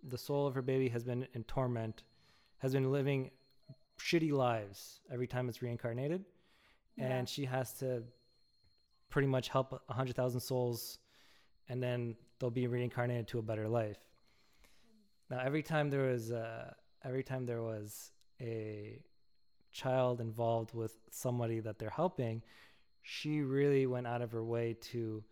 the 0.08 0.18
soul 0.18 0.46
of 0.46 0.54
her 0.54 0.62
baby 0.62 0.88
has 0.90 1.04
been 1.04 1.26
in 1.34 1.44
torment, 1.44 2.04
has 2.58 2.72
been 2.72 2.90
living 2.92 3.30
shitty 3.98 4.32
lives 4.32 5.00
every 5.10 5.26
time 5.26 5.48
it's 5.48 5.62
reincarnated, 5.62 6.24
Yeah. 6.96 7.06
and 7.08 7.28
she 7.28 7.44
has 7.46 7.72
to 7.80 8.02
pretty 9.08 9.28
much 9.28 9.48
help 9.48 9.82
a 9.88 9.92
hundred 9.92 10.16
thousand 10.16 10.40
souls, 10.40 10.98
and 11.68 11.82
then 11.82 12.16
they'll 12.38 12.50
be 12.50 12.66
reincarnated 12.66 13.28
to 13.28 13.38
a 13.38 13.42
better 13.42 13.68
life. 13.68 13.98
Now, 15.30 15.40
every 15.40 15.62
time 15.62 15.90
there 15.90 16.02
was 16.04 16.30
uh, 16.30 16.72
every 17.04 17.22
time 17.24 17.46
there 17.46 17.62
was 17.62 18.12
a 18.40 19.00
child 19.72 20.20
involved 20.20 20.72
with 20.74 20.96
somebody 21.10 21.60
that 21.60 21.78
they're 21.78 21.90
helping, 21.90 22.42
she 23.02 23.40
really 23.40 23.86
went 23.86 24.06
out 24.06 24.22
of 24.22 24.32
her 24.32 24.44
way 24.44 24.74
to 24.92 25.22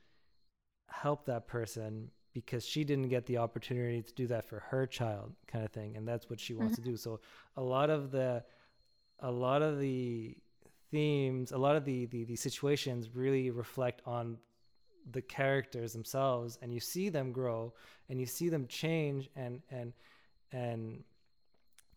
help 0.89 1.27
that 1.27 1.47
person 1.47 2.11
because 2.35 2.67
she 2.67 2.85
didn't 2.85 3.09
get 3.09 3.25
the 3.27 3.39
opportunity 3.39 4.03
to 4.03 4.13
do 4.13 4.27
that 4.27 4.45
for 4.47 4.59
her 4.69 4.87
child 4.87 5.33
kind 5.47 5.65
of 5.65 5.71
thing 5.71 5.97
and 5.97 6.07
that's 6.07 6.29
what 6.29 6.39
she 6.39 6.53
wants 6.53 6.75
to 6.75 6.83
mm-hmm. 6.83 6.91
do. 6.91 6.97
So 6.97 7.21
a 7.57 7.63
lot 7.63 7.89
of 7.89 8.11
the 8.11 8.45
a 9.21 9.31
lot 9.31 9.63
of 9.63 9.79
the 9.79 10.37
themes 10.91 11.53
a 11.53 11.59
lot 11.59 11.77
of 11.77 11.85
the, 11.85 12.07
the 12.07 12.25
the 12.25 12.37
situations 12.37 13.15
really 13.15 13.51
reflect 13.51 14.03
on 14.05 14.37
the 15.13 15.23
characters 15.23 15.93
themselves 15.93 16.59
and 16.61 16.73
you 16.73 16.81
see 16.81 17.09
them 17.09 17.31
grow 17.33 17.73
and 18.09 18.19
you 18.19 18.27
see 18.27 18.49
them 18.49 18.67
change 18.67 19.31
and 19.37 19.63
and 19.71 19.93
and 20.53 21.05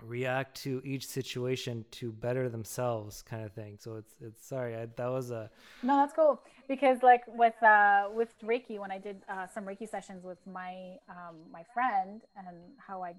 react 0.03 0.55
to 0.63 0.81
each 0.85 1.07
situation 1.07 1.85
to 1.91 2.11
better 2.11 2.49
themselves 2.49 3.21
kind 3.21 3.43
of 3.45 3.51
thing 3.53 3.77
so 3.79 3.95
it's 3.95 4.15
it's 4.21 4.45
sorry 4.47 4.75
I, 4.75 4.87
that 4.95 5.07
was 5.07 5.31
a 5.31 5.49
No, 5.83 5.97
that's 5.97 6.13
cool 6.13 6.41
because 6.67 7.03
like 7.03 7.21
with 7.27 7.61
uh 7.63 8.09
with 8.11 8.29
Reiki 8.43 8.79
when 8.79 8.91
I 8.91 8.97
did 8.97 9.21
uh, 9.29 9.47
some 9.47 9.65
Reiki 9.65 9.87
sessions 9.87 10.23
with 10.23 10.39
my 10.45 10.95
um 11.09 11.35
my 11.51 11.63
friend 11.73 12.21
and 12.35 12.57
how 12.77 13.03
I 13.03 13.13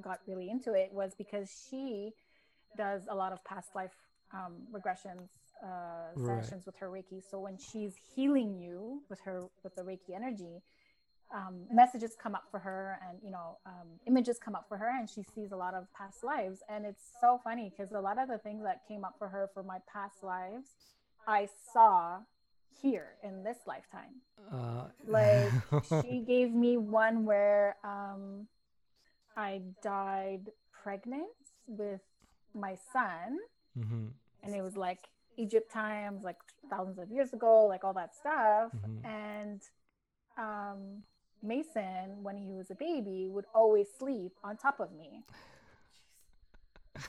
got 0.00 0.20
really 0.26 0.50
into 0.50 0.74
it 0.74 0.92
was 0.92 1.14
because 1.16 1.50
she 1.70 2.12
does 2.76 3.02
a 3.08 3.14
lot 3.14 3.32
of 3.32 3.44
past 3.44 3.70
life 3.74 3.94
um 4.32 4.62
regressions 4.72 5.28
uh 5.64 6.16
Right. 6.16 6.42
sessions 6.42 6.66
with 6.66 6.76
her 6.76 6.88
Reiki. 6.90 7.22
So 7.30 7.40
when 7.40 7.58
she's 7.58 7.94
healing 8.14 8.58
you 8.58 9.02
with 9.08 9.20
her 9.20 9.44
with 9.62 9.74
the 9.76 9.82
Reiki 9.82 10.14
energy, 10.14 10.62
um, 11.32 11.66
messages 11.72 12.16
come 12.20 12.34
up 12.34 12.44
for 12.50 12.58
her 12.60 12.98
and 13.08 13.18
you 13.22 13.30
know 13.30 13.58
um, 13.66 13.88
images 14.06 14.38
come 14.38 14.54
up 14.54 14.66
for 14.68 14.76
her 14.76 14.90
and 14.98 15.08
she 15.08 15.22
sees 15.34 15.52
a 15.52 15.56
lot 15.56 15.74
of 15.74 15.86
past 15.92 16.22
lives 16.24 16.62
and 16.68 16.84
it's 16.84 17.04
so 17.20 17.40
funny 17.42 17.70
because 17.70 17.92
a 17.92 18.00
lot 18.00 18.18
of 18.18 18.28
the 18.28 18.38
things 18.38 18.62
that 18.64 18.82
came 18.86 19.04
up 19.04 19.14
for 19.18 19.28
her 19.28 19.48
for 19.54 19.62
my 19.62 19.78
past 19.92 20.22
lives 20.22 20.68
i 21.26 21.48
saw 21.72 22.18
here 22.82 23.14
in 23.22 23.42
this 23.42 23.58
lifetime 23.66 24.20
uh 24.52 24.84
like 25.06 25.52
she 26.02 26.20
gave 26.26 26.52
me 26.52 26.76
one 26.76 27.24
where 27.24 27.76
um, 27.84 28.46
i 29.36 29.60
died 29.82 30.50
pregnant 30.82 31.24
with 31.66 32.00
my 32.54 32.76
son 32.92 33.38
Mhm, 33.76 34.12
and 34.44 34.54
it 34.54 34.62
was 34.62 34.76
like 34.76 35.00
Egypt 35.36 35.72
times, 35.72 36.22
like 36.22 36.36
thousands 36.70 36.98
of 37.00 37.10
years 37.10 37.32
ago, 37.32 37.66
like 37.66 37.82
all 37.82 37.92
that 37.94 38.14
stuff. 38.14 38.70
Mhm. 38.72 39.04
And 39.04 39.62
um, 40.38 41.02
Mason, 41.44 42.22
when 42.22 42.36
he 42.36 42.52
was 42.52 42.70
a 42.70 42.74
baby, 42.74 43.28
would 43.28 43.46
always 43.54 43.88
sleep 43.98 44.32
on 44.42 44.56
top 44.56 44.80
of 44.80 44.92
me. 44.92 45.24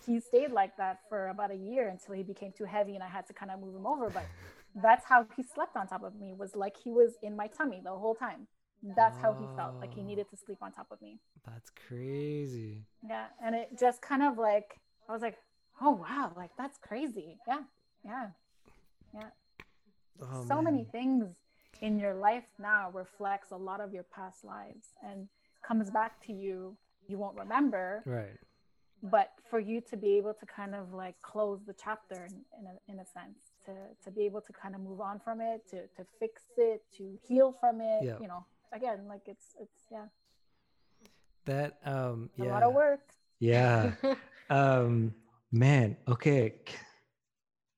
He 0.06 0.20
stayed 0.20 0.52
like 0.52 0.78
that 0.78 1.00
for 1.10 1.30
about 1.30 1.52
a 1.52 1.56
year 1.56 1.88
until 1.90 2.16
he 2.16 2.24
became 2.24 2.52
too 2.52 2.66
heavy 2.66 2.96
and 2.96 3.04
I 3.04 3.08
had 3.08 3.28
to 3.28 3.34
kind 3.34 3.52
of 3.52 3.60
move 3.60 3.76
him 3.76 3.88
over. 3.88 4.10
But 4.10 4.28
that's 4.76 5.06
how 5.06 5.26
he 5.36 5.44
slept 5.44 5.76
on 5.78 5.88
top 5.88 6.04
of 6.04 6.16
me, 6.20 6.34
was 6.38 6.56
like 6.56 6.76
he 6.78 6.92
was 6.92 7.14
in 7.24 7.36
my 7.36 7.48
tummy 7.48 7.82
the 7.84 7.92
whole 7.92 8.16
time. 8.16 8.48
That's 8.96 9.18
how 9.22 9.34
he 9.34 9.48
felt, 9.56 9.74
like 9.82 9.94
he 9.94 10.02
Oh. 10.02 10.06
needed 10.06 10.30
to 10.30 10.38
sleep 10.38 10.60
on 10.62 10.72
top 10.72 10.88
of 10.92 11.02
me. 11.02 11.20
that's 11.46 11.72
crazy 11.88 12.86
Yeah. 13.08 13.28
And 13.44 13.56
it 13.56 13.70
just 13.80 14.02
kind 14.02 14.24
of 14.24 14.38
like, 14.38 14.80
I 15.08 15.14
was 15.14 15.22
like, 15.22 15.38
oh, 15.82 15.92
wow, 15.92 16.32
like 16.36 16.52
that's 16.58 16.78
crazy. 16.78 17.38
Yeah. 17.48 17.62
Yeah. 18.04 18.28
oh, 20.22 20.46
so 20.48 20.62
many 20.62 20.84
things 20.92 21.26
in 21.82 22.00
your 22.00 22.14
life 22.16 22.46
now 22.60 22.90
reflects 22.94 23.52
a 23.52 23.58
lot 23.58 23.82
of 23.82 23.94
your 23.94 24.04
past 24.04 24.44
lives 24.44 24.88
and 25.04 25.28
comes 25.66 25.90
back 25.90 26.22
to 26.26 26.34
you 26.34 26.78
you 27.08 27.18
won't 27.18 27.38
remember. 27.38 28.02
Right. 28.06 28.38
But 29.04 29.32
for 29.50 29.60
you 29.60 29.82
to 29.92 29.98
be 29.98 30.18
able 30.18 30.34
to 30.34 30.46
kind 30.46 30.74
of 30.74 30.94
like 30.94 31.16
close 31.22 31.60
the 31.68 31.74
chapter 31.74 32.26
in, 32.26 32.42
in, 32.60 32.66
a, 32.66 32.92
in 32.92 33.00
a 33.00 33.06
sense 33.06 33.38
to, 33.66 33.72
to 34.04 34.12
be 34.12 34.24
able 34.26 34.42
to 34.42 34.54
kind 34.54 34.74
of 34.74 34.82
move 34.82 35.02
on 35.02 35.20
from 35.20 35.42
it 35.42 35.62
to, 35.70 35.82
to 35.96 36.08
fix 36.20 36.42
it 36.58 36.82
to 36.98 37.18
heal 37.28 37.56
from 37.60 37.82
it 37.82 38.04
Yeah. 38.04 38.18
you 38.20 38.28
know 38.28 38.46
again 38.74 39.02
like 39.08 39.22
it's 39.28 39.56
it's 39.60 39.82
yeah. 39.92 40.06
That 41.46 41.78
um 41.86 42.30
yeah. 42.38 42.46
a 42.46 42.50
lot 42.50 42.64
of 42.64 42.74
work. 42.74 43.02
Yeah. 43.40 43.92
Um 44.50 45.14
man 45.52 45.98
okay. 46.08 46.54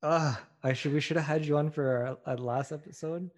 Uh 0.04 0.36
i 0.64 0.74
should 0.74 0.94
we 0.94 1.00
should 1.02 1.16
have 1.18 1.26
had 1.26 1.46
you 1.46 1.58
on 1.58 1.70
for 1.72 2.18
our, 2.26 2.32
our 2.34 2.38
last 2.38 2.72
episode 2.72 3.30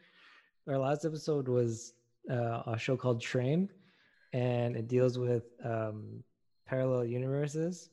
our 0.70 0.78
last 0.78 1.04
episode 1.04 1.48
was 1.48 1.94
uh, 2.32 2.62
a 2.68 2.78
show 2.78 2.96
called 2.96 3.22
train 3.22 3.70
and 4.34 4.76
it 4.76 4.88
deals 4.88 5.18
with 5.18 5.44
um 5.66 6.24
parallel 6.68 7.04
universes. 7.06 7.90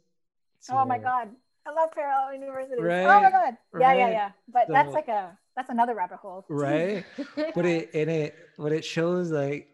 Oh 0.70 0.85
my 0.85 0.99
god. 0.99 1.29
I 1.66 1.72
love 1.72 1.91
parallel 1.93 2.35
universities 2.35 2.79
oh 2.81 3.20
my 3.20 3.31
god. 3.31 3.57
Yeah 3.81 3.95
yeah 3.95 4.05
right. 4.05 4.12
yeah. 4.12 4.31
But 4.53 4.68
that's 4.68 4.93
like 4.93 5.09
a 5.09 5.37
that's 5.57 5.70
another 5.70 5.95
rabbit 5.95 6.18
hole. 6.18 6.45
Right? 6.49 7.05
But 7.55 7.64
it 7.64 7.91
and 7.95 8.11
it 8.11 8.37
what 8.57 8.72
it 8.72 8.85
shows 8.85 9.31
like 9.31 9.68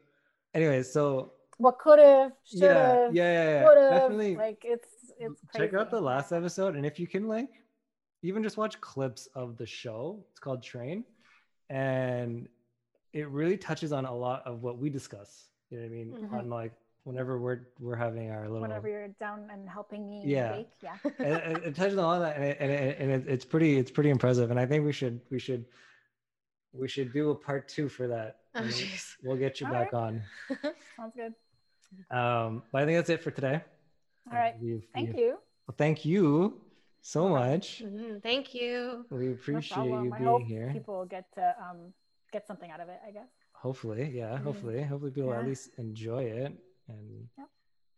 anyway 0.55 0.83
so 0.83 1.33
what 1.59 1.79
could 1.79 1.99
have 1.99 2.33
should 2.45 2.61
yeah 2.61 2.75
have 2.75 3.15
yeah 3.15 3.33
yeah, 3.33 3.51
yeah. 3.51 3.65
would 3.65 3.79
have. 3.79 3.91
Definitely 3.91 4.37
like 4.37 4.63
it's 4.65 4.89
it's 5.19 5.41
check 5.57 5.75
out 5.75 5.91
the 5.91 6.01
last 6.01 6.33
episode 6.33 6.77
and 6.77 6.87
if 6.87 7.01
you 7.01 7.07
can 7.07 7.27
like 7.27 7.51
even 8.23 8.43
just 8.43 8.57
watch 8.57 8.81
clips 8.81 9.29
of 9.35 9.57
the 9.57 9.67
show 9.67 10.25
it's 10.31 10.39
called 10.39 10.63
train 10.63 11.05
and 11.69 12.49
it 13.13 13.29
really 13.29 13.57
touches 13.57 13.93
on 13.93 14.05
a 14.07 14.15
lot 14.15 14.43
of 14.47 14.63
what 14.63 14.79
we 14.79 14.89
discuss 14.91 15.49
you 15.71 15.79
know 15.79 15.85
what 15.85 15.91
i 15.91 15.95
mean 15.95 16.13
Mhm. 16.13 16.33
on 16.39 16.51
like 16.51 16.73
whenever 17.05 17.39
we're 17.39 17.61
we're 17.81 17.97
having 17.97 18.31
our 18.31 18.45
little 18.45 18.61
whenever 18.61 18.89
you're 18.89 19.09
down 19.21 19.49
and 19.53 19.69
helping 19.69 20.09
me 20.09 20.23
Yeah. 20.25 20.53
bake 20.57 20.69
yeah 20.83 20.97
and 21.19 21.57
it, 21.57 21.63
it 21.69 21.75
touches 21.75 21.99
on 21.99 22.05
all 22.05 22.21
that 22.21 22.37
and, 22.37 22.45
it, 22.45 22.57
and, 22.61 22.71
it, 22.71 22.97
and 23.01 23.11
it, 23.11 23.25
it's 23.29 23.45
pretty 23.45 23.77
it's 23.77 23.91
pretty 23.91 24.11
impressive 24.11 24.51
and 24.51 24.59
i 24.61 24.67
think 24.67 24.85
we 24.85 24.93
should 24.93 25.21
we 25.31 25.39
should 25.39 25.65
we 26.73 26.89
should 26.89 27.13
do 27.13 27.31
a 27.31 27.35
part 27.35 27.69
two 27.69 27.89
for 27.89 28.07
that 28.09 28.37
Oh, 28.55 28.61
and 28.61 28.71
jeez. 28.71 29.15
we'll 29.23 29.37
get 29.39 29.61
you 29.61 29.67
All 29.67 29.73
back 29.73 29.95
on 29.95 30.23
sounds 30.97 31.15
good 31.17 31.35
um 32.17 32.63
but 32.73 32.83
i 32.83 32.87
think 32.87 32.99
that's 32.99 33.11
it 33.11 33.23
for 33.23 33.31
today 33.31 33.61
all 34.31 34.39
right 34.39 34.55
We've- 34.61 34.87
thank 34.95 35.09
we've- 35.09 35.21
you 35.21 35.39
well, 35.67 35.75
thank 35.79 36.05
you 36.05 36.61
so 37.03 37.25
Okay. 37.25 37.33
much 37.35 37.83
Mhm, 37.85 38.23
Thank 38.23 38.55
you. 38.55 39.07
we 39.11 39.33
appreciate 39.33 39.75
problem. 39.75 40.05
you 40.07 40.13
I 40.15 40.19
being 40.19 40.31
hope 40.31 40.43
here 40.43 40.71
people 40.73 41.05
get 41.07 41.25
to 41.35 41.55
um 41.61 41.93
get 42.33 42.47
something 42.47 42.71
out 42.71 42.81
of 42.81 42.89
it 42.89 42.99
i 43.07 43.11
guess. 43.11 43.29
Hopefully 43.55 44.11
yeah 44.15 44.37
hopefully. 44.39 44.83
Hopefully 44.83 45.13
people 45.13 45.33
at 45.35 45.47
least 45.47 45.71
enjoy 45.79 46.23
it 46.25 46.53
and 46.89 47.29
Yep. 47.39 47.49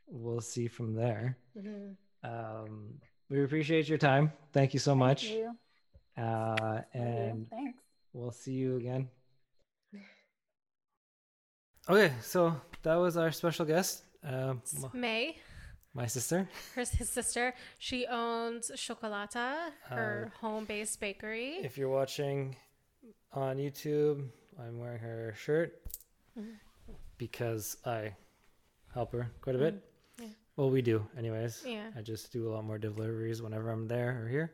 we'll 0.08 0.40
see 0.42 0.66
from 0.68 0.94
there. 0.94 1.38
Mhm. 1.56 1.96
um 2.22 3.00
we 3.30 3.42
appreciate 3.42 3.88
your 3.88 3.98
time. 3.98 4.30
Thank 4.52 4.74
you 4.74 4.80
so 4.88 4.94
much. 4.94 5.20
thank 5.28 5.38
you. 5.38 6.22
uh 6.22 6.56
Thank 6.56 6.94
you. 6.94 7.00
and 7.00 7.48
thanks. 7.50 7.78
we'll 8.12 8.32
see 8.42 8.52
you 8.62 8.76
again. 8.76 9.08
Okay 11.88 12.12
so 12.22 12.40
that 12.82 12.94
was 12.96 13.16
our 13.16 13.30
special 13.32 13.64
guest. 13.64 14.02
Um 14.22 14.62
m- 14.82 14.90
May, 14.94 15.36
my 15.94 16.06
sister. 16.06 16.48
Her 16.74 16.84
his 17.00 17.08
sister, 17.10 17.54
she 17.78 18.06
owns 18.06 18.70
Chocolata, 18.76 19.70
her 19.90 20.32
home-based 20.40 20.98
bakery. 21.00 21.50
if 21.62 21.76
you're 21.78 21.90
watching 22.00 22.56
on 23.34 23.56
youtube 23.58 24.26
i'm 24.60 24.78
wearing 24.78 24.98
her 24.98 25.34
shirt 25.36 25.80
Mhm. 26.38 26.54
because 27.18 27.76
i 27.84 28.14
help 28.92 29.12
her 29.12 29.30
quite 29.40 29.56
a 29.56 29.58
bit 29.58 29.82
yeah. 30.20 30.26
well 30.56 30.70
we 30.70 30.82
do 30.82 31.06
anyways 31.18 31.62
Yeah. 31.66 31.90
I 31.96 32.02
just 32.02 32.32
do 32.32 32.48
a 32.48 32.50
lot 32.54 32.64
more 32.64 32.78
deliveries 32.78 33.42
whenever 33.42 33.70
I'm 33.70 33.86
there 33.88 34.22
or 34.24 34.28
here. 34.28 34.52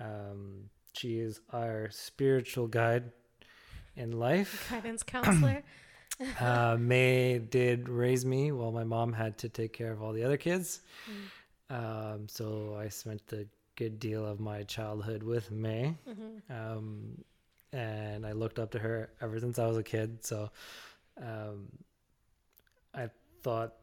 Um, 0.00 0.70
she 0.92 1.18
is 1.18 1.40
our 1.52 1.88
spiritual 1.90 2.66
guide 2.68 3.10
in 3.96 4.12
life. 4.12 4.68
Guidance 4.70 5.02
counselor. 5.02 5.62
Uh, 6.40 6.76
May 6.80 7.38
did 7.38 7.88
raise 7.88 8.24
me 8.26 8.50
while 8.50 8.72
my 8.72 8.82
mom 8.82 9.12
had 9.12 9.38
to 9.38 9.48
take 9.48 9.72
care 9.72 9.92
of 9.92 10.02
all 10.02 10.12
the 10.12 10.24
other 10.24 10.36
kids. 10.36 10.80
Um, 11.70 12.26
so 12.28 12.76
I 12.76 12.88
spent 12.88 13.22
a 13.32 13.46
good 13.76 14.00
deal 14.00 14.26
of 14.26 14.40
my 14.40 14.64
childhood 14.64 15.22
with 15.22 15.50
May. 15.52 15.94
Mhm. 16.08 16.40
Um, 16.50 17.24
and 17.72 18.26
I 18.26 18.32
looked 18.32 18.58
up 18.58 18.70
to 18.72 18.78
her 18.78 19.10
ever 19.20 19.38
since 19.40 19.58
I 19.58 19.66
was 19.66 19.76
a 19.76 19.82
kid. 19.82 20.24
So 20.24 20.50
um, 21.20 21.68
I 22.94 23.08
thought, 23.42 23.74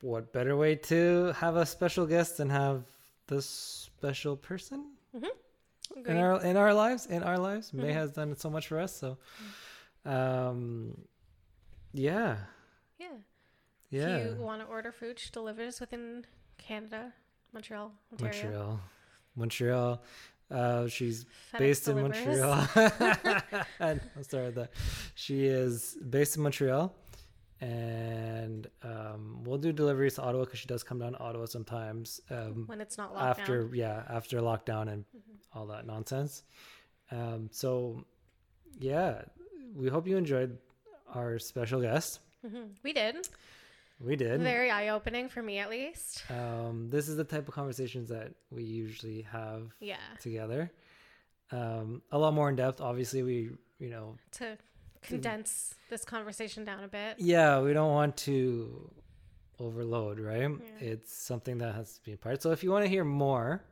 what 0.00 0.32
better 0.32 0.56
way 0.56 0.76
to 0.76 1.32
have 1.36 1.56
a 1.56 1.66
special 1.66 2.06
guest 2.06 2.38
than 2.38 2.48
have 2.50 2.84
this 3.26 3.46
special 3.46 4.36
person 4.36 4.92
in 6.06 6.16
our 6.16 6.42
in 6.42 6.56
our 6.56 6.72
lives? 6.72 7.06
In 7.06 7.22
our 7.22 7.38
lives, 7.38 7.72
May 7.72 7.90
Mhm. 7.90 7.94
has 7.94 8.10
done 8.12 8.36
so 8.36 8.48
much 8.50 8.68
for 8.68 8.78
us. 8.78 8.96
So, 8.96 9.18
um, 10.04 10.96
yeah, 11.92 12.38
Yeah. 12.98 13.08
yeah, 13.90 14.16
If 14.16 14.36
you 14.36 14.42
want 14.42 14.62
to 14.62 14.68
order 14.68 14.92
food, 14.92 15.18
she 15.18 15.30
delivers 15.30 15.80
within 15.80 16.24
Canada, 16.58 17.12
Montreal, 17.52 17.92
Ontario. 18.12 18.42
Montreal, 18.42 18.80
Montreal. 19.36 20.02
Uh, 20.50 20.88
she's 20.88 21.24
FedEx 21.54 21.58
based 21.58 21.88
in. 21.88 22.00
Montreal. 22.02 22.66
And 23.80 24.00
start 24.22 24.46
with 24.46 24.54
that. 24.56 24.70
She 25.14 25.46
is 25.46 25.96
based 26.08 26.36
in 26.36 26.42
Montreal, 26.42 26.94
and 27.60 28.66
um, 28.82 29.42
we'll 29.44 29.58
do 29.58 29.72
deliveries 29.72 30.14
to 30.14 30.22
Ottawa 30.22 30.44
because 30.44 30.58
she 30.58 30.66
does 30.66 30.82
come 30.82 30.98
down 30.98 31.12
to 31.12 31.20
Ottawa 31.20 31.46
sometimes. 31.46 32.20
Um, 32.30 32.64
when 32.66 32.80
it's 32.80 32.98
not 32.98 33.14
locked 33.14 33.38
after 33.40 33.64
down. 33.64 33.74
yeah 33.74 34.02
after 34.08 34.40
lockdown 34.40 34.88
and 34.92 35.04
all 35.52 35.66
that 35.66 35.84
nonsense 35.86 36.44
um 37.10 37.48
so 37.50 38.04
yeah 38.78 39.22
we 39.74 39.88
hope 39.88 40.06
you 40.06 40.16
enjoyed 40.16 40.56
our 41.14 41.38
special 41.40 41.80
guest 41.80 42.20
Mhm. 42.46 42.68
We 42.82 42.92
did. 42.94 43.28
We 44.00 44.16
did 44.16 44.40
Very 44.40 44.70
eye 44.70 44.88
opening 44.88 45.28
for 45.28 45.42
me, 45.42 45.58
at 45.58 45.68
least. 45.70 46.24
um 46.30 46.88
this 46.88 47.08
is 47.08 47.16
the 47.16 47.24
type 47.24 47.46
of 47.48 47.54
conversations 47.54 48.08
that 48.08 48.32
we 48.50 48.62
usually 48.64 49.22
have 49.22 49.62
Yeah. 49.80 49.96
together 50.20 50.70
um 51.52 52.02
a 52.12 52.18
lot 52.18 52.32
more 52.34 52.48
in 52.48 52.56
depth 52.56 52.80
obviously 52.80 53.22
we 53.22 53.50
you 53.78 53.90
know 53.90 54.16
To 54.32 54.56
condense 55.02 55.74
this 55.88 56.04
conversation 56.04 56.64
down 56.64 56.84
a 56.84 56.88
bit. 56.88 57.16
yeah 57.18 57.60
we 57.60 57.72
don't 57.72 57.92
want 57.92 58.16
to 58.28 58.90
overload 59.58 60.18
right 60.20 60.50
Yeah. 60.50 60.90
it's 60.92 61.12
something 61.12 61.58
that 61.58 61.74
has 61.74 61.94
to 61.96 62.02
be 62.02 62.12
a 62.12 62.16
part 62.16 62.40
so 62.42 62.50
if 62.52 62.62
you 62.64 62.70
want 62.70 62.84
to 62.84 62.88
hear 62.90 63.04
more 63.04 63.62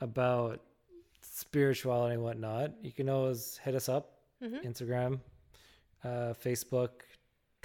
about 0.00 0.60
spirituality 1.22 2.14
and 2.14 2.22
whatnot 2.22 2.72
you 2.82 2.92
can 2.92 3.08
always 3.08 3.58
hit 3.64 3.74
us 3.74 3.88
up 3.88 4.18
hmm 4.42 4.56
instagram 4.64 5.20
uh, 6.04 6.34
facebook 6.44 6.90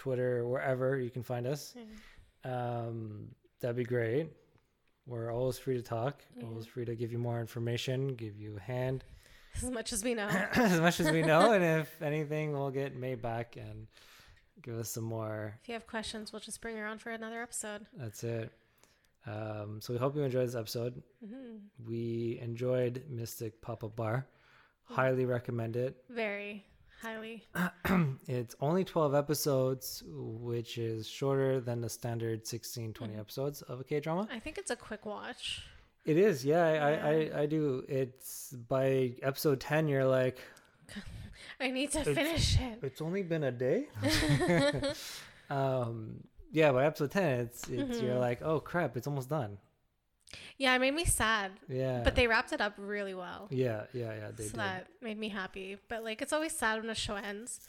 twitter 0.03 0.47
wherever 0.47 0.97
you 0.99 1.09
can 1.09 1.23
find 1.23 1.45
us 1.45 1.75
um, 2.45 3.27
that'd 3.59 3.75
be 3.75 3.83
great 3.83 4.27
we're 5.05 5.31
always 5.33 5.57
free 5.57 5.75
to 5.75 5.81
talk 5.81 6.21
Yeah. 6.37 6.45
always 6.47 6.65
free 6.65 6.85
to 6.85 6.95
give 6.95 7.11
you 7.11 7.17
more 7.17 7.39
information 7.39 8.15
give 8.15 8.35
you 8.37 8.57
a 8.57 8.59
hand 8.61 9.03
As 9.61 9.69
much 9.71 9.91
as 9.93 10.03
we 10.03 10.13
know. 10.13 10.27
as 10.53 10.79
much 10.79 10.99
as 10.99 11.11
we 11.11 11.21
know 11.21 11.51
and 11.51 11.63
if 11.81 12.01
anything 12.01 12.53
we'll 12.53 12.69
get 12.71 12.95
May 12.95 13.15
back 13.15 13.57
and 13.57 13.87
give 14.61 14.75
us 14.75 14.89
some 14.91 15.03
more 15.05 15.55
if 15.61 15.67
you 15.67 15.73
have 15.73 15.87
questions, 15.87 16.31
we'll 16.31 16.39
just 16.49 16.61
bring 16.61 16.77
her 16.77 16.85
on 16.85 16.97
for 16.99 17.09
another 17.11 17.41
episode. 17.41 17.85
That's 17.93 18.23
it. 18.23 18.51
Um, 19.25 19.79
so 19.81 19.93
we 19.93 19.99
hope 19.99 20.15
you 20.15 20.21
enjoyed 20.23 20.47
this 20.47 20.55
episode. 20.55 21.01
hmm 21.25 21.57
We 21.87 22.39
enjoyed 22.41 23.03
Mystic 23.09 23.61
Pop-Up 23.61 23.95
Bar. 23.95 24.27
Highly 24.83 25.25
recommend 25.25 25.75
it. 25.75 25.95
Very 26.09 26.65
highly. 27.01 27.47
It's 28.27 28.55
only 28.61 28.83
12 28.83 29.15
episodes, 29.15 30.03
which 30.07 30.77
is 30.77 31.07
shorter 31.07 31.59
than 31.59 31.81
the 31.81 31.89
standard 31.89 32.45
16, 32.45 32.93
20 32.93 33.13
Mhm. 33.13 33.19
episodes 33.19 33.61
of 33.63 33.79
a 33.79 33.83
K 33.83 33.99
drama. 33.99 34.27
I 34.31 34.39
think 34.39 34.57
it's 34.57 34.71
a 34.71 34.75
quick 34.75 35.05
watch. 35.05 35.63
It 36.05 36.17
is, 36.17 36.45
yeah, 36.45 36.63
I, 36.63 36.75
I, 36.77 36.91
I, 36.91 37.41
I 37.41 37.45
do. 37.45 37.83
It's 37.87 38.53
by 38.67 39.15
episode 39.21 39.59
10, 39.59 39.87
you're 39.87 40.05
like, 40.05 40.39
I 41.59 41.71
need 41.71 41.91
to 41.91 42.03
finish 42.03 42.57
it. 42.59 42.79
it's 42.83 43.01
only 43.01 43.21
been 43.23 43.43
a 43.43 43.51
day. 43.51 43.87
um, 45.49 46.23
yeah, 46.51 46.71
by 46.71 46.85
episode 46.85 47.11
10, 47.11 47.39
it's, 47.41 47.67
it's 47.69 48.01
you're 48.01 48.15
Mhm. 48.15 48.19
like, 48.19 48.41
oh 48.41 48.59
crap, 48.59 48.97
it's 48.97 49.07
almost 49.07 49.29
done. 49.29 49.57
Yeah, 50.57 50.75
it 50.75 50.79
made 50.79 50.93
me 50.93 51.05
sad, 51.05 51.51
Yeah. 51.67 52.01
but 52.03 52.15
they 52.15 52.27
wrapped 52.27 52.51
it 52.53 52.61
up 52.61 52.73
really 52.77 53.13
well. 53.15 53.47
yeah, 53.49 53.85
yeah, 53.93 54.13
yeah, 54.13 54.31
they 54.35 54.43
so 54.45 54.51
did. 54.51 54.59
that 54.59 54.87
made 55.01 55.17
me 55.17 55.29
happy. 55.29 55.77
But 55.87 56.03
like, 56.03 56.21
it's 56.21 56.33
always 56.33 56.51
sad 56.53 56.81
when 56.81 56.89
a 56.89 56.95
show 56.95 57.15
ends, 57.15 57.61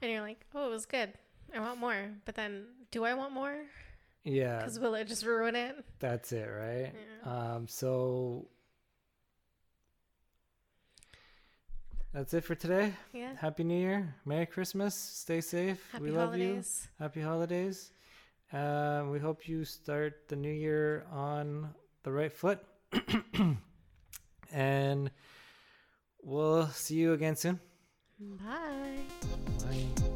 and 0.00 0.10
you're 0.12 0.20
like, 0.20 0.44
"Oh, 0.54 0.66
it 0.66 0.70
was 0.70 0.86
good. 0.86 1.12
I 1.54 1.58
want 1.60 1.78
more." 1.80 2.10
But 2.24 2.34
then, 2.36 2.66
do 2.90 3.04
I 3.04 3.14
want 3.14 3.32
more? 3.32 3.56
Yeah. 4.24 4.58
Because 4.58 4.78
will 4.78 4.94
it 4.94 5.06
just 5.08 5.24
ruin 5.24 5.56
it? 5.56 5.76
That's 5.98 6.32
it, 6.32 6.46
right? 6.48 6.92
Yeah. 6.94 7.54
Um, 7.54 7.66
so 7.68 8.46
that's 12.12 12.32
it 12.34 12.44
for 12.44 12.54
today. 12.54 12.92
Yeah. 13.12 13.34
Happy 13.36 13.62
New 13.64 13.78
Year, 13.78 14.14
Merry 14.24 14.46
Christmas, 14.46 14.94
stay 14.94 15.40
safe. 15.40 15.80
Happy 15.92 16.04
we 16.04 16.10
love 16.10 16.30
holidays. 16.30 16.88
you. 16.98 17.04
Happy 17.04 17.20
holidays. 17.20 17.92
Um, 18.52 19.10
we 19.10 19.18
hope 19.18 19.48
you 19.48 19.64
start 19.64 20.28
the 20.28 20.36
new 20.36 20.52
year 20.52 21.04
on 21.12 21.74
the 22.06 22.12
right 22.12 22.32
foot. 22.32 22.60
and 24.52 25.10
we'll 26.22 26.68
see 26.68 26.94
you 26.94 27.12
again 27.12 27.34
soon. 27.34 27.58
Bye. 28.20 28.98
Bye. 29.58 30.12